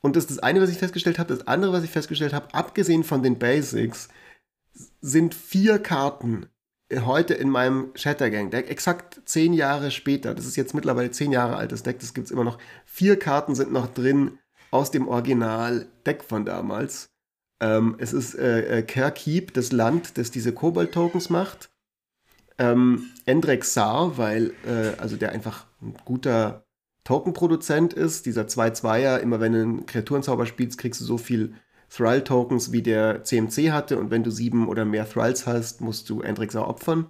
Und 0.02 0.15
das 0.15 0.26
ist 0.26 0.32
das 0.32 0.39
eine, 0.39 0.62
was 0.62 0.69
ich 0.69 0.78
festgestellt 0.78 1.19
habe. 1.19 1.34
Das 1.34 1.47
andere, 1.47 1.73
was 1.73 1.84
ich 1.84 1.89
festgestellt 1.89 2.34
habe, 2.34 2.54
abgesehen 2.54 3.04
von 3.04 3.23
den 3.23 3.39
Basics, 3.39 4.10
sind 5.02 5.34
vier 5.34 5.80
Karten 5.80 6.47
heute 6.93 7.34
in 7.34 7.50
meinem 7.50 7.91
Shattergang-Deck, 7.95 8.69
exakt 8.69 9.21
zehn 9.26 9.54
Jahre 9.54 9.91
später. 9.91 10.34
Das 10.34 10.45
ist 10.45 10.56
jetzt 10.56 10.73
mittlerweile 10.73 11.12
zehn 11.12 11.32
Jahre 11.32 11.58
altes 11.58 11.84
Deck, 11.84 12.00
das 12.00 12.13
gibt 12.13 12.28
es 12.28 12.32
immer 12.32 12.43
noch. 12.43 12.58
Vier 12.86 13.19
Karten 13.19 13.56
sind 13.56 13.71
noch 13.71 13.88
drin, 13.88 14.39
aus 14.71 14.91
dem 14.91 15.08
Original-Deck 15.08 16.23
von 16.23 16.45
damals. 16.45 17.10
Ähm, 17.60 17.95
es 17.97 18.13
ist 18.13 18.36
äh, 18.36 18.80
äh, 18.80 18.84
Kerkeep, 18.84 19.54
das 19.54 19.71
Land, 19.71 20.17
das 20.17 20.32
diese 20.32 20.54
Kobold-Tokens 20.54 21.30
macht. 21.30 21.69
Ähm, 22.60 23.12
Endrek 23.26 23.63
Sar, 23.63 24.17
weil, 24.17 24.54
äh, 24.65 25.00
also 25.00 25.15
der 25.15 25.32
einfach 25.32 25.65
ein 25.82 25.96
guter 26.06 26.65
Token-Produzent 27.04 27.93
ist. 27.93 28.26
Dieser 28.26 28.48
2-2er, 28.48 29.20
immer 29.20 29.39
wenn 29.39 29.54
du 29.54 29.62
einen 29.62 29.86
Kreaturenzauber 29.86 30.46
spielst, 30.46 30.78
kriegst 30.78 31.00
du 31.00 31.06
so 31.06 31.17
viel 31.17 31.54
Thrall-Tokens, 31.89 32.72
wie 32.72 32.82
der 32.82 33.24
CMC 33.24 33.72
hatte. 33.72 33.98
Und 33.98 34.12
wenn 34.12 34.24
du 34.24 34.32
sieben 34.32 34.67
oder 34.67 34.86
mehr 34.86 35.10
Thralls 35.10 35.48
hast, 35.48 35.82
musst 35.82 36.10
du 36.10 36.22
Endrek 36.22 36.52
Sar 36.52 36.67
opfern. 36.67 37.08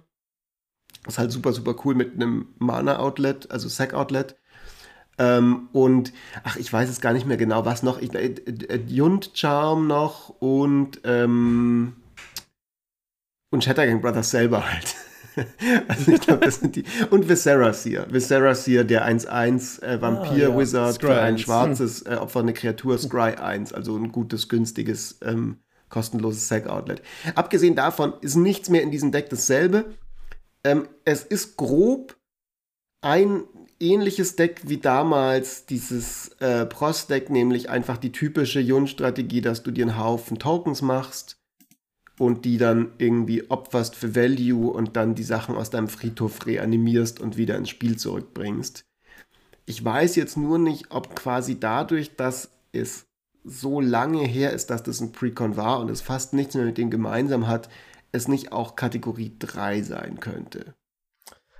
Das 1.04 1.14
ist 1.14 1.18
halt 1.18 1.32
super, 1.32 1.52
super 1.52 1.74
cool 1.84 1.94
mit 1.94 2.14
einem 2.14 2.48
Mana-Outlet, 2.58 3.50
also 3.50 3.68
Sack-Outlet. 3.68 4.36
Ähm, 5.18 5.68
und, 5.72 6.12
ach, 6.44 6.56
ich 6.56 6.72
weiß 6.72 6.88
es 6.88 7.00
gar 7.00 7.12
nicht 7.12 7.26
mehr 7.26 7.36
genau, 7.36 7.64
was 7.64 7.82
noch. 7.82 8.00
Ich, 8.00 8.14
äh, 8.14 8.26
äh, 8.26 8.80
Jund 8.86 9.32
Charm 9.34 9.88
noch 9.88 10.28
und, 10.40 11.00
ähm, 11.04 11.96
und 13.50 13.64
Shattergang 13.64 14.00
Brothers 14.00 14.30
selber 14.30 14.64
halt. 14.72 14.94
also 15.88 16.12
ich 16.12 16.20
glaube, 16.20 16.44
das 16.44 16.56
sind 16.60 16.76
die. 16.76 16.84
Und 17.10 17.28
Viserys 17.28 17.82
hier. 17.82 18.06
Viserys 18.10 18.64
hier, 18.64 18.84
der 18.84 19.08
1-1 19.08 19.82
äh, 19.82 20.00
Vampir-Wizard 20.00 21.04
ah, 21.04 21.08
ja. 21.08 21.14
für 21.14 21.20
ein 21.20 21.38
schwarzes 21.38 22.02
äh, 22.02 22.14
Opfer 22.14 22.40
eine 22.40 22.52
Kreatur, 22.52 22.98
Scry 22.98 23.34
1. 23.34 23.72
Also 23.72 23.96
ein 23.96 24.12
gutes, 24.12 24.48
günstiges, 24.48 25.18
ähm, 25.22 25.58
kostenloses 25.88 26.48
Sack-Outlet. 26.48 27.02
Abgesehen 27.34 27.74
davon 27.74 28.14
ist 28.20 28.36
nichts 28.36 28.68
mehr 28.68 28.82
in 28.82 28.90
diesem 28.90 29.12
Deck 29.12 29.30
dasselbe. 29.30 29.86
Ähm, 30.64 30.88
es 31.04 31.24
ist 31.24 31.56
grob 31.56 32.16
ein 33.00 33.44
ähnliches 33.80 34.36
Deck 34.36 34.62
wie 34.64 34.78
damals, 34.78 35.66
dieses 35.66 36.30
äh, 36.40 36.66
Prost-Deck, 36.66 37.30
nämlich 37.30 37.70
einfach 37.70 37.96
die 37.96 38.10
typische 38.10 38.60
Jun-Strategie, 38.60 39.40
dass 39.40 39.62
du 39.62 39.70
dir 39.70 39.86
einen 39.86 39.98
Haufen 39.98 40.38
Tokens 40.38 40.82
machst 40.82 41.37
und 42.18 42.44
die 42.44 42.58
dann 42.58 42.92
irgendwie 42.98 43.50
opferst 43.50 43.94
für 43.94 44.14
Value 44.14 44.70
und 44.70 44.96
dann 44.96 45.14
die 45.14 45.22
Sachen 45.22 45.56
aus 45.56 45.70
deinem 45.70 45.88
Friedhof 45.88 46.46
reanimierst 46.46 47.20
und 47.20 47.36
wieder 47.36 47.56
ins 47.56 47.68
Spiel 47.68 47.96
zurückbringst. 47.96 48.84
Ich 49.66 49.84
weiß 49.84 50.16
jetzt 50.16 50.36
nur 50.36 50.58
nicht, 50.58 50.90
ob 50.90 51.14
quasi 51.14 51.60
dadurch, 51.60 52.16
dass 52.16 52.50
es 52.72 53.06
so 53.44 53.80
lange 53.80 54.24
her 54.24 54.52
ist, 54.52 54.70
dass 54.70 54.82
das 54.82 55.00
ein 55.00 55.12
Precon 55.12 55.56
war 55.56 55.80
und 55.80 55.90
es 55.90 56.00
fast 56.00 56.34
nichts 56.34 56.54
mehr 56.54 56.64
mit 56.64 56.78
dem 56.78 56.90
gemeinsam 56.90 57.46
hat, 57.46 57.68
es 58.12 58.28
nicht 58.28 58.52
auch 58.52 58.76
Kategorie 58.76 59.36
3 59.38 59.82
sein 59.82 60.20
könnte. 60.20 60.74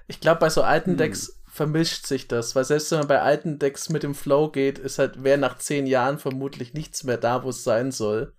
Ich 0.06 0.20
glaube, 0.20 0.40
bei 0.40 0.50
so 0.50 0.62
alten 0.62 0.92
hm. 0.92 0.96
Decks 0.96 1.38
vermischt 1.46 2.06
sich 2.06 2.28
das, 2.28 2.54
weil 2.54 2.64
selbst 2.64 2.90
wenn 2.90 3.00
man 3.00 3.08
bei 3.08 3.20
alten 3.20 3.58
Decks 3.58 3.90
mit 3.90 4.02
dem 4.02 4.14
Flow 4.14 4.50
geht, 4.50 4.78
ist 4.78 4.98
halt, 4.98 5.22
wäre 5.22 5.38
nach 5.38 5.58
zehn 5.58 5.86
Jahren 5.86 6.18
vermutlich 6.18 6.72
nichts 6.72 7.04
mehr 7.04 7.18
da, 7.18 7.44
wo 7.44 7.50
es 7.50 7.64
sein 7.64 7.90
soll. 7.90 8.32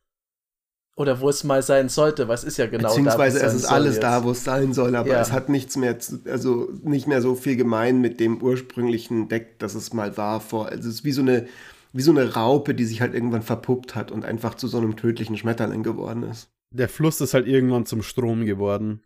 Oder 1.00 1.22
wo 1.22 1.30
es 1.30 1.46
mal 1.46 1.64
sein 1.64 1.88
sollte, 1.88 2.28
was 2.28 2.44
ist 2.44 2.58
ja 2.58 2.68
genau 2.68 2.90
Beziehungsweise 2.90 3.40
da, 3.40 3.46
es 3.46 3.54
ist 3.54 3.66
alles 3.66 3.94
jetzt. 3.96 4.04
da, 4.04 4.26
wo 4.26 4.32
es 4.32 4.44
sein 4.44 4.74
soll, 4.74 4.98
aber 4.98 5.12
ja. 5.12 5.22
es 5.22 5.32
hat 5.32 5.48
nichts 5.48 5.78
mehr, 5.78 5.98
zu, 5.98 6.20
also 6.26 6.70
nicht 6.84 7.08
mehr 7.08 7.22
so 7.22 7.36
viel 7.36 7.56
gemein 7.56 8.02
mit 8.02 8.20
dem 8.20 8.44
ursprünglichen 8.44 9.30
Deck, 9.30 9.60
das 9.60 9.76
es 9.76 9.94
mal 9.94 10.18
war 10.18 10.42
vor. 10.42 10.68
Also 10.68 10.90
es 10.90 10.96
ist 10.96 11.04
wie 11.06 11.14
so 11.14 11.22
eine, 11.22 11.48
wie 11.94 12.02
so 12.02 12.12
eine 12.12 12.34
Raupe, 12.34 12.76
die 12.76 12.84
sich 12.84 13.00
halt 13.00 13.14
irgendwann 13.14 13.44
verpuppt 13.44 13.96
hat 13.96 14.12
und 14.12 14.26
einfach 14.26 14.56
zu 14.56 14.68
so 14.68 14.78
einem 14.78 14.98
tödlichen 14.98 15.38
Schmetterling 15.38 15.84
geworden 15.84 16.24
ist. 16.24 16.50
Der 16.72 16.90
Fluss 16.90 17.22
ist 17.22 17.34
halt 17.34 17.48
irgendwann 17.48 17.86
zum 17.86 18.02
Strom 18.02 18.46
geworden. 18.46 19.02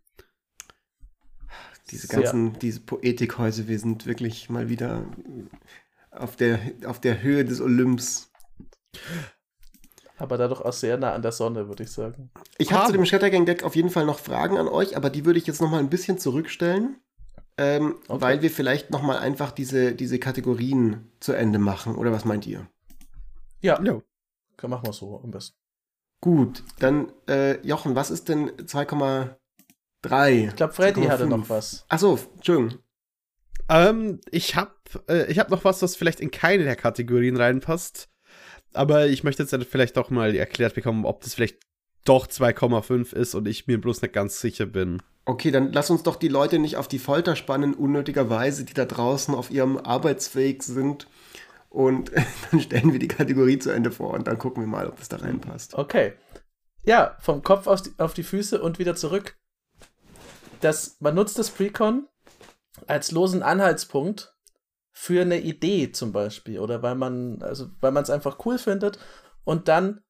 Diese 1.92 2.08
ganzen, 2.08 2.54
ja. 2.54 2.60
diese 2.60 2.80
Poetikhäuser, 2.80 3.68
wir 3.68 3.78
sind 3.78 4.08
wirklich 4.08 4.50
mal 4.50 4.68
wieder 4.68 5.06
auf 6.10 6.36
der, 6.38 6.60
auf 6.88 7.00
der 7.00 7.22
Höhe 7.22 7.46
des 7.46 7.62
Olymps. 7.62 8.32
Aber 10.24 10.38
dadurch 10.38 10.62
auch 10.62 10.72
sehr 10.72 10.98
nah 10.98 11.12
an 11.12 11.22
der 11.22 11.34
Sonne, 11.34 11.68
würde 11.68 11.84
ich 11.84 11.92
sagen. 11.92 12.30
Ich 12.58 12.72
habe 12.72 12.86
zu 12.86 12.94
dem 12.94 13.06
Shattergang-Deck 13.06 13.66
auf 13.66 13.76
jeden 13.76 13.90
Fall 13.90 14.06
noch 14.06 14.20
Fragen 14.20 14.58
an 14.58 14.70
euch, 14.70 14.96
aber 14.96 15.10
die 15.10 15.26
würde 15.26 15.38
ich 15.38 15.46
jetzt 15.46 15.60
noch 15.60 15.70
mal 15.70 15.80
ein 15.80 15.90
bisschen 15.90 16.18
zurückstellen, 16.18 16.96
ähm, 17.58 17.96
okay. 18.08 18.22
weil 18.22 18.42
wir 18.42 18.50
vielleicht 18.50 18.90
noch 18.90 19.02
mal 19.02 19.18
einfach 19.18 19.52
diese, 19.52 19.94
diese 19.94 20.20
Kategorien 20.20 21.12
zu 21.20 21.34
Ende 21.34 21.60
machen. 21.60 21.96
Oder 21.96 22.14
was 22.14 22.24
meint 22.24 22.48
ihr? 22.48 22.66
Ja, 23.60 23.84
ja. 23.84 24.00
machen 24.66 24.86
wir 24.86 24.94
so 24.94 25.20
am 25.22 25.32
besten. 25.32 25.58
Gut, 26.22 26.64
dann 26.80 27.12
äh, 27.28 27.60
Jochen, 27.68 27.98
was 27.98 28.10
ist 28.10 28.30
denn 28.30 28.50
2,5? 28.52 29.36
Drei. 30.04 30.46
Ich 30.46 30.56
glaube, 30.56 30.72
Freddy 30.72 31.04
hatte 31.04 31.28
noch 31.28 31.50
was. 31.50 31.84
Achso, 31.90 32.18
Entschuldigung. 32.36 32.80
Ähm, 33.68 34.22
ich 34.32 34.56
habe 34.56 34.72
äh, 35.08 35.34
hab 35.34 35.50
noch 35.50 35.66
was, 35.66 35.82
was 35.82 35.98
vielleicht 35.98 36.22
in 36.22 36.32
keine 36.32 36.64
der 36.64 36.78
Kategorien 36.78 37.36
reinpasst. 37.36 38.08
Aber 38.74 39.08
ich 39.08 39.24
möchte 39.24 39.44
jetzt 39.44 39.56
vielleicht 39.70 39.98
doch 39.98 40.10
mal 40.10 40.36
erklärt 40.36 40.76
bekommen, 40.76 41.06
ob 41.06 41.22
das 41.22 41.36
vielleicht 41.36 41.58
doch 42.06 42.28
2,5 42.28 43.14
ist 43.14 43.36
und 43.36 43.48
ich 43.48 43.68
mir 43.68 43.80
bloß 43.80 44.02
nicht 44.02 44.14
ganz 44.14 44.40
sicher 44.40 44.66
bin. 44.66 45.02
Okay, 45.26 45.52
dann 45.52 45.72
lass 45.72 45.90
uns 45.90 46.04
doch 46.04 46.18
die 46.18 46.28
Leute 46.28 46.60
nicht 46.60 46.76
auf 46.76 46.88
die 46.88 47.00
Folter 47.00 47.36
spannen, 47.36 47.74
unnötigerweise, 47.74 48.66
die 48.66 48.74
da 48.74 48.86
draußen 48.86 49.34
auf 49.34 49.52
ihrem 49.52 49.78
Arbeitsweg 49.78 50.64
sind. 50.64 51.08
Und 51.70 52.12
dann 52.52 52.60
stellen 52.60 52.92
wir 52.92 53.00
die 53.00 53.08
Kategorie 53.08 53.58
zu 53.58 53.70
Ende 53.70 53.92
vor 53.92 54.14
und 54.14 54.28
dann 54.28 54.38
gucken 54.38 54.62
wir 54.64 54.68
mal, 54.68 54.88
ob 54.88 54.98
das 54.98 55.10
da 55.10 55.18
reinpasst. 55.18 55.76
Okay. 55.76 56.14
Ja, 56.84 57.16
vom 57.20 57.42
Kopf 57.42 57.68
auf 57.68 57.82
die, 57.82 57.92
auf 57.98 58.14
die 58.14 58.24
Füße 58.24 58.62
und 58.62 58.80
wieder 58.80 58.96
zurück. 58.96 59.38
Das, 60.60 60.98
man 61.00 61.16
nutzt 61.16 61.40
das 61.40 61.50
Precon 61.50 62.08
als 62.88 63.12
losen 63.12 63.44
Anhaltspunkt 63.44 64.33
für 64.94 65.22
eine 65.22 65.40
Idee 65.40 65.92
zum 65.92 66.14
Beispiel 66.14 66.60
oder 66.60 66.82
weil 66.84 66.96
man, 66.96 67.42
also 67.42 67.70
weil 67.82 67.92
man 67.92 68.04
es 68.04 68.12
einfach 68.12 68.46
cool 68.46 68.60
findet 68.60 69.00
und 69.44 69.68
dann 69.68 70.04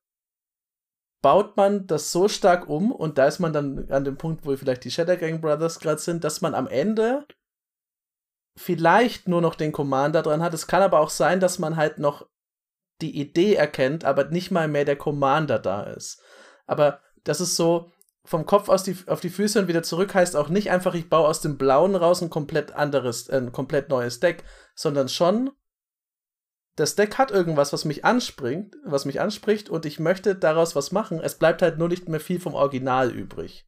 baut 1.21 1.55
man 1.55 1.87
das 1.87 2.11
so 2.11 2.27
stark 2.27 2.67
um 2.67 2.91
und 2.91 3.17
da 3.17 3.25
ist 3.27 3.39
man 3.39 3.53
dann 3.53 3.89
an 3.89 4.03
dem 4.03 4.17
Punkt, 4.17 4.45
wo 4.45 4.55
vielleicht 4.57 4.83
die 4.83 4.91
Shadow 4.91 5.15
Gang 5.15 5.41
Brothers 5.41 5.79
gerade 5.79 6.01
sind, 6.01 6.25
dass 6.25 6.41
man 6.41 6.53
am 6.53 6.67
Ende 6.67 7.25
vielleicht 8.57 9.27
nur 9.29 9.41
noch 9.41 9.55
den 9.55 9.71
Commander 9.71 10.21
dran 10.21 10.43
hat. 10.43 10.53
Es 10.53 10.67
kann 10.67 10.83
aber 10.83 10.99
auch 10.99 11.09
sein, 11.09 11.39
dass 11.39 11.59
man 11.59 11.77
halt 11.77 11.97
noch 11.97 12.27
die 13.01 13.17
Idee 13.19 13.55
erkennt, 13.55 14.03
aber 14.03 14.25
nicht 14.25 14.51
mal 14.51 14.67
mehr 14.67 14.85
der 14.85 14.97
Commander 14.97 15.59
da 15.59 15.83
ist. 15.83 16.21
Aber 16.67 16.99
das 17.23 17.39
ist 17.39 17.55
so, 17.55 17.92
vom 18.25 18.45
Kopf 18.45 18.69
aus 18.69 18.83
die, 18.83 18.97
auf 19.07 19.19
die 19.19 19.29
Füße 19.29 19.59
und 19.59 19.67
wieder 19.67 19.83
zurück 19.83 20.13
heißt 20.13 20.35
auch 20.35 20.49
nicht 20.49 20.71
einfach, 20.71 20.93
ich 20.93 21.09
baue 21.09 21.27
aus 21.27 21.41
dem 21.41 21.57
Blauen 21.57 21.95
raus 21.95 22.21
ein 22.21 22.29
komplett 22.29 22.71
anderes, 22.71 23.27
äh, 23.27 23.37
ein 23.37 23.51
komplett 23.51 23.89
neues 23.89 24.19
Deck, 24.19 24.43
sondern 24.75 25.09
schon, 25.09 25.51
das 26.75 26.95
Deck 26.95 27.17
hat 27.17 27.31
irgendwas, 27.31 27.73
was 27.73 27.85
mich 27.85 28.05
anspringt, 28.05 28.75
was 28.83 29.05
mich 29.05 29.21
anspricht 29.21 29.69
und 29.69 29.85
ich 29.85 29.99
möchte 29.99 30.35
daraus 30.35 30.75
was 30.75 30.91
machen. 30.91 31.19
Es 31.19 31.37
bleibt 31.37 31.61
halt 31.61 31.77
nur 31.77 31.89
nicht 31.89 32.09
mehr 32.09 32.19
viel 32.19 32.39
vom 32.39 32.55
Original 32.55 33.11
übrig. 33.11 33.67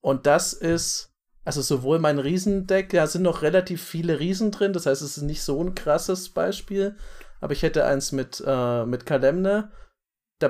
Und 0.00 0.26
das 0.26 0.52
ist, 0.52 1.12
also 1.44 1.60
sowohl 1.60 1.98
mein 1.98 2.20
Riesendeck, 2.20 2.90
da 2.90 3.06
sind 3.06 3.22
noch 3.22 3.42
relativ 3.42 3.82
viele 3.82 4.20
Riesen 4.20 4.52
drin, 4.52 4.72
das 4.72 4.86
heißt, 4.86 5.02
es 5.02 5.16
ist 5.16 5.24
nicht 5.24 5.42
so 5.42 5.62
ein 5.62 5.74
krasses 5.74 6.30
Beispiel, 6.30 6.96
aber 7.40 7.52
ich 7.52 7.62
hätte 7.62 7.84
eins 7.84 8.12
mit, 8.12 8.42
äh, 8.46 8.86
mit 8.86 9.04
Kalemne 9.04 9.70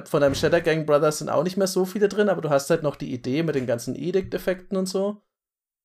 von 0.04 0.20
deinem 0.20 0.34
Shadow 0.34 0.60
Gang 0.60 0.86
Brothers 0.86 1.18
sind 1.18 1.28
auch 1.28 1.44
nicht 1.44 1.56
mehr 1.56 1.66
so 1.66 1.84
viele 1.84 2.08
drin, 2.08 2.28
aber 2.28 2.42
du 2.42 2.50
hast 2.50 2.68
halt 2.70 2.82
noch 2.82 2.96
die 2.96 3.12
Idee 3.12 3.42
mit 3.42 3.54
den 3.54 3.66
ganzen 3.66 3.96
Edict-Effekten 3.96 4.76
und 4.76 4.86
so. 4.86 5.22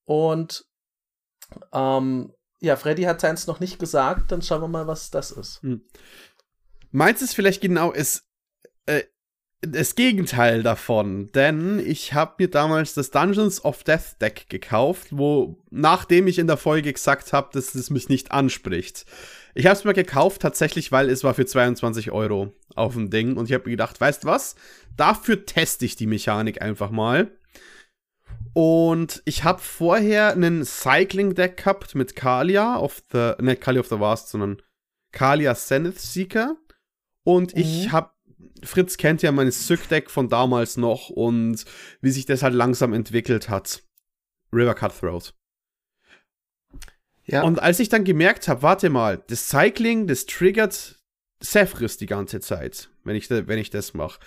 Und 0.06 0.66
ähm, 1.72 2.34
ja, 2.60 2.76
Freddy 2.76 3.04
hat 3.04 3.22
seins 3.22 3.47
noch 3.47 3.60
nicht 3.60 3.80
gesagt, 3.80 4.32
dann 4.32 4.41
schauen 4.41 4.62
wir 4.62 4.68
mal, 4.68 4.88
was 4.88 5.12
das 5.12 5.32
ist. 5.32 5.62
Hm. 5.62 5.82
Meins 6.91 7.22
ist 7.22 7.36
vielleicht 7.36 7.62
genau 7.62 7.91
ist, 7.91 8.26
äh, 8.86 9.04
das 9.62 9.95
Gegenteil 9.95 10.62
davon, 10.62 11.32
denn 11.32 11.80
ich 11.80 12.14
habe 12.14 12.36
mir 12.39 12.49
damals 12.49 12.93
das 12.93 13.12
Dungeons 13.12 13.64
of 13.64 13.84
Death 13.84 14.22
Deck 14.22 14.49
gekauft, 14.49 15.08
wo 15.12 15.64
nachdem 15.70 16.28
ich 16.28 16.38
in 16.38 16.47
der 16.47 16.58
Folge 16.58 16.91
gesagt 16.91 17.32
habe, 17.32 17.49
dass 17.54 17.74
es 17.74 17.89
mich 17.89 18.10
nicht 18.10 18.32
anspricht. 18.32 19.06
Ich 19.56 19.68
habe 19.68 19.76
es 19.76 19.84
mir 19.84 19.93
gekauft 19.93 20.41
tatsächlich, 20.41 20.91
weil 20.91 21.10
es 21.10 21.24
war 21.24 21.34
für 21.34 21.45
22 21.45 22.12
Euro 22.12 22.54
auf 22.76 22.93
dem 22.93 23.10
Ding 23.10 23.38
und 23.38 23.45
ich 23.45 23.54
habe 23.54 23.66
mir 23.66 23.72
gedacht, 23.72 24.01
weißt 24.01 24.26
was? 24.26 24.56
Dafür 24.97 25.45
teste 25.45 25.86
ich 25.86 25.95
die 25.95 26.08
Mechanik 26.08 26.62
einfach 26.62 26.89
mal. 26.89 27.32
Und 28.54 29.22
ich 29.26 29.43
habe 29.43 29.60
vorher 29.60 30.34
einen 30.34 30.64
Cycling 30.64 31.34
Deck 31.36 31.58
gehabt 31.58 31.95
mit 31.95 32.16
Kalia 32.16 32.78
of 32.78 33.04
the, 33.12 33.34
nicht 33.39 33.62
Kalia 33.62 33.82
of 33.82 33.88
the 33.88 33.99
Vast, 33.99 34.30
sondern 34.30 34.62
Kalia 35.12 35.56
Zenith 35.56 35.99
Seeker. 35.99 36.56
Und 37.24 37.56
mhm. 37.56 37.62
ich 37.62 37.91
habe, 37.91 38.12
Fritz 38.64 38.97
kennt 38.97 39.22
ja 39.22 39.32
mein 39.32 39.51
Syk 39.51 39.88
Deck 39.89 40.10
von 40.10 40.30
damals 40.30 40.78
noch 40.78 41.10
und 41.10 41.66
wie 42.01 42.12
sich 42.12 42.26
das 42.26 42.43
halt 42.43 42.54
langsam 42.54 42.93
entwickelt 42.93 43.49
hat. 43.49 43.84
River 44.51 44.76
Cutthroat. 44.76 45.34
Ja. 47.26 47.43
Und 47.43 47.61
als 47.61 47.80
ich 47.80 47.89
dann 47.89 48.03
gemerkt 48.03 48.47
habe, 48.47 48.61
warte 48.61 48.89
mal, 48.89 49.24
das 49.28 49.49
Cycling, 49.49 50.07
das 50.07 50.26
triggert 50.26 50.99
Cephris 51.41 51.97
die 51.97 52.05
ganze 52.05 52.39
Zeit, 52.39 52.89
wenn 53.03 53.15
ich, 53.15 53.30
wenn 53.30 53.59
ich 53.59 53.69
das 53.69 53.93
mache. 53.93 54.19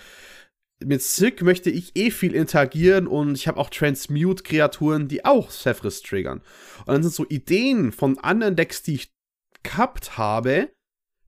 Mit 0.83 1.01
Sick 1.01 1.41
möchte 1.41 1.71
ich 1.71 1.95
eh 1.95 2.11
viel 2.11 2.35
interagieren 2.35 3.07
und 3.07 3.35
ich 3.35 3.47
habe 3.47 3.59
auch 3.59 3.71
Transmute-Kreaturen, 3.71 5.07
die 5.07 5.25
auch 5.25 5.49
Cephris 5.49 6.03
triggern. 6.03 6.41
Und 6.85 6.93
dann 6.93 7.03
sind 7.03 7.13
so 7.13 7.25
Ideen 7.27 7.91
von 7.91 8.19
anderen 8.19 8.55
Decks, 8.55 8.83
die 8.83 8.95
ich 8.95 9.11
gehabt 9.63 10.19
habe, 10.19 10.69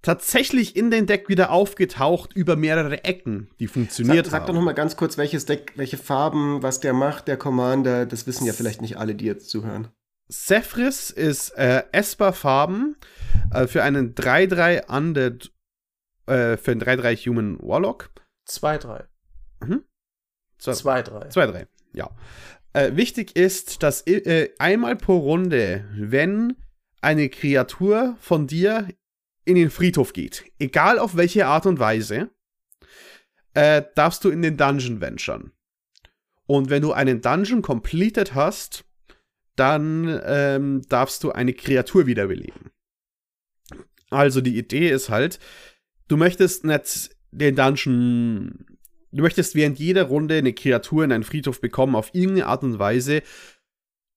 tatsächlich 0.01 0.75
in 0.75 0.91
den 0.91 1.07
Deck 1.07 1.29
wieder 1.29 1.51
aufgetaucht 1.51 2.33
über 2.33 2.55
mehrere 2.55 3.03
Ecken, 3.03 3.49
die 3.59 3.67
funktioniert 3.67 4.27
sag, 4.27 4.33
haben. 4.33 4.41
Sag 4.41 4.47
doch 4.47 4.53
noch 4.53 4.61
mal 4.61 4.73
ganz 4.73 4.95
kurz, 4.95 5.17
welches 5.17 5.45
Deck, 5.45 5.73
welche 5.75 5.97
Farben, 5.97 6.61
was 6.61 6.79
der 6.79 6.93
macht, 6.93 7.27
der 7.27 7.37
Commander, 7.37 8.05
das 8.05 8.27
wissen 8.27 8.45
ja 8.45 8.53
vielleicht 8.53 8.81
nicht 8.81 8.97
alle, 8.97 9.15
die 9.15 9.25
jetzt 9.25 9.49
zuhören. 9.49 9.89
Cephris 10.31 11.09
ist 11.09 11.49
äh, 11.57 11.83
Esper-Farben 11.91 12.97
äh, 13.51 13.67
für 13.67 13.83
einen 13.83 14.13
3-3 14.13 14.85
Undead, 14.85 15.51
äh, 16.27 16.55
für 16.57 16.71
einen 16.71 16.81
3-3 16.81 17.15
Human 17.25 17.57
Warlock. 17.61 18.11
2-3. 18.47 19.05
Mhm. 19.61 19.83
2-3. 20.61 21.31
2-3, 21.31 21.67
ja. 21.93 22.09
Äh, 22.73 22.95
wichtig 22.95 23.35
ist, 23.35 23.81
dass 23.81 24.05
äh, 24.05 24.49
einmal 24.59 24.95
pro 24.95 25.17
Runde, 25.17 25.85
wenn 25.95 26.55
eine 27.01 27.29
Kreatur 27.29 28.15
von 28.19 28.45
dir 28.45 28.87
in 29.45 29.55
den 29.55 29.71
Friedhof 29.71 30.13
geht, 30.13 30.45
egal 30.59 30.99
auf 30.99 31.15
welche 31.15 31.47
Art 31.47 31.65
und 31.65 31.79
Weise, 31.79 32.29
äh, 33.55 33.83
darfst 33.95 34.23
du 34.23 34.29
in 34.29 34.43
den 34.43 34.57
Dungeon 34.57 35.01
venturen. 35.01 35.53
Und 36.45 36.69
wenn 36.69 36.83
du 36.83 36.93
einen 36.93 37.21
Dungeon 37.21 37.63
completed 37.63 38.35
hast, 38.35 38.85
dann 39.59 40.21
ähm, 40.23 40.81
darfst 40.87 41.23
du 41.23 41.31
eine 41.31 41.53
Kreatur 41.53 42.05
wiederbeleben. 42.05 42.71
Also 44.09 44.41
die 44.41 44.57
Idee 44.57 44.89
ist 44.89 45.09
halt, 45.09 45.39
du 46.07 46.17
möchtest 46.17 46.63
nicht 46.63 47.15
den 47.31 47.55
Dungeon, 47.55 48.65
du 49.11 49.21
möchtest 49.21 49.55
während 49.55 49.77
jeder 49.77 50.03
Runde 50.03 50.37
eine 50.37 50.53
Kreatur 50.53 51.03
in 51.03 51.11
einen 51.11 51.23
Friedhof 51.23 51.61
bekommen, 51.61 51.95
auf 51.95 52.13
irgendeine 52.13 52.47
Art 52.47 52.63
und 52.63 52.79
Weise, 52.79 53.21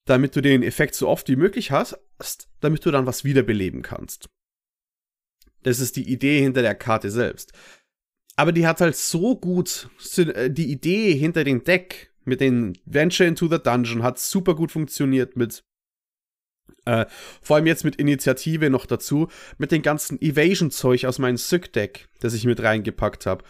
damit 0.07 0.35
du 0.35 0.41
den 0.41 0.63
Effekt 0.63 0.95
so 0.95 1.09
oft 1.09 1.29
wie 1.29 1.37
möglich 1.37 1.71
hast, 1.71 1.99
damit 2.61 2.85
du 2.85 2.91
dann 2.91 3.07
was 3.07 3.25
wiederbeleben 3.25 3.83
kannst. 3.83 4.29
Das 5.63 5.79
ist 5.79 5.97
die 5.97 6.11
Idee 6.11 6.41
hinter 6.41 6.63
der 6.63 6.75
Karte 6.75 7.11
selbst. 7.11 7.53
Aber 8.37 8.53
die 8.53 8.67
hat 8.67 8.81
halt 8.81 8.97
so 8.97 9.37
gut, 9.37 9.91
äh, 10.17 10.51
die 10.51 10.71
Idee 10.71 11.15
hinter 11.15 11.45
dem 11.45 11.65
Deck 11.65 12.12
mit 12.25 12.41
den 12.41 12.79
Venture 12.85 13.27
into 13.27 13.49
the 13.49 13.59
Dungeon 13.59 14.03
hat 14.03 14.19
super 14.19 14.55
gut 14.55 14.73
funktioniert 14.73 15.37
mit 15.37 15.65
äh, 16.85 17.07
vor 17.41 17.57
allem 17.57 17.67
jetzt 17.67 17.85
mit 17.85 17.97
Initiative 17.97 18.71
noch 18.71 18.87
dazu, 18.87 19.29
mit 19.59 19.71
dem 19.73 19.83
ganzen 19.83 20.21
Evasion-Zeug 20.21 21.07
aus 21.07 21.19
meinem 21.19 21.37
Syk-Deck, 21.37 22.09
das 22.21 22.35
ich 22.35 22.45
mit 22.45 22.63
reingepackt 22.63 23.27
habe. 23.27 23.45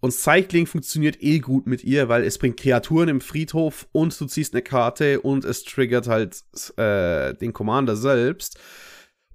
Und 0.00 0.12
Cycling 0.12 0.66
funktioniert 0.66 1.22
eh 1.22 1.38
gut 1.38 1.66
mit 1.66 1.84
ihr, 1.84 2.08
weil 2.08 2.24
es 2.24 2.38
bringt 2.38 2.58
Kreaturen 2.58 3.08
im 3.08 3.20
Friedhof 3.20 3.88
und 3.92 4.18
du 4.18 4.26
ziehst 4.26 4.52
eine 4.52 4.62
Karte 4.62 5.20
und 5.20 5.44
es 5.44 5.64
triggert 5.64 6.08
halt 6.08 6.42
äh, 6.76 7.34
den 7.34 7.52
Commander 7.52 7.94
selbst. 7.94 8.58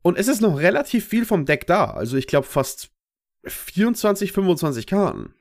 Und 0.02 0.18
es 0.18 0.28
ist 0.28 0.42
noch 0.42 0.60
relativ 0.60 1.06
viel 1.08 1.26
vom 1.26 1.46
Deck 1.46 1.68
da. 1.68 1.92
Also 1.92 2.18
ich 2.18 2.28
glaube 2.28 2.48
fast 2.48 2.90
24, 3.46 4.34
25 4.34 4.88
Karten 4.88 5.34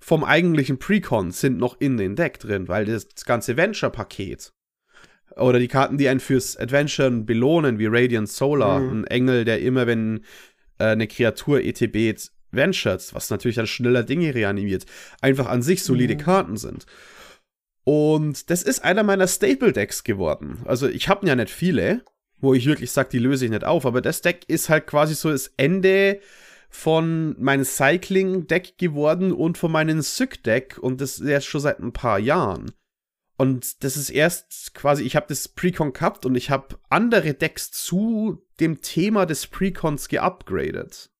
vom 0.00 0.24
eigentlichen 0.24 0.78
Precon 0.78 1.30
sind 1.30 1.58
noch 1.58 1.78
in 1.80 1.96
den 1.96 2.16
Deck 2.16 2.40
drin, 2.40 2.68
weil 2.68 2.86
das 2.86 3.06
ganze 3.26 3.56
Venture-Paket 3.56 4.52
oder 5.36 5.58
die 5.58 5.68
Karten, 5.68 5.98
die 5.98 6.08
einen 6.08 6.20
fürs 6.20 6.56
Adventure 6.56 7.10
belohnen, 7.10 7.78
wie 7.78 7.86
Radiant 7.86 8.28
Solar, 8.28 8.80
mhm. 8.80 9.00
ein 9.00 9.06
Engel, 9.06 9.44
der 9.44 9.60
immer, 9.60 9.86
wenn 9.86 10.24
äh, 10.78 10.86
eine 10.86 11.06
Kreatur 11.06 11.60
ETB 11.60 12.18
ventures, 12.50 13.14
was 13.14 13.30
natürlich 13.30 13.56
dann 13.56 13.66
schneller 13.66 14.02
Dinge 14.02 14.34
reanimiert, 14.34 14.86
einfach 15.20 15.46
an 15.46 15.62
sich 15.62 15.84
solide 15.84 16.14
mhm. 16.14 16.18
Karten 16.18 16.56
sind. 16.56 16.86
Und 17.84 18.50
das 18.50 18.62
ist 18.62 18.84
einer 18.84 19.02
meiner 19.02 19.26
Staple-Decks 19.26 20.04
geworden. 20.04 20.62
Also 20.64 20.88
ich 20.88 21.08
habe 21.08 21.26
ja 21.26 21.34
nicht 21.36 21.50
viele, 21.50 22.02
wo 22.38 22.54
ich 22.54 22.66
wirklich 22.66 22.90
sage, 22.90 23.10
die 23.12 23.18
löse 23.18 23.44
ich 23.44 23.50
nicht 23.50 23.64
auf, 23.64 23.86
aber 23.86 24.00
das 24.00 24.22
Deck 24.22 24.44
ist 24.48 24.68
halt 24.68 24.86
quasi 24.86 25.14
so 25.14 25.30
das 25.30 25.52
Ende 25.56 26.20
von 26.70 27.34
meinem 27.38 27.64
Cycling-Deck 27.64 28.78
geworden 28.78 29.32
und 29.32 29.58
von 29.58 29.72
meinem 29.72 30.00
Syk-Deck 30.00 30.78
und 30.78 31.00
das 31.00 31.20
erst 31.20 31.48
schon 31.48 31.60
seit 31.60 31.80
ein 31.80 31.92
paar 31.92 32.18
Jahren. 32.18 32.72
Und 33.36 33.82
das 33.84 33.96
ist 33.96 34.10
erst 34.10 34.74
quasi, 34.74 35.02
ich 35.02 35.16
habe 35.16 35.26
das 35.28 35.48
Precon 35.48 35.92
gehabt 35.92 36.26
und 36.26 36.34
ich 36.36 36.50
habe 36.50 36.78
andere 36.88 37.34
Decks 37.34 37.72
zu 37.72 38.42
dem 38.60 38.82
Thema 38.82 39.26
des 39.26 39.46
Precons 39.46 40.08
geupgradet. 40.08 41.10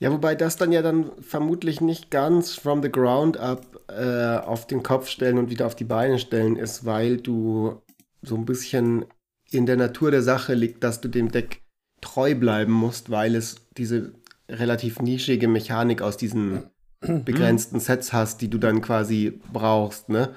Ja, 0.00 0.10
wobei 0.10 0.34
das 0.34 0.56
dann 0.56 0.72
ja 0.72 0.82
dann 0.82 1.12
vermutlich 1.22 1.80
nicht 1.80 2.10
ganz 2.10 2.54
from 2.54 2.82
the 2.82 2.90
ground 2.90 3.36
up 3.36 3.80
äh, 3.88 4.38
auf 4.38 4.66
den 4.66 4.82
Kopf 4.82 5.08
stellen 5.08 5.38
und 5.38 5.50
wieder 5.50 5.66
auf 5.66 5.76
die 5.76 5.84
Beine 5.84 6.18
stellen 6.18 6.56
ist, 6.56 6.84
weil 6.84 7.18
du 7.18 7.82
so 8.22 8.34
ein 8.34 8.46
bisschen 8.46 9.04
in 9.50 9.66
der 9.66 9.76
Natur 9.76 10.10
der 10.10 10.22
Sache 10.22 10.54
liegt, 10.54 10.82
dass 10.84 11.00
du 11.00 11.08
dem 11.08 11.30
Deck 11.30 11.62
treu 12.00 12.34
bleiben 12.34 12.72
musst, 12.72 13.10
weil 13.10 13.34
es 13.34 13.66
diese 13.76 14.12
relativ 14.48 15.00
nischige 15.00 15.48
Mechanik 15.48 16.02
aus 16.02 16.16
diesen 16.16 16.64
begrenzten 17.00 17.80
Sets 17.80 18.12
hast, 18.12 18.40
die 18.40 18.48
du 18.48 18.58
dann 18.58 18.80
quasi 18.80 19.40
brauchst, 19.52 20.08
ne? 20.08 20.34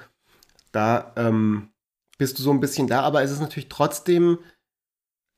Da 0.72 1.12
ähm, 1.16 1.68
bist 2.18 2.38
du 2.38 2.42
so 2.42 2.50
ein 2.50 2.60
bisschen 2.60 2.88
da, 2.88 3.02
aber 3.02 3.22
es 3.22 3.30
ist 3.30 3.40
natürlich 3.40 3.68
trotzdem 3.68 4.38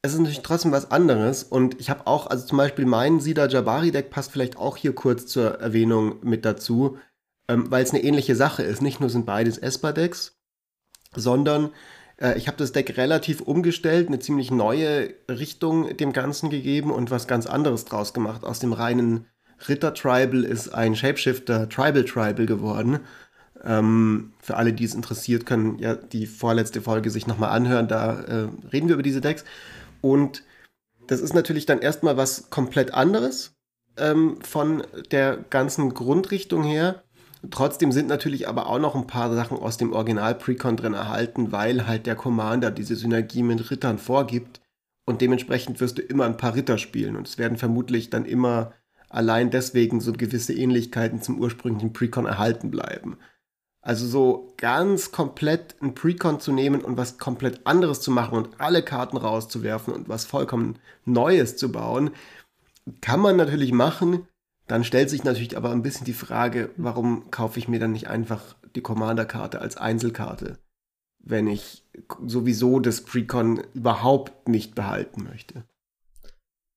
es 0.07 0.15
ist 0.15 0.21
natürlich 0.21 0.43
trotzdem 0.43 0.73
was 0.73 0.91
anderes. 0.91 1.43
Und 1.43 1.79
ich 1.81 1.91
habe 1.91 2.07
auch, 2.07 2.29
also 2.29 2.47
zum 2.47 2.59
Beispiel 2.59 2.87
mein 2.87 3.21
Sida 3.21 3.47
Jabari-Deck 3.47 4.11
passt 4.11 4.33
vielleicht 4.33 4.57
auch 4.57 4.77
hier 4.77 4.95
kurz 4.95 5.27
zur 5.27 5.61
Erwähnung 5.61 6.17
mit 6.23 6.45
dazu, 6.45 6.99
ähm, 7.49 7.71
weil 7.71 7.83
es 7.83 7.91
eine 7.91 8.03
ähnliche 8.03 8.37
Sache 8.37 8.63
ist. 8.63 8.83
Nicht 8.83 9.01
nur 9.01 9.11
sind 9.11 9.27
beides 9.27 9.59
Esper-Decks, 9.59 10.39
sondern 11.15 11.71
äh, 12.21 12.37
ich 12.37 12.49
habe 12.49 12.57
das 12.57 12.73
Deck 12.73 12.97
relativ 12.97 13.41
umgestellt, 13.41 14.09
eine 14.09 14.19
ziemlich 14.19 14.51
neue 14.51 15.15
Richtung 15.29 15.97
dem 15.97 16.13
Ganzen 16.13 16.51
gegeben 16.51 16.91
und 16.91 17.11
was 17.11 17.27
ganz 17.27 17.47
anderes 17.47 17.85
draus 17.85 18.15
gemacht. 18.15 18.45
Aus 18.45 18.59
dem 18.59 18.73
reinen 18.73 19.27
Ritter-Tribal 19.69 20.45
ist 20.45 20.69
ein 20.75 20.95
Shapeshifter 20.95 21.69
Tribal-Tribal 21.69 22.47
geworden. 22.47 23.01
Ähm, 23.65 24.33
für 24.39 24.57
alle, 24.57 24.73
die 24.73 24.85
es 24.85 24.95
interessiert, 24.95 25.47
können 25.47 25.79
ja 25.79 25.95
die 25.95 26.27
vorletzte 26.27 26.83
Folge 26.83 27.11
sich 27.11 27.27
nochmal 27.27 27.51
anhören. 27.51 27.89
Da 27.89 28.21
äh, 28.21 28.49
reden 28.73 28.89
wir 28.89 28.95
über 28.95 29.03
diese 29.03 29.21
Decks. 29.21 29.45
Und 30.03 30.43
das 31.07 31.21
ist 31.21 31.35
natürlich 31.35 31.67
dann 31.67 31.81
erstmal 31.81 32.17
was 32.17 32.51
komplett 32.51 32.93
anderes 32.93 33.55
ähm, 33.97 34.39
von 34.43 34.83
der 35.11 35.39
ganzen 35.51 35.95
Grundrichtung 35.95 36.65
her. 36.65 37.03
Trotzdem 37.51 37.93
sind 37.93 38.09
natürlich 38.09 38.49
aber 38.49 38.67
auch 38.67 38.79
noch 38.79 38.95
ein 38.95 39.07
paar 39.07 39.35
Sachen 39.35 39.59
aus 39.59 39.77
dem 39.77 39.93
Original 39.93 40.35
Precon 40.35 40.77
drin 40.77 40.95
erhalten, 40.95 41.53
weil 41.53 41.87
halt 41.87 42.07
der 42.07 42.17
Commander 42.17 42.71
diese 42.71 42.97
Synergie 42.97 43.43
mit 43.43 43.71
Rittern 43.71 43.99
vorgibt 43.99 44.61
und 45.05 45.21
dementsprechend 45.21 45.81
wirst 45.81 45.99
du 45.99 46.03
immer 46.03 46.25
ein 46.25 46.37
paar 46.37 46.55
Ritter 46.55 46.79
spielen 46.79 47.17
und 47.17 47.29
es 47.29 47.39
werden 47.39 47.59
vermutlich 47.59 48.11
dann 48.11 48.25
immer 48.25 48.73
allein 49.09 49.51
deswegen 49.51 50.01
so 50.01 50.13
gewisse 50.13 50.53
Ähnlichkeiten 50.55 51.23
zum 51.23 51.39
ursprünglichen 51.39 51.93
Precon 51.93 52.27
erhalten 52.27 52.71
bleiben. 52.71 53.19
Also 53.83 54.07
so 54.07 54.53
ganz 54.57 55.13
komplett 55.13 55.77
ein 55.81 55.95
Precon 55.95 56.41
zu 56.41 56.53
nehmen 56.53 56.81
und 56.81 56.97
was 56.97 57.19
komplett 57.19 57.67
anderes 57.67 58.01
zu 58.01 58.11
machen 58.11 58.37
und 58.37 58.61
alle 58.61 58.83
Karten 58.83 59.17
rauszuwerfen 59.17 59.95
und 59.95 60.09
was 60.09 60.25
vollkommen 60.25 60.81
Neues 61.05 61.57
zu 61.57 61.71
bauen, 61.71 62.11
kann 63.01 63.21
man 63.21 63.37
natürlich 63.37 63.73
machen. 63.73 64.27
Dann 64.67 64.85
stellt 64.85 65.11
sich 65.11 65.23
natürlich 65.25 65.57
aber 65.57 65.71
ein 65.71 65.83
bisschen 65.83 66.05
die 66.05 66.13
Frage, 66.13 66.71
warum 66.77 67.31
kaufe 67.31 67.59
ich 67.59 67.69
mir 67.69 67.79
dann 67.79 67.93
nicht 67.93 68.09
einfach 68.09 68.57
die 68.75 68.83
Commander-Karte 68.83 69.61
als 69.61 69.77
Einzelkarte, 69.77 70.59
wenn 71.19 71.47
ich 71.47 71.85
sowieso 72.27 72.81
das 72.81 73.03
Precon 73.03 73.63
überhaupt 73.75 74.49
nicht 74.49 74.75
behalten 74.75 75.25
möchte. 75.25 75.65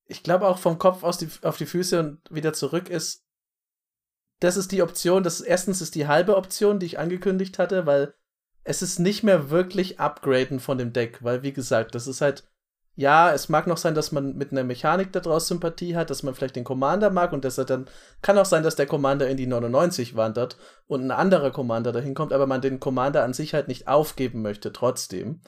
Ich 0.05 0.23
glaube 0.23 0.47
auch 0.47 0.59
vom 0.59 0.77
Kopf 0.77 1.03
aus 1.03 1.17
die, 1.17 1.29
auf 1.43 1.57
die 1.57 1.65
Füße 1.65 1.99
und 1.99 2.19
wieder 2.29 2.53
zurück 2.53 2.89
ist 2.89 3.23
das 4.39 4.57
ist 4.57 4.71
die 4.71 4.81
Option. 4.81 5.23
Das 5.23 5.41
erstens 5.41 5.81
ist 5.81 5.95
die 5.95 6.07
halbe 6.07 6.37
Option, 6.37 6.79
die 6.79 6.85
ich 6.85 6.99
angekündigt 6.99 7.59
hatte, 7.59 7.85
weil 7.85 8.13
es 8.63 8.81
ist 8.81 8.99
nicht 8.99 9.23
mehr 9.23 9.49
wirklich 9.49 9.99
upgraden 9.99 10.59
von 10.59 10.77
dem 10.77 10.93
Deck, 10.93 11.23
weil 11.23 11.43
wie 11.43 11.53
gesagt, 11.53 11.95
das 11.95 12.07
ist 12.07 12.21
halt 12.21 12.49
ja, 12.95 13.31
es 13.31 13.47
mag 13.47 13.65
noch 13.67 13.77
sein, 13.77 13.95
dass 13.95 14.11
man 14.11 14.35
mit 14.35 14.51
einer 14.51 14.63
Mechanik 14.63 15.13
daraus 15.13 15.47
Sympathie 15.47 15.95
hat, 15.95 16.09
dass 16.09 16.23
man 16.23 16.35
vielleicht 16.35 16.55
den 16.55 16.63
Commander 16.65 17.09
mag 17.09 17.31
und 17.31 17.45
dass 17.45 17.57
er 17.57 17.65
dann 17.65 17.89
kann 18.21 18.37
auch 18.37 18.45
sein, 18.45 18.63
dass 18.63 18.75
der 18.75 18.87
Commander 18.87 19.29
in 19.29 19.37
die 19.37 19.47
99 19.47 20.15
wandert 20.15 20.57
und 20.87 21.05
ein 21.05 21.11
anderer 21.11 21.51
Commander 21.51 21.91
dahin 21.91 22.13
kommt, 22.13 22.33
aber 22.33 22.45
man 22.45 22.61
den 22.61 22.79
Commander 22.79 23.23
an 23.23 23.33
sich 23.33 23.53
halt 23.53 23.67
nicht 23.69 23.87
aufgeben 23.87 24.41
möchte 24.41 24.73
trotzdem. 24.73 25.41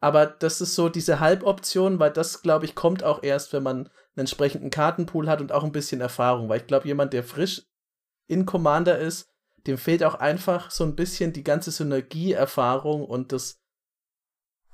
Aber 0.00 0.26
das 0.26 0.60
ist 0.60 0.74
so 0.74 0.88
diese 0.88 1.20
Halboption, 1.20 1.98
weil 1.98 2.12
das, 2.12 2.42
glaube 2.42 2.66
ich, 2.66 2.74
kommt 2.74 3.02
auch 3.02 3.22
erst, 3.22 3.52
wenn 3.52 3.62
man 3.62 3.76
einen 3.78 3.90
entsprechenden 4.16 4.70
Kartenpool 4.70 5.28
hat 5.28 5.40
und 5.40 5.52
auch 5.52 5.64
ein 5.64 5.72
bisschen 5.72 6.00
Erfahrung. 6.00 6.48
Weil 6.48 6.60
ich 6.60 6.66
glaube, 6.66 6.86
jemand, 6.86 7.12
der 7.12 7.24
frisch 7.24 7.66
in 8.28 8.46
Commander 8.46 8.98
ist, 8.98 9.28
dem 9.66 9.78
fehlt 9.78 10.04
auch 10.04 10.14
einfach 10.14 10.70
so 10.70 10.84
ein 10.84 10.94
bisschen 10.94 11.32
die 11.32 11.42
ganze 11.42 11.70
Synergieerfahrung 11.70 13.04
und 13.04 13.32
das 13.32 13.60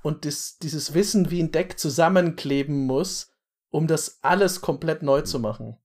und 0.03 0.25
das, 0.25 0.59
dieses 0.59 0.95
Wissen, 0.95 1.31
wie 1.31 1.43
ein 1.43 1.53
Deck 1.53 1.79
zusammenkleben 1.79 2.87
muss, 2.87 3.33
um 3.71 3.87
das 3.87 4.19
alles 4.23 4.61
komplett 4.61 5.03
neu 5.03 5.23
zu 5.23 5.39
machen. 5.39 5.79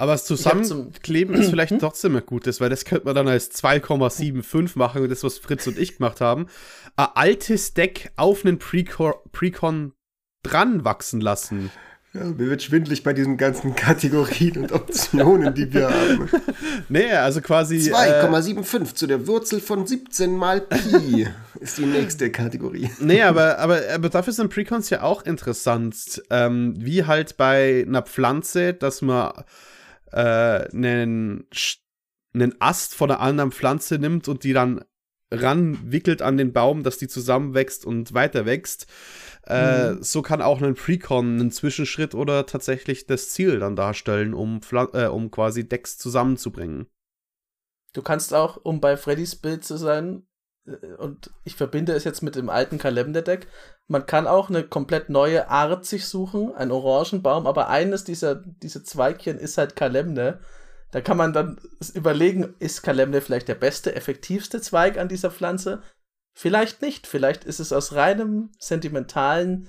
Aber 0.00 0.12
das 0.12 0.24
Zusammenkleben 0.24 1.34
ist 1.34 1.50
vielleicht 1.50 1.78
trotzdem 1.78 2.16
ein 2.16 2.24
gutes, 2.24 2.58
weil 2.58 2.70
das 2.70 2.86
könnte 2.86 3.04
man 3.04 3.14
dann 3.14 3.28
als 3.28 3.50
2,75 3.52 4.78
machen 4.78 5.02
und 5.02 5.10
das, 5.10 5.22
was 5.22 5.36
Fritz 5.36 5.66
und 5.66 5.78
ich 5.78 5.98
gemacht 5.98 6.22
haben. 6.22 6.46
Ein 6.96 7.08
altes 7.14 7.74
Deck 7.74 8.10
auf 8.16 8.46
einen 8.46 8.58
Precon 8.58 9.92
dran 10.42 10.84
wachsen 10.86 11.20
lassen. 11.20 11.70
Ja, 12.12 12.24
mir 12.24 12.50
wird 12.50 12.60
schwindlig 12.60 13.04
bei 13.04 13.12
diesen 13.12 13.36
ganzen 13.36 13.76
Kategorien 13.76 14.58
und 14.58 14.72
Optionen, 14.72 15.54
die 15.54 15.72
wir 15.72 15.90
haben. 15.90 16.28
Nee, 16.88 17.12
also 17.12 17.40
quasi. 17.40 17.76
2,75 17.76 18.80
äh, 18.80 18.94
zu 18.94 19.06
der 19.06 19.28
Wurzel 19.28 19.60
von 19.60 19.86
17 19.86 20.36
mal 20.36 20.60
Pi 20.60 21.28
ist 21.60 21.78
die 21.78 21.86
nächste 21.86 22.32
Kategorie. 22.32 22.90
Nee, 22.98 23.22
aber, 23.22 23.58
aber, 23.60 23.80
aber 23.94 24.08
dafür 24.08 24.32
sind 24.32 24.52
Precons 24.52 24.90
ja 24.90 25.02
auch 25.02 25.24
interessant. 25.24 26.20
Ähm, 26.30 26.74
wie 26.78 27.04
halt 27.04 27.36
bei 27.36 27.84
einer 27.86 28.02
Pflanze, 28.02 28.74
dass 28.74 29.02
man 29.02 29.32
äh, 30.10 30.68
einen, 30.72 31.46
einen 32.34 32.54
Ast 32.58 32.94
von 32.94 33.12
einer 33.12 33.20
anderen 33.20 33.52
Pflanze 33.52 33.98
nimmt 34.00 34.26
und 34.26 34.42
die 34.42 34.52
dann 34.52 34.84
ranwickelt 35.30 36.22
an 36.22 36.36
den 36.36 36.52
Baum, 36.52 36.82
dass 36.82 36.98
die 36.98 37.06
zusammenwächst 37.06 37.84
und 37.84 38.14
weiter 38.14 38.46
wächst. 38.46 38.86
Äh, 39.46 39.92
mhm. 39.92 40.02
So 40.02 40.22
kann 40.22 40.42
auch 40.42 40.60
ein 40.60 40.74
Precon 40.74 41.40
einen 41.40 41.50
Zwischenschritt 41.50 42.14
oder 42.14 42.46
tatsächlich 42.46 43.06
das 43.06 43.30
Ziel 43.30 43.58
dann 43.58 43.76
darstellen, 43.76 44.34
um, 44.34 44.60
äh, 44.92 45.06
um 45.06 45.30
quasi 45.30 45.68
Decks 45.68 45.98
zusammenzubringen. 45.98 46.86
Du 47.92 48.02
kannst 48.02 48.34
auch, 48.34 48.58
um 48.62 48.80
bei 48.80 48.96
Freddys 48.96 49.36
Bild 49.36 49.64
zu 49.64 49.76
sein, 49.76 50.26
äh, 50.66 50.94
und 50.98 51.30
ich 51.44 51.56
verbinde 51.56 51.92
es 51.92 52.04
jetzt 52.04 52.22
mit 52.22 52.36
dem 52.36 52.50
alten 52.50 52.78
Kalemder-Deck, 52.78 53.48
man 53.88 54.06
kann 54.06 54.26
auch 54.26 54.50
eine 54.50 54.62
komplett 54.62 55.10
neue 55.10 55.48
Art 55.48 55.84
sich 55.84 56.06
suchen, 56.06 56.54
einen 56.54 56.70
Orangenbaum, 56.70 57.46
aber 57.46 57.68
eines 57.68 58.04
dieser 58.04 58.36
diese 58.36 58.84
Zweigchen 58.84 59.38
ist 59.38 59.58
halt 59.58 59.74
Kalemne. 59.74 60.40
Da 60.92 61.00
kann 61.00 61.16
man 61.16 61.32
dann 61.32 61.60
überlegen, 61.94 62.54
ist 62.58 62.82
Kalemne 62.82 63.20
vielleicht 63.20 63.48
der 63.48 63.54
beste, 63.54 63.94
effektivste 63.94 64.60
Zweig 64.60 64.98
an 64.98 65.08
dieser 65.08 65.30
Pflanze? 65.30 65.82
Vielleicht 66.40 66.80
nicht. 66.80 67.06
Vielleicht 67.06 67.44
ist 67.44 67.60
es 67.60 67.70
aus 67.70 67.92
reinem 67.92 68.50
sentimentalen 68.58 69.68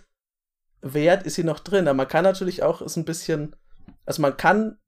Wert 0.80 1.24
ist 1.24 1.36
sie 1.36 1.44
noch 1.44 1.60
drin. 1.60 1.86
Aber 1.86 1.98
man 1.98 2.08
kann 2.08 2.24
natürlich 2.24 2.64
auch 2.64 2.80
es 2.80 2.96
ein 2.96 3.04
bisschen, 3.04 3.58
also 4.06 4.22
man 4.22 4.38
kann 4.38 4.80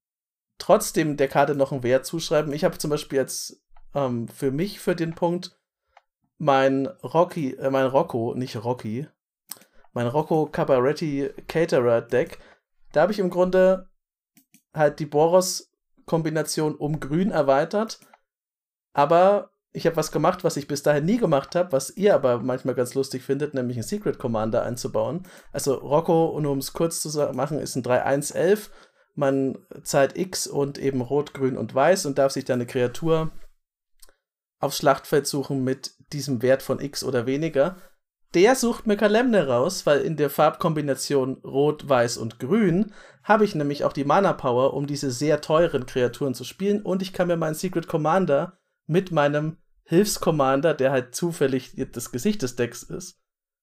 trotzdem 0.57 1.17
der 1.17 1.27
Karte 1.27 1.55
noch 1.55 1.73
einen 1.73 1.83
Wert 1.83 2.05
zuschreiben. 2.05 2.53
Ich 2.53 2.63
habe 2.63 2.77
zum 2.77 2.89
Beispiel 2.89 3.17
jetzt 3.17 3.61
ähm, 3.93 4.29
für 4.29 4.49
mich 4.49 4.79
für 4.79 4.95
den 4.95 5.13
Punkt 5.13 5.59
mein 6.37 6.87
Rocky, 6.87 7.55
äh, 7.55 7.69
mein 7.69 7.87
Rocco, 7.87 8.33
nicht 8.33 8.63
Rocky, 8.63 9.09
mein 9.91 10.07
Rocco 10.07 10.45
Cabaretti 10.45 11.31
Caterer 11.49 11.99
Deck. 11.99 12.39
Da 12.93 13.01
habe 13.01 13.11
ich 13.11 13.19
im 13.19 13.29
Grunde 13.29 13.89
halt 14.73 14.99
die 14.99 15.05
Boros-Kombination 15.05 16.75
um 16.75 17.01
Grün 17.01 17.31
erweitert, 17.31 17.99
aber 18.93 19.52
ich 19.73 19.87
habe 19.87 19.95
was 19.95 20.11
gemacht, 20.11 20.43
was 20.43 20.55
ich 20.55 20.67
bis 20.67 20.83
dahin 20.83 21.05
nie 21.05 21.17
gemacht 21.17 21.55
habe, 21.55 21.71
was 21.71 21.89
ihr 21.97 22.13
aber 22.13 22.39
manchmal 22.39 22.75
ganz 22.75 22.93
lustig 22.93 23.23
findet, 23.23 23.55
nämlich 23.55 23.77
einen 23.77 23.83
Secret 23.83 24.19
Commander 24.19 24.63
einzubauen. 24.63 25.23
Also 25.51 25.73
Rocco, 25.73 26.39
nur 26.39 26.51
um 26.51 26.59
es 26.59 26.73
kurz 26.73 27.01
zu 27.01 27.09
machen, 27.33 27.59
ist 27.59 27.75
ein 27.75 27.83
3-1-11. 27.83 28.69
Man 29.15 29.57
zahlt 29.83 30.17
X 30.17 30.45
und 30.45 30.77
eben 30.77 31.01
Rot, 31.01 31.33
Grün 31.33 31.57
und 31.57 31.73
Weiß 31.73 32.05
und 32.05 32.19
darf 32.19 32.31
sich 32.31 32.45
dann 32.45 32.59
eine 32.59 32.67
Kreatur 32.67 33.31
aufs 34.59 34.77
Schlachtfeld 34.77 35.27
suchen 35.27 35.63
mit 35.63 35.91
diesem 36.13 36.41
Wert 36.41 36.61
von 36.61 36.79
X 36.79 37.03
oder 37.03 37.25
weniger. 37.25 37.77
Der 38.35 38.55
sucht 38.55 38.87
mir 38.87 38.97
Kalemne 38.97 39.47
raus, 39.47 39.85
weil 39.85 40.01
in 40.01 40.17
der 40.17 40.29
Farbkombination 40.29 41.41
Rot, 41.43 41.89
Weiß 41.89 42.17
und 42.17 42.39
Grün 42.39 42.93
habe 43.23 43.43
ich 43.43 43.55
nämlich 43.55 43.83
auch 43.83 43.93
die 43.93 44.05
Mana 44.05 44.33
Power, 44.33 44.73
um 44.73 44.87
diese 44.87 45.11
sehr 45.11 45.41
teuren 45.41 45.85
Kreaturen 45.85 46.33
zu 46.33 46.43
spielen 46.43 46.81
und 46.81 47.01
ich 47.01 47.13
kann 47.13 47.27
mir 47.27 47.37
meinen 47.37 47.55
Secret 47.55 47.87
Commander 47.87 48.59
mit 48.87 49.11
meinem 49.11 49.57
Hilfscommander, 49.85 50.73
der 50.73 50.91
halt 50.91 51.15
zufällig 51.15 51.73
das 51.91 52.11
Gesicht 52.11 52.41
des 52.41 52.55
Decks 52.55 52.83
ist, 52.83 53.19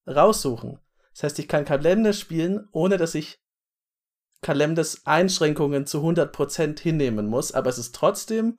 raussuchen. 0.06 0.78
Das 1.12 1.24
heißt, 1.24 1.38
ich 1.38 1.48
kann 1.48 1.64
Kalemnes 1.64 2.20
spielen, 2.20 2.68
ohne 2.72 2.96
dass 2.96 3.14
ich 3.14 3.40
Kalemnes 4.42 5.06
Einschränkungen 5.06 5.86
zu 5.86 5.98
100% 5.98 6.80
hinnehmen 6.80 7.26
muss, 7.26 7.52
aber 7.52 7.68
es 7.68 7.78
ist 7.78 7.94
trotzdem 7.94 8.58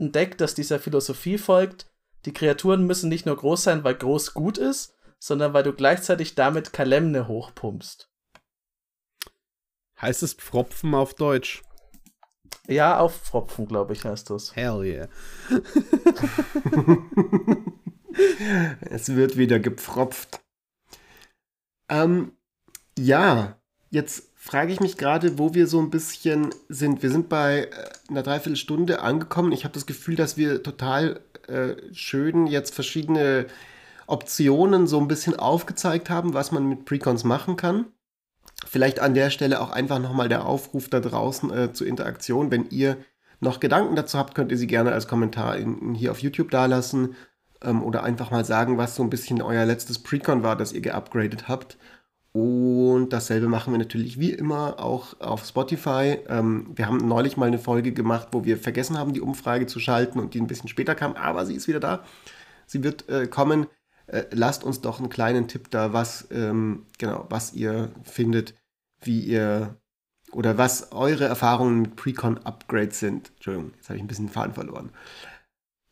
ein 0.00 0.10
Deck, 0.10 0.38
das 0.38 0.54
dieser 0.54 0.80
Philosophie 0.80 1.38
folgt. 1.38 1.86
Die 2.24 2.32
Kreaturen 2.32 2.86
müssen 2.86 3.08
nicht 3.08 3.26
nur 3.26 3.36
groß 3.36 3.62
sein, 3.62 3.84
weil 3.84 3.94
groß 3.94 4.34
gut 4.34 4.58
ist, 4.58 4.96
sondern 5.18 5.52
weil 5.52 5.62
du 5.62 5.72
gleichzeitig 5.72 6.34
damit 6.34 6.72
Kalemne 6.72 7.28
hochpumpst. 7.28 8.10
Heißt 10.00 10.24
es 10.24 10.34
Pfropfen 10.34 10.94
auf 10.94 11.14
Deutsch? 11.14 11.62
Ja, 12.68 12.98
aufpfropfen, 12.98 13.66
glaube 13.66 13.92
ich, 13.92 14.04
heißt 14.04 14.30
das. 14.30 14.54
Hell 14.54 14.84
yeah. 14.84 15.08
es 18.82 19.14
wird 19.14 19.36
wieder 19.36 19.58
gepfropft. 19.58 20.40
Ähm, 21.88 22.32
ja, 22.98 23.56
jetzt 23.90 24.30
frage 24.36 24.72
ich 24.72 24.80
mich 24.80 24.96
gerade, 24.96 25.38
wo 25.38 25.54
wir 25.54 25.66
so 25.66 25.80
ein 25.80 25.90
bisschen 25.90 26.50
sind. 26.68 27.02
Wir 27.02 27.10
sind 27.10 27.28
bei 27.28 27.64
äh, 27.64 27.70
einer 28.08 28.22
Dreiviertelstunde 28.22 29.00
angekommen. 29.00 29.52
Ich 29.52 29.64
habe 29.64 29.74
das 29.74 29.86
Gefühl, 29.86 30.14
dass 30.14 30.36
wir 30.36 30.62
total 30.62 31.20
äh, 31.48 31.74
schön 31.92 32.46
jetzt 32.46 32.74
verschiedene 32.74 33.46
Optionen 34.06 34.86
so 34.86 35.00
ein 35.00 35.08
bisschen 35.08 35.36
aufgezeigt 35.36 36.10
haben, 36.10 36.34
was 36.34 36.52
man 36.52 36.68
mit 36.68 36.84
Precons 36.84 37.24
machen 37.24 37.56
kann. 37.56 37.86
Vielleicht 38.66 39.00
an 39.00 39.14
der 39.14 39.30
Stelle 39.30 39.60
auch 39.60 39.70
einfach 39.70 39.98
nochmal 39.98 40.28
der 40.28 40.46
Aufruf 40.46 40.88
da 40.88 41.00
draußen 41.00 41.50
äh, 41.50 41.72
zur 41.72 41.86
Interaktion. 41.86 42.50
Wenn 42.50 42.68
ihr 42.70 42.96
noch 43.40 43.60
Gedanken 43.60 43.96
dazu 43.96 44.18
habt, 44.18 44.34
könnt 44.34 44.52
ihr 44.52 44.58
sie 44.58 44.66
gerne 44.66 44.92
als 44.92 45.08
Kommentar 45.08 45.56
in, 45.56 45.78
in 45.80 45.94
hier 45.94 46.12
auf 46.12 46.20
YouTube 46.20 46.50
dalassen 46.50 47.16
ähm, 47.62 47.82
oder 47.82 48.02
einfach 48.04 48.30
mal 48.30 48.44
sagen, 48.44 48.78
was 48.78 48.94
so 48.94 49.02
ein 49.02 49.10
bisschen 49.10 49.42
euer 49.42 49.64
letztes 49.64 49.98
Precon 49.98 50.42
war, 50.42 50.56
das 50.56 50.72
ihr 50.72 50.80
geupgradet 50.80 51.48
habt. 51.48 51.76
Und 52.32 53.10
dasselbe 53.10 53.46
machen 53.46 53.74
wir 53.74 53.78
natürlich 53.78 54.18
wie 54.18 54.30
immer 54.30 54.80
auch 54.80 55.20
auf 55.20 55.44
Spotify. 55.44 56.18
Ähm, 56.28 56.70
wir 56.74 56.86
haben 56.86 56.96
neulich 56.96 57.36
mal 57.36 57.46
eine 57.46 57.58
Folge 57.58 57.92
gemacht, 57.92 58.28
wo 58.32 58.44
wir 58.44 58.56
vergessen 58.56 58.96
haben, 58.98 59.12
die 59.12 59.20
Umfrage 59.20 59.66
zu 59.66 59.80
schalten 59.80 60.18
und 60.18 60.32
die 60.32 60.40
ein 60.40 60.46
bisschen 60.46 60.68
später 60.68 60.94
kam, 60.94 61.12
aber 61.14 61.44
sie 61.44 61.54
ist 61.54 61.68
wieder 61.68 61.80
da. 61.80 62.04
Sie 62.66 62.82
wird 62.82 63.08
äh, 63.10 63.26
kommen. 63.26 63.66
Äh, 64.12 64.26
lasst 64.30 64.62
uns 64.62 64.80
doch 64.80 64.98
einen 64.98 65.08
kleinen 65.08 65.48
Tipp 65.48 65.70
da, 65.70 65.92
was, 65.92 66.28
ähm, 66.30 66.86
genau, 66.98 67.26
was 67.30 67.54
ihr 67.54 67.90
findet, 68.04 68.54
wie 69.00 69.20
ihr 69.20 69.76
oder 70.32 70.58
was 70.58 70.92
eure 70.92 71.24
Erfahrungen 71.24 71.82
mit 71.82 71.96
Precon-Upgrades 71.96 73.00
sind. 73.00 73.30
Entschuldigung, 73.34 73.72
jetzt 73.76 73.88
habe 73.88 73.96
ich 73.96 74.02
ein 74.02 74.06
bisschen 74.06 74.26
den 74.26 74.32
Faden 74.32 74.54
verloren. 74.54 74.90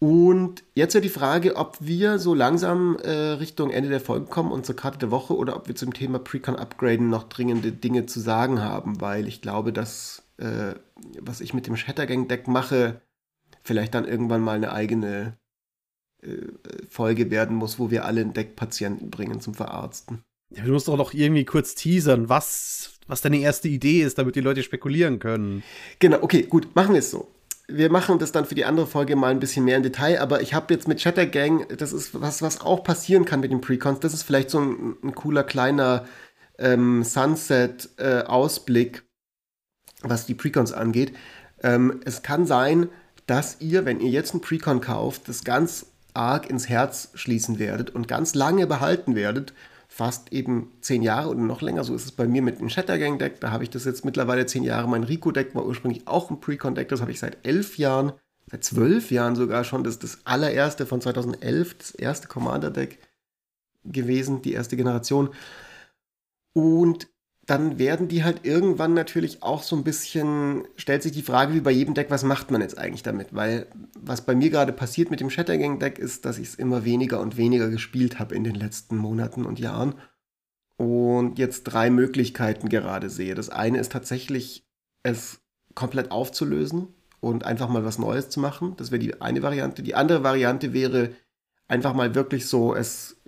Und 0.03 0.63
jetzt 0.75 0.95
ja 0.95 1.01
die 1.01 1.11
Frage, 1.11 1.57
ob 1.57 1.77
wir 1.81 2.19
so 2.19 2.35
langsam 2.35 2.97
äh, 2.97 3.11
Richtung 3.11 3.71
Ende 3.71 3.91
der 3.91 4.01
Folge 4.01 4.27
kommen 4.27 4.51
und 4.51 4.65
zur 4.65 4.77
Karte 4.77 4.99
der 4.99 5.11
Woche 5.11 5.37
oder 5.37 5.57
ob 5.57 5.69
wir 5.69 5.77
zum 5.77 5.93
Thema 5.93 6.19
Precon-Upgraden 6.19 7.11
noch 7.11 7.25
dringende 7.25 7.73
Dinge 7.73 8.07
zu 8.07 8.21
sagen 8.21 8.63
haben, 8.63 9.01
weil 9.01 9.29
ich 9.29 9.43
glaube, 9.43 9.75
dass 9.75 10.23
äh, 10.39 10.75
was 11.19 11.41
ich 11.41 11.55
mit 11.55 11.67
dem 11.67 11.77
Shattergang-Deck 11.77 12.49
mache, 12.49 13.03
vielleicht 13.63 13.95
dann 13.95 14.07
irgendwann 14.07 14.41
mal 14.41 14.57
eine 14.57 14.73
eigene 14.73 15.39
Folge 16.89 17.31
werden 17.31 17.57
muss, 17.57 17.79
wo 17.79 17.91
wir 17.91 18.05
alle 18.05 18.21
einen 18.21 18.35
Deckpatienten 18.35 19.11
bringen 19.11 19.41
zum 19.41 19.55
Verarzten. 19.55 20.23
Ja, 20.55 20.65
du 20.65 20.73
musst 20.73 20.89
doch 20.89 20.97
noch 20.97 21.15
irgendwie 21.15 21.45
kurz 21.45 21.75
teasern, 21.75 22.29
was, 22.29 22.99
was 23.07 23.21
deine 23.21 23.39
erste 23.39 23.69
Idee 23.69 24.03
ist, 24.03 24.19
damit 24.19 24.37
die 24.37 24.41
Leute 24.41 24.63
spekulieren 24.63 25.19
können. 25.19 25.63
Genau, 26.01 26.19
okay, 26.23 26.43
gut, 26.43 26.75
machen 26.75 26.93
wir 26.93 26.99
es 26.99 27.11
so 27.11 27.29
wir 27.73 27.91
machen 27.91 28.19
das 28.19 28.33
dann 28.33 28.47
für 28.47 28.55
die 28.55 28.65
andere 28.65 28.87
Folge 28.87 29.17
mal 29.17 29.31
ein 29.31 29.41
bisschen 29.41 29.65
mehr 29.65 29.77
im 29.77 29.83
Detail, 29.83 30.21
aber 30.21 30.43
ich 30.43 30.55
habe 30.55 30.73
jetzt 30.73 30.89
mit 30.89 31.01
Chattergang, 31.01 31.67
das 31.77 31.93
ist 31.93 32.21
was, 32.21 32.43
was 32.43 32.61
auch 32.61 32.83
passieren 32.85 33.25
kann 33.25 33.41
mit 33.41 33.51
den 33.51 33.61
Precons, 33.61 34.01
das 34.01 34.15
ist 34.15 34.23
vielleicht 34.23 34.51
so 34.51 34.61
ein, 34.61 34.97
ein 35.03 35.15
cooler 35.15 35.45
kleiner 35.45 36.07
ähm, 36.59 37.05
Sunset-Ausblick, 37.05 38.97
äh, 38.99 39.01
was 40.03 40.27
die 40.27 40.35
Precons 40.35 40.73
angeht. 40.73 41.13
Ähm, 41.63 42.01
es 42.05 42.23
kann 42.23 42.47
sein, 42.47 42.89
dass 43.27 43.61
ihr, 43.61 43.85
wenn 43.85 44.01
ihr 44.01 44.11
jetzt 44.11 44.35
ein 44.35 44.41
Precon 44.41 44.81
kauft, 44.81 45.29
das 45.29 45.45
ganz 45.45 45.87
arg 46.15 46.49
ins 46.49 46.69
Herz 46.69 47.11
schließen 47.15 47.59
werdet 47.59 47.91
und 47.91 48.09
ganz 48.09 48.35
lange 48.35 48.67
behalten 48.67 49.15
werdet 49.15 49.53
fast 49.91 50.33
eben 50.33 50.71
zehn 50.81 51.03
Jahre 51.03 51.31
oder 51.31 51.41
noch 51.41 51.63
länger. 51.63 51.83
So 51.83 51.97
ist 51.97 52.05
es 52.05 52.13
bei 52.13 52.29
mir 52.29 52.43
mit 52.43 52.61
dem 52.61 52.69
Shattergang-Deck. 52.69 53.41
Da 53.41 53.51
habe 53.51 53.65
ich 53.65 53.71
das 53.71 53.85
jetzt 53.85 54.05
mittlerweile 54.05 54.47
zehn 54.47 54.63
Jahre. 54.63 54.89
Mein 54.89 55.03
Rico-Deck 55.03 55.53
war 55.55 55.67
ursprünglich 55.67 56.07
auch 56.07 56.31
ein 56.31 56.41
Precon-Deck. 56.41 56.89
Das 56.89 57.01
habe 57.01 57.11
ich 57.11 57.19
seit 57.19 57.45
elf 57.45 57.77
Jahren, 57.77 58.13
seit 58.49 58.63
zwölf 58.63 59.11
Jahren 59.11 59.35
sogar 59.35 59.65
schon. 59.65 59.83
Das 59.83 59.95
ist 59.95 60.05
das 60.05 60.19
allererste 60.25 60.87
von 60.87 61.01
2011, 61.01 61.77
das 61.77 61.91
erste 61.91 62.29
Commander-Deck 62.29 63.01
gewesen, 63.85 64.43
die 64.43 64.53
erste 64.53 64.77
Generation. 64.77 65.31
Und 66.53 67.09
dann 67.51 67.81
werden 67.81 68.07
die 68.07 68.23
halt 68.23 68.45
irgendwann 68.47 68.95
natürlich 68.95 69.43
auch 69.43 69.65
so 69.65 69.75
ein 69.75 69.83
bisschen, 69.83 70.69
stellt 70.77 71.03
sich 71.03 71.11
die 71.11 71.23
Frage 71.23 71.53
wie 71.53 71.61
bei 71.61 71.73
jedem 71.73 71.95
Deck, 71.95 72.09
was 72.09 72.23
macht 72.23 72.53
man 72.53 72.61
jetzt 72.61 72.79
eigentlich 72.79 73.03
damit? 73.03 73.35
Weil 73.35 73.67
was 73.99 74.25
bei 74.25 74.37
mir 74.37 74.51
gerade 74.51 74.73
passiert 74.73 75.11
mit 75.11 75.19
dem 75.19 75.31
Shattergang-Deck 75.31 75.99
ist, 75.99 76.25
dass 76.25 76.39
ich 76.39 76.47
es 76.47 76.55
immer 76.55 76.85
weniger 76.85 77.21
und 77.21 77.37
weniger 77.37 77.69
gespielt 77.69 78.21
habe 78.21 78.37
in 78.37 78.45
den 78.45 78.55
letzten 78.55 78.97
Monaten 78.97 79.47
und 79.47 79.59
Jahren. 79.59 79.95
Und 80.77 81.41
jetzt 81.41 81.65
drei 81.65 81.91
Möglichkeiten 81.91 82.69
gerade 82.69 83.11
sehe. 83.11 83.35
Das 83.35 83.51
eine 83.51 83.81
ist 83.81 83.91
tatsächlich, 83.91 84.65
es 85.03 85.41
komplett 85.75 86.13
aufzulösen 86.13 86.95
und 87.19 87.45
einfach 87.45 87.69
mal 87.69 87.85
was 87.85 87.99
Neues 87.99 88.29
zu 88.29 88.39
machen. 88.39 88.75
Das 88.77 88.93
wäre 88.93 89.01
die 89.01 89.21
eine 89.21 89.43
Variante. 89.43 89.83
Die 89.83 89.97
andere 89.97 90.23
Variante 90.23 90.73
wäre 90.73 91.11
einfach 91.67 91.95
mal 91.95 92.15
wirklich 92.15 92.47
so, 92.47 92.77
es 92.77 93.21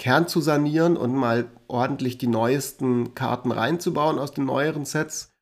Kern 0.00 0.26
zu 0.26 0.40
sanieren 0.40 0.96
und 0.96 1.14
mal 1.14 1.50
ordentlich 1.68 2.16
die 2.16 2.26
neuesten 2.26 3.14
Karten 3.14 3.52
reinzubauen 3.52 4.18
aus 4.18 4.32
den 4.32 4.46
neueren 4.46 4.86
Sets. 4.86 5.34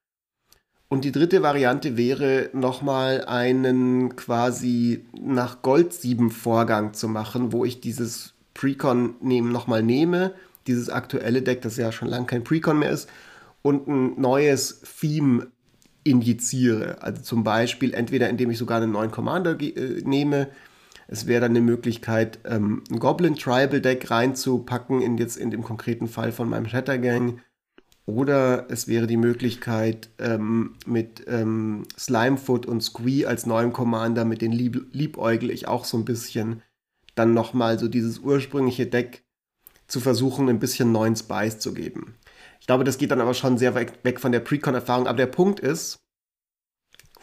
Und 0.88 1.04
die 1.04 1.12
dritte 1.12 1.42
Variante 1.42 1.96
wäre 1.96 2.50
nochmal 2.52 3.24
einen 3.26 4.16
quasi 4.16 5.06
nach 5.16 5.62
Gold 5.62 5.92
7 5.92 6.32
Vorgang 6.32 6.92
zu 6.92 7.06
machen, 7.06 7.52
wo 7.52 7.64
ich 7.64 7.80
dieses 7.80 8.34
Precon 8.52 9.14
nehmen, 9.20 9.52
nochmal 9.52 9.84
nehme, 9.84 10.34
dieses 10.66 10.90
aktuelle 10.90 11.42
Deck, 11.42 11.62
das 11.62 11.76
ja 11.76 11.92
schon 11.92 12.08
lange 12.08 12.26
kein 12.26 12.42
Precon 12.42 12.80
mehr 12.80 12.90
ist, 12.90 13.08
und 13.62 13.86
ein 13.86 14.20
neues 14.20 14.80
Theme 15.00 15.46
injiziere. 16.02 17.00
Also 17.00 17.22
zum 17.22 17.44
Beispiel 17.44 17.94
entweder 17.94 18.28
indem 18.28 18.50
ich 18.50 18.58
sogar 18.58 18.78
einen 18.82 18.90
neuen 18.90 19.12
Commander 19.12 19.56
äh, 19.60 20.02
nehme, 20.04 20.48
es 21.10 21.26
wäre 21.26 21.40
dann 21.40 21.52
eine 21.52 21.62
Möglichkeit, 21.62 22.38
ähm, 22.44 22.84
ein 22.90 22.98
Goblin 22.98 23.34
Tribal 23.34 23.80
Deck 23.80 24.10
reinzupacken, 24.10 25.00
in 25.00 25.16
jetzt 25.16 25.38
in 25.38 25.50
dem 25.50 25.64
konkreten 25.64 26.06
Fall 26.06 26.32
von 26.32 26.50
meinem 26.50 26.68
Shattergang. 26.68 27.40
Oder 28.04 28.70
es 28.70 28.88
wäre 28.88 29.06
die 29.06 29.16
Möglichkeit, 29.16 30.10
ähm, 30.18 30.76
mit 30.86 31.24
ähm, 31.26 31.84
Slimefoot 31.98 32.66
und 32.66 32.82
Squee 32.82 33.24
als 33.24 33.46
neuem 33.46 33.72
Commander, 33.72 34.24
mit 34.26 34.42
den 34.42 34.52
lieb 34.52 34.86
liebäugel 34.92 35.50
ich 35.50 35.66
auch 35.66 35.84
so 35.86 35.96
ein 35.96 36.04
bisschen, 36.04 36.62
dann 37.14 37.34
nochmal 37.34 37.78
so 37.78 37.88
dieses 37.88 38.18
ursprüngliche 38.18 38.86
Deck 38.86 39.24
zu 39.88 40.00
versuchen, 40.00 40.48
ein 40.50 40.58
bisschen 40.58 40.92
neuen 40.92 41.16
Spice 41.16 41.58
zu 41.58 41.72
geben. 41.72 42.16
Ich 42.60 42.66
glaube, 42.66 42.84
das 42.84 42.98
geht 42.98 43.10
dann 43.10 43.20
aber 43.22 43.34
schon 43.34 43.56
sehr 43.56 43.74
weg, 43.74 43.98
weg 44.02 44.20
von 44.20 44.32
der 44.32 44.40
Precon-Erfahrung. 44.40 45.06
Aber 45.06 45.16
der 45.16 45.26
Punkt 45.26 45.58
ist, 45.58 46.00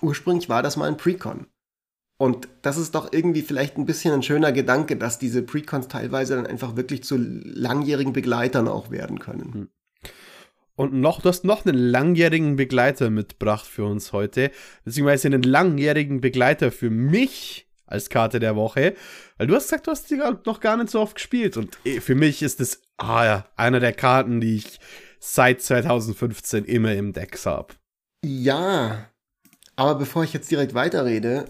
ursprünglich 0.01 0.49
war 0.49 0.63
das 0.63 0.75
mal 0.75 0.87
ein 0.87 0.97
Precon. 0.97 1.47
Und 2.17 2.47
das 2.61 2.77
ist 2.77 2.95
doch 2.95 3.11
irgendwie 3.11 3.41
vielleicht 3.41 3.77
ein 3.77 3.85
bisschen 3.85 4.13
ein 4.13 4.23
schöner 4.23 4.51
Gedanke, 4.51 4.95
dass 4.95 5.19
diese 5.19 5.41
Precons 5.41 5.89
teilweise 5.89 6.35
dann 6.35 6.47
einfach 6.47 6.77
wirklich 6.77 7.03
zu 7.03 7.17
langjährigen 7.17 8.13
Begleitern 8.13 8.67
auch 8.67 8.89
werden 8.89 9.19
können. 9.19 9.53
Hm. 9.53 9.69
Und 10.77 10.93
noch, 10.93 11.21
du 11.21 11.29
hast 11.29 11.45
noch 11.45 11.65
einen 11.65 11.77
langjährigen 11.77 12.57
Begleiter 12.57 13.09
mitgebracht 13.09 13.65
für 13.65 13.85
uns 13.85 14.11
heute, 14.11 14.51
beziehungsweise 14.83 15.27
einen 15.27 15.43
langjährigen 15.43 16.19
Begleiter 16.19 16.71
für 16.71 16.89
mich 16.89 17.67
als 17.85 18.09
Karte 18.09 18.39
der 18.39 18.55
Woche, 18.55 18.95
weil 19.37 19.47
du 19.47 19.55
hast 19.55 19.65
gesagt, 19.65 19.87
du 19.87 19.91
hast 19.91 20.09
die 20.09 20.17
noch 20.17 20.59
gar 20.59 20.75
nicht 20.75 20.89
so 20.89 20.99
oft 20.99 21.15
gespielt 21.15 21.55
und 21.55 21.77
eh, 21.85 22.01
für 22.01 22.15
mich 22.15 22.41
ist 22.41 22.59
es 22.59 22.81
ah 22.97 23.25
ja, 23.25 23.45
einer 23.55 23.79
der 23.79 23.93
Karten, 23.93 24.41
die 24.41 24.57
ich 24.57 24.79
seit 25.19 25.61
2015 25.61 26.65
immer 26.65 26.93
im 26.93 27.13
Deck 27.13 27.37
habe. 27.45 27.73
Ja, 28.23 29.09
aber 29.75 29.95
bevor 29.95 30.23
ich 30.23 30.33
jetzt 30.33 30.49
direkt 30.49 30.73
weiterrede, 30.73 31.45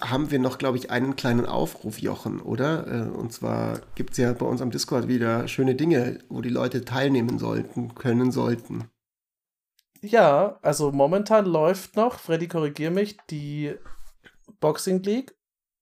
haben 0.00 0.30
wir 0.30 0.38
noch, 0.38 0.58
glaube 0.58 0.78
ich, 0.78 0.90
einen 0.90 1.16
kleinen 1.16 1.46
Aufruf, 1.46 1.98
Jochen, 1.98 2.40
oder? 2.40 2.86
Äh, 2.86 3.10
und 3.10 3.32
zwar 3.32 3.80
gibt 3.94 4.12
es 4.12 4.18
ja 4.18 4.32
bei 4.32 4.46
uns 4.46 4.62
am 4.62 4.70
Discord 4.70 5.08
wieder 5.08 5.46
schöne 5.48 5.74
Dinge, 5.74 6.18
wo 6.28 6.40
die 6.40 6.48
Leute 6.48 6.84
teilnehmen 6.84 7.38
sollten, 7.38 7.94
können 7.94 8.32
sollten. 8.32 8.90
Ja, 10.00 10.58
also 10.62 10.90
momentan 10.90 11.46
läuft 11.46 11.96
noch, 11.96 12.18
Freddy, 12.18 12.48
korrigier 12.48 12.90
mich, 12.90 13.18
die 13.30 13.74
Boxing 14.60 15.02
League. 15.02 15.36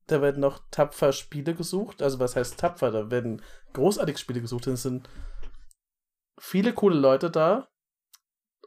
Da 0.07 0.21
werden 0.21 0.41
noch 0.41 0.61
tapfer 0.71 1.13
Spiele 1.13 1.55
gesucht. 1.55 2.03
Also 2.03 2.19
was 2.19 2.37
heißt 2.37 2.59
tapfer? 2.59 2.91
Da 2.91 3.11
werden 3.11 3.41
großartige 3.73 4.19
Spiele 4.19 4.41
gesucht. 4.41 4.67
Es 4.67 4.83
sind 4.83 5.09
viele 6.39 6.75
coole 6.75 6.99
Leute 6.99 7.31
da. 7.31 7.69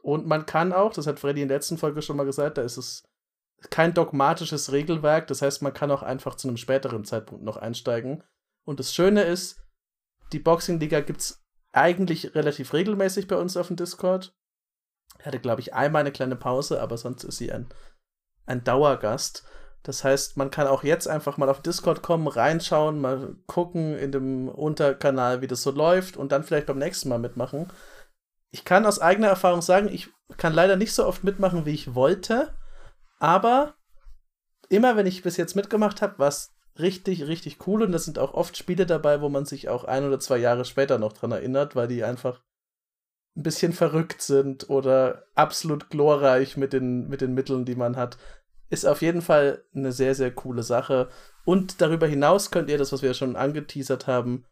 Und 0.02 0.26
man 0.26 0.46
kann 0.46 0.72
auch, 0.72 0.92
das 0.92 1.06
hat 1.06 1.20
Freddy 1.20 1.42
in 1.42 1.48
der 1.48 1.58
letzten 1.58 1.78
Folge 1.78 2.02
schon 2.02 2.16
mal 2.16 2.26
gesagt, 2.26 2.58
da 2.58 2.62
ist 2.62 2.76
es 2.76 3.04
kein 3.70 3.94
dogmatisches 3.94 4.72
Regelwerk. 4.72 5.26
Das 5.26 5.42
heißt, 5.42 5.62
man 5.62 5.74
kann 5.74 5.90
auch 5.90 6.02
einfach 6.02 6.34
zu 6.34 6.48
einem 6.48 6.56
späteren 6.56 7.04
Zeitpunkt 7.04 7.44
noch 7.44 7.56
einsteigen. 7.56 8.22
Und 8.64 8.80
das 8.80 8.94
Schöne 8.94 9.22
ist, 9.22 9.60
die 10.32 10.38
Boxing-Liga 10.38 11.00
gibt 11.00 11.20
es 11.20 11.44
eigentlich 11.72 12.34
relativ 12.34 12.72
regelmäßig 12.72 13.28
bei 13.28 13.36
uns 13.36 13.56
auf 13.56 13.68
dem 13.68 13.76
Discord. 13.76 14.34
Ich 15.18 15.26
hatte, 15.26 15.40
glaube 15.40 15.60
ich, 15.60 15.74
einmal 15.74 16.00
eine 16.00 16.12
kleine 16.12 16.36
Pause, 16.36 16.80
aber 16.80 16.96
sonst 16.96 17.24
ist 17.24 17.38
sie 17.38 17.52
ein, 17.52 17.68
ein 18.46 18.64
Dauergast. 18.64 19.44
Das 19.82 20.02
heißt, 20.02 20.38
man 20.38 20.50
kann 20.50 20.66
auch 20.66 20.82
jetzt 20.82 21.06
einfach 21.06 21.36
mal 21.36 21.50
auf 21.50 21.60
Discord 21.60 22.02
kommen, 22.02 22.26
reinschauen, 22.26 23.00
mal 23.00 23.36
gucken 23.46 23.96
in 23.98 24.12
dem 24.12 24.48
Unterkanal, 24.48 25.42
wie 25.42 25.46
das 25.46 25.62
so 25.62 25.70
läuft 25.70 26.16
und 26.16 26.32
dann 26.32 26.42
vielleicht 26.42 26.66
beim 26.66 26.78
nächsten 26.78 27.10
Mal 27.10 27.18
mitmachen. 27.18 27.68
Ich 28.50 28.64
kann 28.64 28.86
aus 28.86 28.98
eigener 28.98 29.28
Erfahrung 29.28 29.60
sagen, 29.60 29.88
ich 29.88 30.08
kann 30.38 30.54
leider 30.54 30.76
nicht 30.76 30.94
so 30.94 31.04
oft 31.06 31.22
mitmachen, 31.22 31.66
wie 31.66 31.74
ich 31.74 31.94
wollte. 31.94 32.54
Aber 33.18 33.74
immer 34.68 34.96
wenn 34.96 35.06
ich 35.06 35.22
bis 35.22 35.36
jetzt 35.36 35.54
mitgemacht 35.54 36.02
habe, 36.02 36.18
war 36.18 36.28
es 36.28 36.54
richtig, 36.78 37.26
richtig 37.26 37.66
cool. 37.66 37.82
Und 37.82 37.92
da 37.92 37.98
sind 37.98 38.18
auch 38.18 38.34
oft 38.34 38.56
Spiele 38.56 38.86
dabei, 38.86 39.20
wo 39.20 39.28
man 39.28 39.44
sich 39.44 39.68
auch 39.68 39.84
ein 39.84 40.04
oder 40.04 40.20
zwei 40.20 40.38
Jahre 40.38 40.64
später 40.64 40.98
noch 40.98 41.12
dran 41.12 41.32
erinnert, 41.32 41.76
weil 41.76 41.88
die 41.88 42.04
einfach 42.04 42.42
ein 43.36 43.42
bisschen 43.42 43.72
verrückt 43.72 44.22
sind 44.22 44.70
oder 44.70 45.24
absolut 45.34 45.90
glorreich 45.90 46.56
mit 46.56 46.72
den, 46.72 47.08
mit 47.08 47.20
den 47.20 47.34
Mitteln, 47.34 47.64
die 47.64 47.74
man 47.74 47.96
hat. 47.96 48.16
Ist 48.70 48.86
auf 48.86 49.02
jeden 49.02 49.22
Fall 49.22 49.64
eine 49.74 49.92
sehr, 49.92 50.14
sehr 50.14 50.32
coole 50.32 50.62
Sache. 50.62 51.08
Und 51.44 51.80
darüber 51.80 52.06
hinaus 52.06 52.50
könnt 52.50 52.70
ihr 52.70 52.78
das, 52.78 52.92
was 52.92 53.02
wir 53.02 53.14
schon 53.14 53.36
angeteasert 53.36 54.06
haben, 54.06 54.44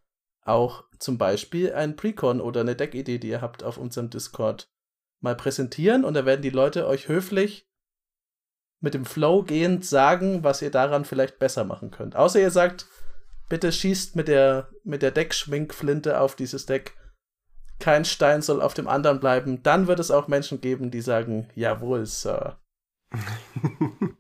auch 0.45 0.85
zum 0.99 1.19
Beispiel 1.19 1.73
ein 1.73 1.97
Precon 1.97 2.41
oder 2.41 2.61
eine 2.61 2.77
Deckidee, 2.77 3.19
die 3.19 3.29
ihr 3.29 3.41
habt 3.41 3.63
auf 3.63 3.79
unserem 3.79 4.11
Discord, 4.11 4.69
mal 5.21 5.37
präsentieren 5.37 6.05
und 6.05 6.15
da 6.15 6.27
werden 6.27 6.43
die 6.43 6.51
Leute 6.51 6.87
euch 6.87 7.07
höflich 7.07 7.69
mit 8.83 8.95
dem 8.95 9.07
Flow 9.07 9.43
gehend 9.43 9.87
sagen, 9.87 10.45
was 10.45 10.61
ihr 10.61 10.71
daran 10.71 11.05
vielleicht 11.05 11.39
besser 11.39 11.65
machen 11.65 11.91
könnt. 11.91 12.17
Außer 12.17 12.41
ihr 12.41 12.51
sagt, 12.51 12.87
bitte 13.49 13.73
schießt 13.73 14.17
mit 14.17 14.29
der, 14.29 14.69
mit 14.85 15.03
der 15.03 15.13
Deckschminkflinte 15.13 16.21
auf 16.21 16.37
dieses 16.37 16.67
Deck. 16.67 16.95
Kein 17.79 18.05
Stein 18.05 18.43
soll 18.43 18.61
auf 18.61 18.75
dem 18.75 18.89
anderen 18.89 19.21
bleiben. 19.21 19.63
Dann 19.63 19.87
wird 19.87 20.01
es 20.01 20.11
auch 20.11 20.29
Menschen 20.29 20.61
geben, 20.61 20.91
die 20.91 21.01
sagen, 21.01 21.49
jawohl, 21.55 22.07
Sir. 22.07 22.59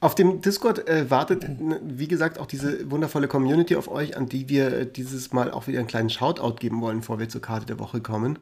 Auf 0.00 0.14
dem 0.14 0.40
Discord 0.42 0.86
äh, 0.86 1.10
wartet, 1.10 1.44
wie 1.82 2.06
gesagt, 2.08 2.38
auch 2.38 2.46
diese 2.46 2.90
wundervolle 2.90 3.26
Community 3.26 3.74
auf 3.74 3.88
euch, 3.88 4.16
an 4.16 4.28
die 4.28 4.48
wir 4.48 4.84
dieses 4.84 5.32
Mal 5.32 5.50
auch 5.50 5.66
wieder 5.66 5.80
einen 5.80 5.88
kleinen 5.88 6.10
Shoutout 6.10 6.56
geben 6.56 6.80
wollen, 6.80 7.00
bevor 7.00 7.18
wir 7.18 7.28
zur 7.28 7.40
Karte 7.40 7.66
der 7.66 7.78
Woche 7.78 8.00
kommen. 8.00 8.38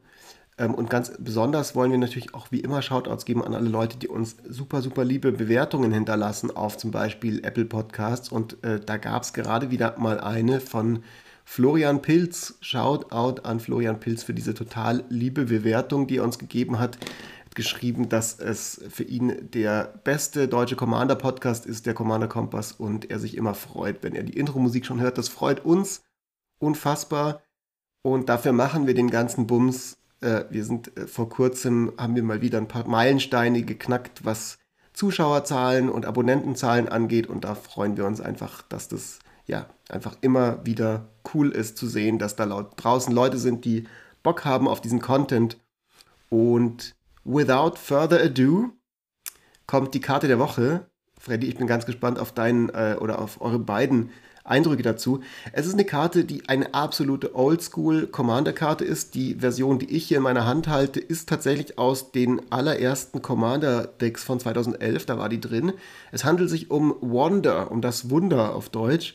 Ähm, 0.59 0.75
und 0.75 0.91
ganz 0.91 1.13
besonders 1.19 1.75
wollen 1.75 1.91
wir 1.91 1.99
natürlich 1.99 2.35
auch 2.35 2.49
wie 2.51 2.61
immer 2.61 2.83
Shoutouts 2.83 3.25
geben 3.25 3.45
an 3.45 3.55
alle 3.55 3.69
Leute, 3.69 3.99
die 3.99 4.09
uns 4.09 4.37
super, 4.49 4.83
super 4.83 5.05
liebe 5.05 5.33
Bewertungen 5.33 5.93
hinterlassen 5.93 6.55
auf 6.55 6.77
zum 6.77 6.91
Beispiel 6.91 7.45
Apple 7.45 7.67
Podcasts. 7.67 8.31
Und 8.31 8.63
äh, 8.65 8.81
da 8.81 8.97
gab 8.97 9.23
es 9.23 9.33
gerade 9.33 9.71
wieder 9.71 9.99
mal 9.99 10.21
eine 10.21 10.61
von 10.61 11.03
Florian 11.45 12.03
Pilz. 12.03 12.57
Shoutout 12.61 13.43
an 13.43 13.61
Florian 13.61 14.01
Pilz 14.01 14.23
für 14.23 14.35
diese 14.35 14.55
total 14.55 15.05
liebe 15.09 15.45
Bewertung, 15.45 16.07
die 16.07 16.19
er 16.19 16.25
uns 16.25 16.39
gegeben 16.39 16.79
hat 16.79 16.99
geschrieben, 17.57 18.09
dass 18.09 18.39
es 18.39 18.81
für 18.89 19.03
ihn 19.03 19.51
der 19.51 19.99
beste 20.05 20.47
deutsche 20.47 20.77
Commander-Podcast 20.77 21.67
ist, 21.67 21.87
der 21.87 21.95
Commander 21.95 22.29
Kompass, 22.29 22.71
und 22.71 23.11
er 23.11 23.19
sich 23.19 23.37
immer 23.37 23.55
freut, 23.55 24.03
wenn 24.03 24.15
er 24.15 24.23
die 24.23 24.37
Intro-Musik 24.39 24.87
schon 24.87 25.01
hört. 25.01 25.19
Das 25.19 25.29
freut 25.29 25.65
uns 25.65 26.05
unfassbar. 26.59 27.43
Und 28.03 28.29
dafür 28.29 28.53
machen 28.53 28.87
wir 28.87 28.95
den 28.95 29.11
ganzen 29.11 29.49
Bums 29.49 29.97
äh, 30.21 30.45
wir 30.51 30.64
sind 30.64 30.97
äh, 30.97 31.07
vor 31.07 31.29
kurzem, 31.29 31.93
haben 31.99 32.14
wir 32.14 32.23
mal 32.23 32.41
wieder 32.41 32.59
ein 32.59 32.69
paar 32.69 32.87
Meilensteine 32.87 33.62
geknackt, 33.62 34.25
was 34.25 34.59
Zuschauerzahlen 34.93 35.89
und 35.89 36.07
Abonnentenzahlen 36.07 36.89
angeht. 36.89 37.27
Und 37.27 37.45
da 37.45 37.55
freuen 37.55 37.97
wir 37.97 38.07
uns 38.07 38.21
einfach, 38.21 38.62
dass 38.62 38.89
das 38.89 39.19
ja 39.47 39.67
einfach 39.89 40.17
immer 40.21 40.64
wieder 40.64 41.09
cool 41.35 41.51
ist 41.51 41.77
zu 41.77 41.87
sehen, 41.87 42.19
dass 42.19 42.37
da 42.37 42.47
draußen 42.47 43.14
Leute 43.14 43.39
sind, 43.39 43.64
die 43.64 43.87
Bock 44.23 44.45
haben 44.45 44.69
auf 44.69 44.81
diesen 44.81 45.01
Content. 45.01 45.59
Und 46.31 46.95
without 47.25 47.77
further 47.77 48.21
ado 48.21 48.71
kommt 49.67 49.95
die 49.95 50.01
Karte 50.01 50.29
der 50.29 50.39
Woche. 50.39 50.87
Freddy, 51.19 51.47
ich 51.47 51.57
bin 51.57 51.67
ganz 51.67 51.87
gespannt 51.87 52.19
auf 52.19 52.33
deinen 52.33 52.69
äh, 52.71 52.97
oder 53.01 53.21
auf 53.21 53.41
eure 53.41 53.59
beiden 53.59 54.11
Eindrücke 54.47 54.83
dazu. 54.83 55.21
Es 55.53 55.67
ist 55.67 55.75
eine 55.75 55.85
Karte, 55.85 56.25
die 56.25 56.49
eine 56.49 56.75
absolute 56.75 57.35
Oldschool 57.35 58.07
Commander-Karte 58.07 58.85
ist. 58.85 59.15
Die 59.15 59.35
Version, 59.37 59.79
die 59.79 59.95
ich 59.95 60.07
hier 60.07 60.19
in 60.19 60.23
meiner 60.23 60.47
Hand 60.47 60.69
halte, 60.69 61.01
ist 61.01 61.29
tatsächlich 61.29 61.79
aus 61.79 62.13
den 62.13 62.41
allerersten 62.51 63.23
Commander-Decks 63.23 64.25
von 64.25 64.41
2011. 64.41 65.07
Da 65.07 65.19
war 65.19 65.29
die 65.29 65.41
drin. 65.41 65.73
Es 66.13 66.25
handelt 66.25 66.51
sich 66.51 66.71
um 66.71 66.95
Wonder, 67.01 67.71
um 67.71 67.81
das 67.81 68.11
Wunder 68.11 68.55
auf 68.55 68.69
Deutsch. 68.69 69.15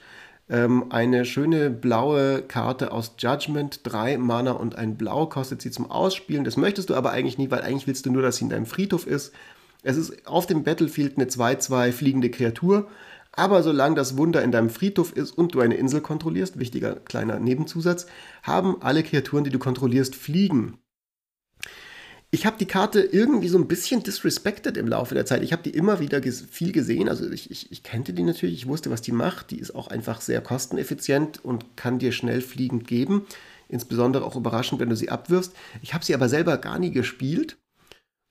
Ähm, 0.50 0.88
eine 0.90 1.24
schöne 1.24 1.70
blaue 1.70 2.42
Karte 2.42 2.92
aus 2.92 3.14
Judgment. 3.18 3.80
Drei 3.84 4.18
Mana 4.18 4.52
und 4.52 4.76
ein 4.76 4.98
Blau 4.98 5.28
kostet 5.28 5.62
sie 5.62 5.72
zum 5.72 5.90
Ausspielen. 5.90 6.44
Das 6.44 6.58
möchtest 6.58 6.90
du 6.90 6.96
aber 6.96 7.12
eigentlich 7.12 7.38
nie, 7.38 7.50
weil 7.50 7.62
eigentlich 7.62 7.88
willst 7.88 8.06
du 8.06 8.12
nur, 8.12 8.22
dass 8.22 8.38
sie 8.38 8.44
in 8.44 8.50
deinem 8.50 8.66
Friedhof 8.66 9.08
ist. 9.08 9.34
Es 9.84 9.98
ist 9.98 10.28
auf 10.28 10.46
dem 10.46 10.64
Battlefield 10.64 11.18
eine 11.18 11.26
2-2 11.26 11.92
fliegende 11.92 12.30
Kreatur. 12.30 12.88
Aber 13.34 13.64
solange 13.64 13.96
das 13.96 14.18
Wunder 14.18 14.44
in 14.44 14.52
deinem 14.52 14.70
Friedhof 14.70 15.14
ist 15.14 15.32
und 15.32 15.54
du 15.54 15.62
eine 15.62 15.76
Insel 15.76 16.02
kontrollierst, 16.02 16.60
wichtiger 16.60 16.96
kleiner 16.96 17.40
Nebenzusatz, 17.40 18.06
haben 18.44 18.82
alle 18.82 19.04
Kreaturen, 19.04 19.44
die 19.44 19.50
du 19.50 19.60
kontrollierst, 19.60 20.16
Fliegen. 20.16 20.80
Ich 22.34 22.46
habe 22.46 22.58
die 22.58 22.66
Karte 22.66 23.02
irgendwie 23.02 23.50
so 23.50 23.58
ein 23.58 23.68
bisschen 23.68 24.04
disrespected 24.04 24.78
im 24.78 24.88
Laufe 24.88 25.16
der 25.16 25.26
Zeit. 25.26 25.44
Ich 25.44 25.52
habe 25.52 25.64
die 25.64 25.72
immer 25.72 26.00
wieder 26.00 26.22
ges 26.22 26.42
viel 26.50 26.72
gesehen. 26.72 27.10
Also 27.10 27.30
ich, 27.30 27.52
ich, 27.52 27.72
ich, 27.72 27.84
kannte 27.84 28.14
die 28.14 28.24
natürlich, 28.24 28.56
ich 28.56 28.68
wusste, 28.68 28.90
was 28.90 29.02
die 29.02 29.12
macht. 29.12 29.52
Die 29.52 29.60
ist 29.60 29.76
auch 29.76 29.90
einfach 29.90 30.22
sehr 30.22 30.40
kosteneffizient 30.40 31.44
und 31.44 31.76
kann 31.76 32.00
dir 32.00 32.14
schnell 32.14 32.42
fliegend 32.42 32.88
geben. 32.88 33.28
Insbesondere 33.68 34.24
auch 34.24 34.38
überraschend, 34.38 34.80
wenn 34.80 34.90
du 34.90 34.96
sie 34.96 35.10
abwirfst. 35.10 35.54
Ich 35.82 35.94
habe 35.94 36.06
sie 36.06 36.16
aber 36.16 36.30
selber 36.30 36.58
gar 36.58 36.80
nie 36.80 36.92
gespielt. 36.92 37.58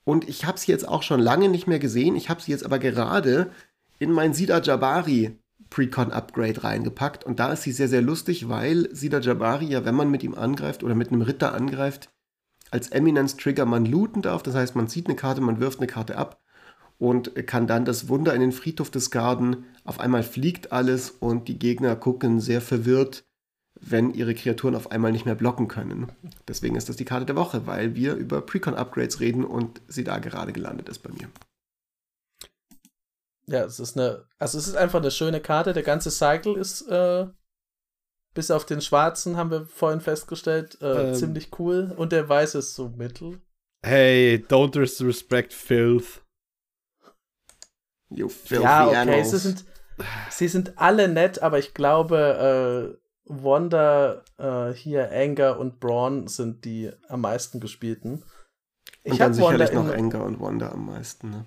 Und 0.04 0.26
ich 0.30 0.46
habe 0.46 0.58
sie 0.58 0.72
jetzt 0.72 0.88
auch 0.88 1.02
schon 1.02 1.20
lange 1.20 1.50
nicht 1.50 1.66
mehr 1.66 1.78
gesehen. 1.78 2.16
Ich 2.16 2.30
habe 2.30 2.40
sie 2.40 2.52
jetzt 2.52 2.64
aber 2.64 2.78
gerade 2.78 3.50
in 4.00 4.10
mein 4.10 4.34
Sida 4.34 4.60
Jabari 4.60 5.38
Precon 5.68 6.10
Upgrade 6.10 6.64
reingepackt 6.64 7.22
und 7.22 7.38
da 7.38 7.52
ist 7.52 7.62
sie 7.62 7.70
sehr, 7.70 7.86
sehr 7.86 8.02
lustig, 8.02 8.48
weil 8.48 8.88
Sida 8.92 9.20
Jabari 9.20 9.66
ja, 9.66 9.84
wenn 9.84 9.94
man 9.94 10.10
mit 10.10 10.24
ihm 10.24 10.34
angreift 10.34 10.82
oder 10.82 10.96
mit 10.96 11.12
einem 11.12 11.22
Ritter 11.22 11.54
angreift, 11.54 12.10
als 12.72 12.88
Eminence 12.88 13.36
Trigger 13.36 13.66
man 13.66 13.84
looten 13.84 14.22
darf. 14.22 14.42
Das 14.42 14.54
heißt, 14.54 14.74
man 14.74 14.88
zieht 14.88 15.06
eine 15.06 15.16
Karte, 15.16 15.40
man 15.40 15.60
wirft 15.60 15.78
eine 15.78 15.86
Karte 15.86 16.16
ab 16.16 16.40
und 16.98 17.34
kann 17.46 17.66
dann 17.66 17.84
das 17.84 18.08
Wunder 18.08 18.34
in 18.34 18.40
den 18.40 18.52
Friedhof 18.52 18.90
des 18.90 19.10
Garden. 19.10 19.64
Auf 19.84 20.00
einmal 20.00 20.22
fliegt 20.22 20.72
alles 20.72 21.10
und 21.10 21.46
die 21.48 21.58
Gegner 21.58 21.94
gucken 21.94 22.40
sehr 22.40 22.60
verwirrt, 22.60 23.24
wenn 23.80 24.12
ihre 24.12 24.34
Kreaturen 24.34 24.74
auf 24.74 24.90
einmal 24.90 25.12
nicht 25.12 25.26
mehr 25.26 25.34
blocken 25.34 25.68
können. 25.68 26.10
Deswegen 26.48 26.76
ist 26.76 26.88
das 26.88 26.96
die 26.96 27.04
Karte 27.04 27.26
der 27.26 27.36
Woche, 27.36 27.66
weil 27.66 27.94
wir 27.94 28.14
über 28.14 28.40
Precon 28.40 28.74
Upgrades 28.74 29.20
reden 29.20 29.44
und 29.44 29.82
sie 29.88 30.04
da 30.04 30.18
gerade 30.18 30.52
gelandet 30.52 30.88
ist 30.88 31.00
bei 31.00 31.10
mir. 31.10 31.28
Ja, 33.50 33.64
es 33.64 33.80
ist 33.80 33.98
eine, 33.98 34.24
also 34.38 34.58
es 34.58 34.68
ist 34.68 34.76
einfach 34.76 35.00
eine 35.00 35.10
schöne 35.10 35.40
Karte. 35.40 35.72
Der 35.72 35.82
ganze 35.82 36.10
Cycle 36.10 36.56
ist, 36.56 36.82
äh, 36.82 37.26
bis 38.32 38.52
auf 38.52 38.64
den 38.64 38.80
schwarzen, 38.80 39.36
haben 39.36 39.50
wir 39.50 39.66
vorhin 39.66 40.00
festgestellt, 40.00 40.78
äh, 40.80 41.08
ähm. 41.08 41.14
ziemlich 41.14 41.58
cool. 41.58 41.92
Und 41.96 42.12
der 42.12 42.28
weiße 42.28 42.58
ist 42.58 42.74
so 42.74 42.88
mittel. 42.90 43.40
Hey, 43.84 44.44
don't 44.48 44.70
disrespect 44.70 45.52
filth. 45.52 46.22
You 48.08 48.28
filthy 48.28 48.62
ja, 48.62 48.86
okay, 48.86 48.96
animals. 48.96 49.30
Sie 49.30 49.38
sind, 49.38 49.64
sie 50.30 50.48
sind 50.48 50.78
alle 50.78 51.08
nett, 51.08 51.42
aber 51.42 51.58
ich 51.58 51.74
glaube, 51.74 52.96
äh, 52.96 53.00
Wanda, 53.24 54.22
äh, 54.38 54.72
hier 54.72 55.10
Anger 55.10 55.58
und 55.58 55.80
Braun 55.80 56.28
sind 56.28 56.64
die 56.64 56.90
am 57.08 57.22
meisten 57.22 57.58
gespielten. 57.58 58.22
Ich 59.02 59.12
und 59.12 59.20
dann 59.20 59.34
sicherlich 59.34 59.72
noch 59.72 59.88
Anger 59.88 60.24
und 60.24 60.40
Wanda 60.40 60.70
am 60.70 60.86
meisten, 60.86 61.30
ne? 61.30 61.46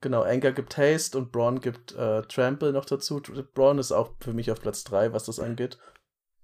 Genau, 0.00 0.22
Anger 0.22 0.52
gibt 0.52 0.78
Haste 0.78 1.18
und 1.18 1.30
Braun 1.30 1.60
gibt 1.60 1.92
äh, 1.92 2.22
Trample 2.22 2.72
noch 2.72 2.86
dazu. 2.86 3.20
Braun 3.54 3.78
ist 3.78 3.92
auch 3.92 4.12
für 4.20 4.32
mich 4.32 4.50
auf 4.50 4.60
Platz 4.60 4.82
3, 4.84 5.12
was 5.12 5.24
das 5.24 5.38
angeht. 5.38 5.78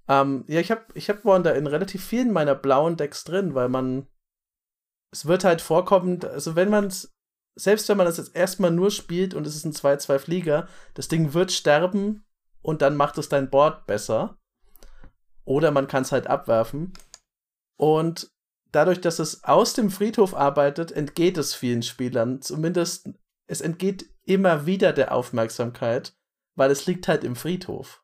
Ähm, 0.08 0.44
ja, 0.46 0.60
ich 0.60 0.70
habe 0.70 0.84
ich 0.94 1.08
hab 1.08 1.24
Wanda 1.24 1.50
in 1.52 1.66
relativ 1.66 2.04
vielen 2.04 2.32
meiner 2.32 2.54
blauen 2.54 2.96
Decks 2.96 3.24
drin, 3.24 3.54
weil 3.54 3.68
man. 3.68 4.06
Es 5.12 5.26
wird 5.26 5.44
halt 5.44 5.62
vorkommen, 5.62 6.22
also 6.24 6.56
wenn 6.56 6.68
man 6.68 6.86
es. 6.86 7.12
Selbst 7.58 7.88
wenn 7.88 7.96
man 7.96 8.04
das 8.04 8.18
jetzt 8.18 8.36
erstmal 8.36 8.70
nur 8.70 8.90
spielt 8.90 9.32
und 9.32 9.46
es 9.46 9.56
ist 9.56 9.64
ein 9.64 9.72
2-2-Flieger, 9.72 10.68
das 10.92 11.08
Ding 11.08 11.32
wird 11.32 11.50
sterben 11.50 12.22
und 12.60 12.82
dann 12.82 12.96
macht 12.96 13.16
es 13.16 13.30
dein 13.30 13.48
Board 13.48 13.86
besser. 13.86 14.36
Oder 15.46 15.70
man 15.70 15.86
kann 15.86 16.02
es 16.02 16.12
halt 16.12 16.26
abwerfen. 16.26 16.92
Und 17.78 18.30
dadurch, 18.72 19.00
dass 19.00 19.18
es 19.20 19.42
aus 19.44 19.72
dem 19.72 19.90
Friedhof 19.90 20.34
arbeitet, 20.34 20.92
entgeht 20.92 21.38
es 21.38 21.54
vielen 21.54 21.82
Spielern, 21.82 22.42
zumindest 22.42 23.08
es 23.46 23.60
entgeht 23.60 24.06
immer 24.24 24.66
wieder 24.66 24.92
der 24.92 25.12
Aufmerksamkeit, 25.12 26.14
weil 26.54 26.70
es 26.70 26.86
liegt 26.86 27.08
halt 27.08 27.24
im 27.24 27.36
Friedhof. 27.36 28.02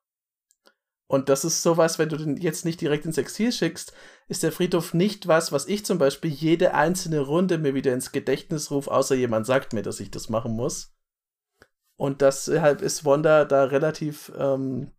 Und 1.06 1.28
das 1.28 1.44
ist 1.44 1.62
sowas, 1.62 1.98
wenn 1.98 2.08
du 2.08 2.16
den 2.16 2.38
jetzt 2.38 2.64
nicht 2.64 2.80
direkt 2.80 3.04
ins 3.04 3.18
Exil 3.18 3.52
schickst, 3.52 3.92
ist 4.28 4.42
der 4.42 4.52
Friedhof 4.52 4.94
nicht 4.94 5.28
was, 5.28 5.52
was 5.52 5.66
ich 5.66 5.84
zum 5.84 5.98
Beispiel 5.98 6.30
jede 6.30 6.72
einzelne 6.72 7.20
Runde 7.20 7.58
mir 7.58 7.74
wieder 7.74 7.92
ins 7.92 8.12
Gedächtnis 8.12 8.70
rufe, 8.70 8.90
außer 8.90 9.14
jemand 9.14 9.44
sagt 9.44 9.74
mir, 9.74 9.82
dass 9.82 10.00
ich 10.00 10.10
das 10.10 10.30
machen 10.30 10.52
muss. 10.52 10.94
Und 11.96 12.22
deshalb 12.22 12.80
ist 12.80 13.04
Wanda 13.04 13.44
da 13.44 13.64
relativ 13.64 14.32
ähm, 14.38 14.92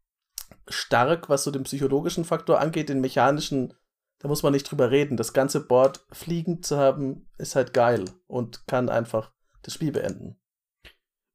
stark, 0.67 1.29
was 1.29 1.43
so 1.43 1.51
den 1.51 1.63
psychologischen 1.63 2.25
Faktor 2.25 2.59
angeht, 2.59 2.89
den 2.89 3.01
mechanischen, 3.01 3.73
da 4.19 4.27
muss 4.27 4.43
man 4.43 4.53
nicht 4.53 4.69
drüber 4.69 4.91
reden. 4.91 5.17
Das 5.17 5.33
ganze 5.33 5.65
Board 5.65 6.05
fliegend 6.11 6.65
zu 6.65 6.77
haben, 6.77 7.27
ist 7.39 7.55
halt 7.55 7.73
geil 7.73 8.05
und 8.27 8.67
kann 8.67 8.87
einfach 8.89 9.31
das 9.63 9.73
Spiel 9.73 9.91
beenden. 9.91 10.35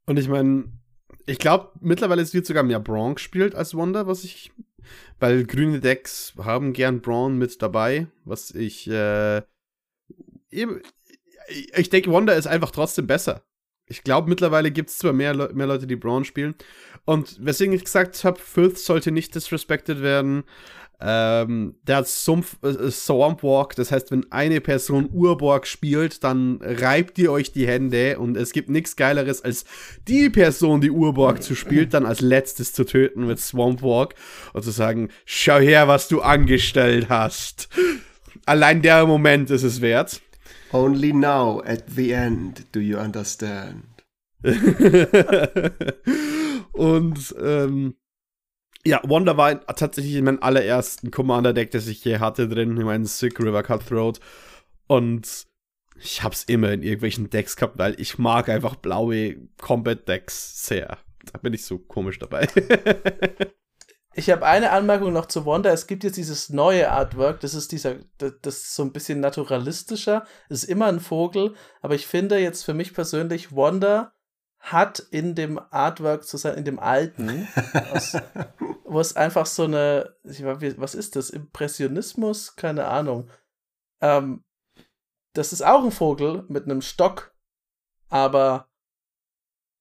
Und 0.07 0.19
ich 0.19 0.29
meine, 0.29 0.73
ich 1.27 1.39
glaube, 1.39 1.73
mittlerweile 1.81 2.33
wird 2.33 2.47
sogar 2.47 2.63
mehr 2.63 2.81
Braun 2.81 3.15
gespielt 3.15 3.55
als 3.55 3.75
Wonder, 3.75 4.07
was 4.07 4.25
ich. 4.25 4.53
Weil 5.19 5.45
grüne 5.45 5.81
Decks 5.81 6.33
haben 6.39 6.73
gern 6.73 7.03
Braun 7.03 7.37
mit 7.37 7.61
dabei, 7.61 8.07
was 8.25 8.53
ich. 8.53 8.89
Äh, 8.89 9.43
ich 10.51 11.91
denke, 11.91 12.11
Wonder 12.11 12.35
ist 12.37 12.47
einfach 12.47 12.71
trotzdem 12.71 13.07
besser. 13.07 13.43
ich 13.87 14.03
glaube, 14.03 14.29
mittlerweile 14.29 14.71
gibt 14.71 14.91
es 14.91 14.99
zwar 14.99 15.13
mehr, 15.13 15.35
Le 15.35 15.51
mehr 15.53 15.67
Leute, 15.67 15.87
die 15.87 15.97
Braun 15.97 16.25
spielen. 16.25 16.55
Und 17.05 17.45
weswegen 17.45 17.75
ich 17.75 17.85
gesagt 17.85 18.25
habe, 18.25 18.39
Filth 18.39 18.79
sollte 18.79 19.11
nicht 19.11 19.35
disrespected 19.35 20.01
werden. 20.03 20.45
Ähm, 21.01 21.77
der 21.83 21.99
hat 21.99 22.09
Sumpf, 22.09 22.57
äh, 22.63 22.91
Swamp 22.91 23.45
Walk, 23.45 23.77
das 23.77 23.93
heißt, 23.93 24.11
wenn 24.11 24.27
eine 24.33 24.61
Person 24.61 25.09
Urborg 25.13 25.69
spielt, 25.69 26.25
dann 26.25 26.59
reibt 26.61 27.19
ihr 27.19 27.31
euch 27.31 27.53
die 27.53 27.69
Hände 27.69 28.19
und 28.19 28.37
es 28.37 28.51
gibt 28.51 28.69
nichts 28.69 28.97
Geileres, 28.97 29.43
als 29.43 29.65
die 30.09 30.29
Person, 30.29 30.81
die 30.81 30.91
Urborg 30.91 31.41
zu 31.41 31.55
spielt, 31.55 31.95
dann 31.95 32.05
als 32.05 32.21
letztes 32.21 32.73
zu 32.73 32.85
töten 32.85 33.29
mit 33.29 33.39
Swamp 33.39 33.81
Walk 33.83 34.17
und 34.55 34.65
zu 34.65 34.73
sagen, 34.73 35.11
schau 35.25 35.61
her, 35.61 35.87
was 35.87 36.09
du 36.09 36.21
angestellt 36.21 37.09
hast. 37.09 37.69
Allein 38.45 38.83
der 38.83 39.07
Moment 39.07 39.51
ist 39.51 39.63
es 39.63 39.81
wert. 39.81 40.21
Only 40.73 41.13
now, 41.13 41.63
at 41.65 41.85
the 41.95 42.11
end, 42.11 42.67
do 42.73 42.81
you 42.81 42.99
understand. 42.99 43.85
und 46.73 47.35
ähm, 47.41 47.95
ja, 48.85 49.01
Wonder 49.05 49.37
war 49.37 49.67
tatsächlich 49.67 50.15
in 50.15 50.25
meinem 50.25 50.43
allerersten 50.43 51.11
Commander-Deck, 51.11 51.71
das 51.71 51.87
ich 51.89 52.05
je 52.05 52.19
hatte, 52.19 52.49
drin, 52.49 52.77
in 52.77 52.87
meinem 52.87 53.05
Sick 53.05 53.41
River 53.41 53.63
Cutthroat. 53.63 54.21
Und 54.87 55.47
ich 56.01 56.23
hab's 56.23 56.45
immer 56.45 56.73
in 56.73 56.83
irgendwelchen 56.83 57.31
Decks 57.31 57.57
gehabt, 57.57 57.79
weil 57.79 58.01
ich 58.01 58.19
mag 58.19 58.49
einfach 58.49 58.77
blaue 58.77 59.37
Combat-Decks 59.61 60.67
sehr. 60.67 60.99
Da 61.33 61.39
bin 61.39 61.53
ich 61.53 61.65
so 61.65 61.79
komisch 61.79 62.19
dabei. 62.19 62.49
ich 64.15 64.31
habe 64.31 64.47
eine 64.47 64.71
Anmerkung 64.71 65.13
noch 65.13 65.27
zu 65.27 65.45
Wonder. 65.45 65.73
Es 65.73 65.87
gibt 65.87 66.05
jetzt 66.05 66.17
dieses 66.17 66.49
neue 66.49 66.91
Artwork, 66.91 67.41
das 67.41 67.55
ist 67.55 67.73
dieser, 67.73 67.97
das, 68.19 68.57
ist 68.57 68.75
so 68.75 68.85
ein 68.85 68.93
bisschen 68.93 69.21
naturalistischer. 69.21 70.25
Ist 70.49 70.65
immer 70.65 70.87
ein 70.87 71.01
Vogel, 71.01 71.55
aber 71.83 71.97
ich 71.97 72.07
finde 72.07 72.39
jetzt 72.39 72.65
für 72.65 72.75
mich 72.75 72.95
persönlich, 72.95 73.53
Wonder 73.53 74.15
hat 74.59 75.01
in 75.11 75.35
dem 75.35 75.59
Artwork 75.71 76.25
zu 76.25 76.37
sein, 76.37 76.59
in 76.59 76.65
dem 76.65 76.79
alten, 76.79 77.49
aus, 77.93 78.17
wo 78.85 79.01
es 79.01 79.17
einfach 79.17 79.47
so 79.47 79.65
eine, 79.65 80.15
was 80.23 80.95
ist 80.95 81.17
das? 81.17 81.31
Impressionismus? 81.31 82.57
Keine 82.57 82.87
Ahnung. 82.87 83.29
Ähm, 84.01 84.45
das 85.35 85.53
ist 85.53 85.63
auch 85.63 85.85
ein 85.85 85.93
Vogel 85.93 86.45
mit 86.49 86.65
einem 86.65 86.83
Stock, 86.83 87.35
aber 88.09 88.69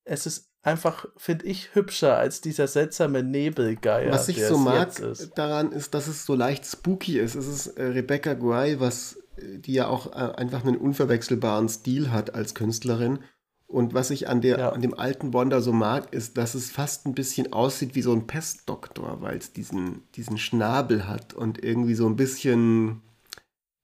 es 0.04 0.26
ist 0.26 0.52
einfach, 0.62 1.06
finde 1.16 1.46
ich, 1.46 1.74
hübscher 1.74 2.18
als 2.18 2.42
dieser 2.42 2.68
seltsame 2.68 3.24
Nebelgeier. 3.24 4.12
Was 4.12 4.28
ich 4.28 4.44
so 4.44 4.58
mag 4.58 5.00
ist. 5.00 5.38
daran 5.38 5.72
ist, 5.72 5.94
dass 5.94 6.08
es 6.08 6.26
so 6.26 6.36
leicht 6.36 6.66
spooky 6.66 7.20
ist. 7.20 7.36
Es 7.36 7.48
ist 7.48 7.68
äh, 7.78 7.84
Rebecca 7.84 8.34
Gray, 8.34 8.80
was 8.80 9.18
äh, 9.38 9.60
die 9.60 9.74
ja 9.74 9.88
auch 9.88 10.08
äh, 10.08 10.36
einfach 10.36 10.66
einen 10.66 10.78
unverwechselbaren 10.78 11.70
Stil 11.70 12.12
hat 12.12 12.36
als 12.36 12.54
Künstlerin. 12.54 13.20
Und 13.68 13.94
was 13.94 14.12
ich 14.12 14.30
an, 14.30 14.40
der, 14.42 14.60
ja. 14.60 14.70
an 14.70 14.82
dem 14.82 14.98
alten 14.98 15.34
Wonder 15.34 15.62
so 15.62 15.74
mag, 15.74 16.14
ist, 16.14 16.38
dass 16.38 16.56
es 16.56 16.72
fast 16.72 17.06
ein 17.06 17.14
bisschen 17.14 17.52
aussieht 17.52 17.96
wie 17.96 18.02
so 18.02 18.14
ein 18.14 18.26
Pestdoktor, 18.26 19.22
weil 19.22 19.38
es 19.38 19.52
diesen, 19.52 20.04
diesen 20.16 20.38
Schnabel 20.38 21.06
hat 21.06 21.34
und 21.34 21.62
irgendwie 21.64 21.96
so 21.96 22.08
ein 22.08 22.16
bisschen, 22.16 23.02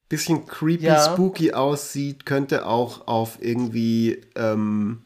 bisschen 0.08 0.48
creepy, 0.48 0.86
ja. 0.86 1.14
spooky 1.14 1.52
aussieht. 1.52 2.26
Könnte 2.26 2.66
auch 2.66 3.08
auf 3.08 3.40
irgendwie 3.42 4.22
ähm, 4.36 5.02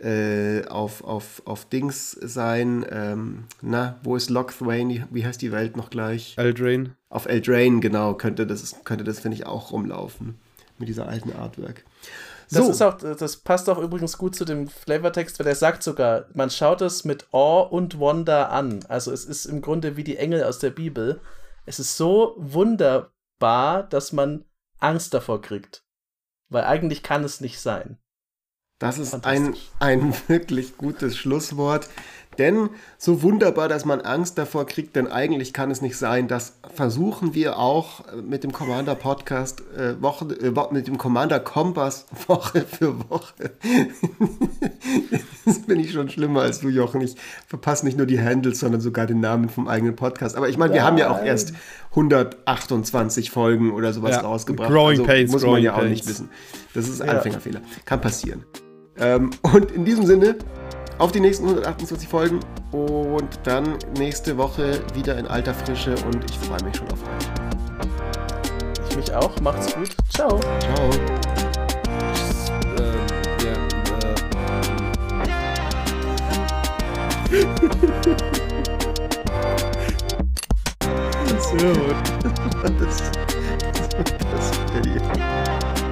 äh, 0.00 0.66
auf, 0.68 1.04
auf, 1.04 1.42
auf 1.44 1.66
Dings 1.66 2.12
sein. 2.12 2.86
Ähm, 2.90 3.44
na, 3.60 3.98
wo 4.02 4.16
ist 4.16 4.30
Lock 4.30 4.56
Thwain? 4.56 5.06
Wie 5.10 5.26
heißt 5.26 5.42
die 5.42 5.52
Welt 5.52 5.76
noch 5.76 5.90
gleich? 5.90 6.34
Eldrain. 6.38 6.94
Auf 7.10 7.26
Eldrain, 7.26 7.80
genau, 7.80 8.14
könnte 8.14 8.46
das, 8.46 8.84
könnte 8.84 9.04
das 9.04 9.20
finde 9.20 9.36
ich, 9.36 9.46
auch 9.46 9.72
rumlaufen. 9.72 10.36
Mit 10.78 10.88
dieser 10.88 11.08
alten 11.08 11.32
Artwork. 11.32 11.84
Das 12.50 12.64
so. 12.64 12.70
ist 12.70 12.82
auch, 12.82 12.96
das 12.98 13.36
passt 13.38 13.68
auch 13.68 13.78
übrigens 13.78 14.18
gut 14.18 14.36
zu 14.36 14.44
dem 14.44 14.68
Flavortext, 14.68 15.38
weil 15.38 15.46
er 15.46 15.54
sagt 15.54 15.82
sogar, 15.82 16.26
man 16.34 16.50
schaut 16.50 16.80
es 16.80 17.04
mit 17.04 17.26
Awe 17.32 17.68
und 17.68 17.98
Wonder 17.98 18.50
an. 18.50 18.84
Also 18.88 19.12
es 19.12 19.24
ist 19.24 19.46
im 19.46 19.62
Grunde 19.62 19.96
wie 19.96 20.04
die 20.04 20.16
Engel 20.16 20.44
aus 20.44 20.58
der 20.58 20.70
Bibel. 20.70 21.20
Es 21.64 21.80
ist 21.80 21.96
so 21.96 22.34
wunderbar, 22.38 23.82
dass 23.82 24.12
man 24.12 24.44
Angst 24.78 25.12
davor 25.14 25.40
kriegt. 25.42 25.84
Weil 26.48 26.64
eigentlich 26.64 27.02
kann 27.02 27.24
es 27.24 27.40
nicht 27.40 27.60
sein. 27.60 27.98
Das 28.78 28.98
ist 28.98 29.14
ein, 29.24 29.56
ein 29.80 30.14
wirklich 30.28 30.76
gutes 30.76 31.16
Schlusswort. 31.16 31.88
Denn 32.38 32.70
so 32.98 33.22
wunderbar, 33.22 33.68
dass 33.68 33.84
man 33.84 34.00
Angst 34.00 34.38
davor 34.38 34.66
kriegt, 34.66 34.96
denn 34.96 35.06
eigentlich 35.06 35.52
kann 35.52 35.70
es 35.70 35.82
nicht 35.82 35.96
sein. 35.96 36.28
Das 36.28 36.58
versuchen 36.74 37.34
wir 37.34 37.58
auch 37.58 38.04
mit 38.22 38.44
dem 38.44 38.52
Commander 38.52 38.94
Podcast 38.94 39.62
äh, 39.76 40.00
Woche, 40.02 40.26
äh, 40.40 40.52
mit 40.72 40.86
dem 40.86 40.98
Commander 40.98 41.40
Kompass 41.40 42.06
Woche 42.26 42.62
für 42.62 42.98
Woche. 43.10 43.52
Jetzt 45.44 45.66
bin 45.66 45.80
ich 45.80 45.92
schon 45.92 46.08
schlimmer 46.08 46.42
als 46.42 46.60
du, 46.60 46.68
Jochen. 46.68 47.00
Ich 47.00 47.16
verpasse 47.46 47.84
nicht 47.84 47.96
nur 47.96 48.06
die 48.06 48.20
Handles, 48.20 48.60
sondern 48.60 48.80
sogar 48.80 49.06
den 49.06 49.20
Namen 49.20 49.48
vom 49.48 49.68
eigenen 49.68 49.96
Podcast. 49.96 50.36
Aber 50.36 50.48
ich 50.48 50.58
meine, 50.58 50.74
wir 50.74 50.84
haben 50.84 50.98
ja 50.98 51.10
auch 51.10 51.22
erst 51.22 51.54
128 51.90 53.30
Folgen 53.30 53.72
oder 53.72 53.92
sowas 53.92 54.16
ja, 54.16 54.20
rausgebracht. 54.20 54.70
Growing 54.70 55.00
also 55.00 55.04
Pains, 55.04 55.32
muss 55.32 55.44
man 55.44 55.62
ja 55.62 55.74
auch 55.74 55.82
nicht 55.82 56.06
wissen. 56.06 56.30
Das 56.74 56.88
ist 56.88 57.00
Anfängerfehler. 57.00 57.60
Kann 57.84 58.00
passieren. 58.00 58.44
Ähm, 58.98 59.30
und 59.42 59.70
in 59.70 59.84
diesem 59.84 60.06
Sinne 60.06 60.36
auf 60.98 61.12
die 61.12 61.20
nächsten 61.20 61.44
128 61.44 62.08
Folgen 62.08 62.40
und 62.72 63.38
dann 63.44 63.76
nächste 63.98 64.36
Woche 64.36 64.80
wieder 64.94 65.18
in 65.18 65.26
alter 65.26 65.54
Frische 65.54 65.94
und 66.06 66.30
ich 66.30 66.38
freue 66.38 66.62
mich 66.62 66.76
schon 66.76 66.90
auf 66.90 67.02
euch. 67.02 67.26
Ich 68.90 68.96
mich 68.96 69.14
auch. 69.14 69.38
Macht's 69.40 69.74
gut. 69.74 69.94
Ciao. 70.10 70.40
Ciao. 70.40 70.90
so. 81.46 81.56
Das, 82.66 83.00
ist 83.00 83.12
das, 83.12 83.22
das, 83.22 83.52
das, 83.52 83.62
das, 83.72 83.88
das, 83.88 83.88
das, 83.88 84.10
das, 84.30 84.50
das, 85.74 85.85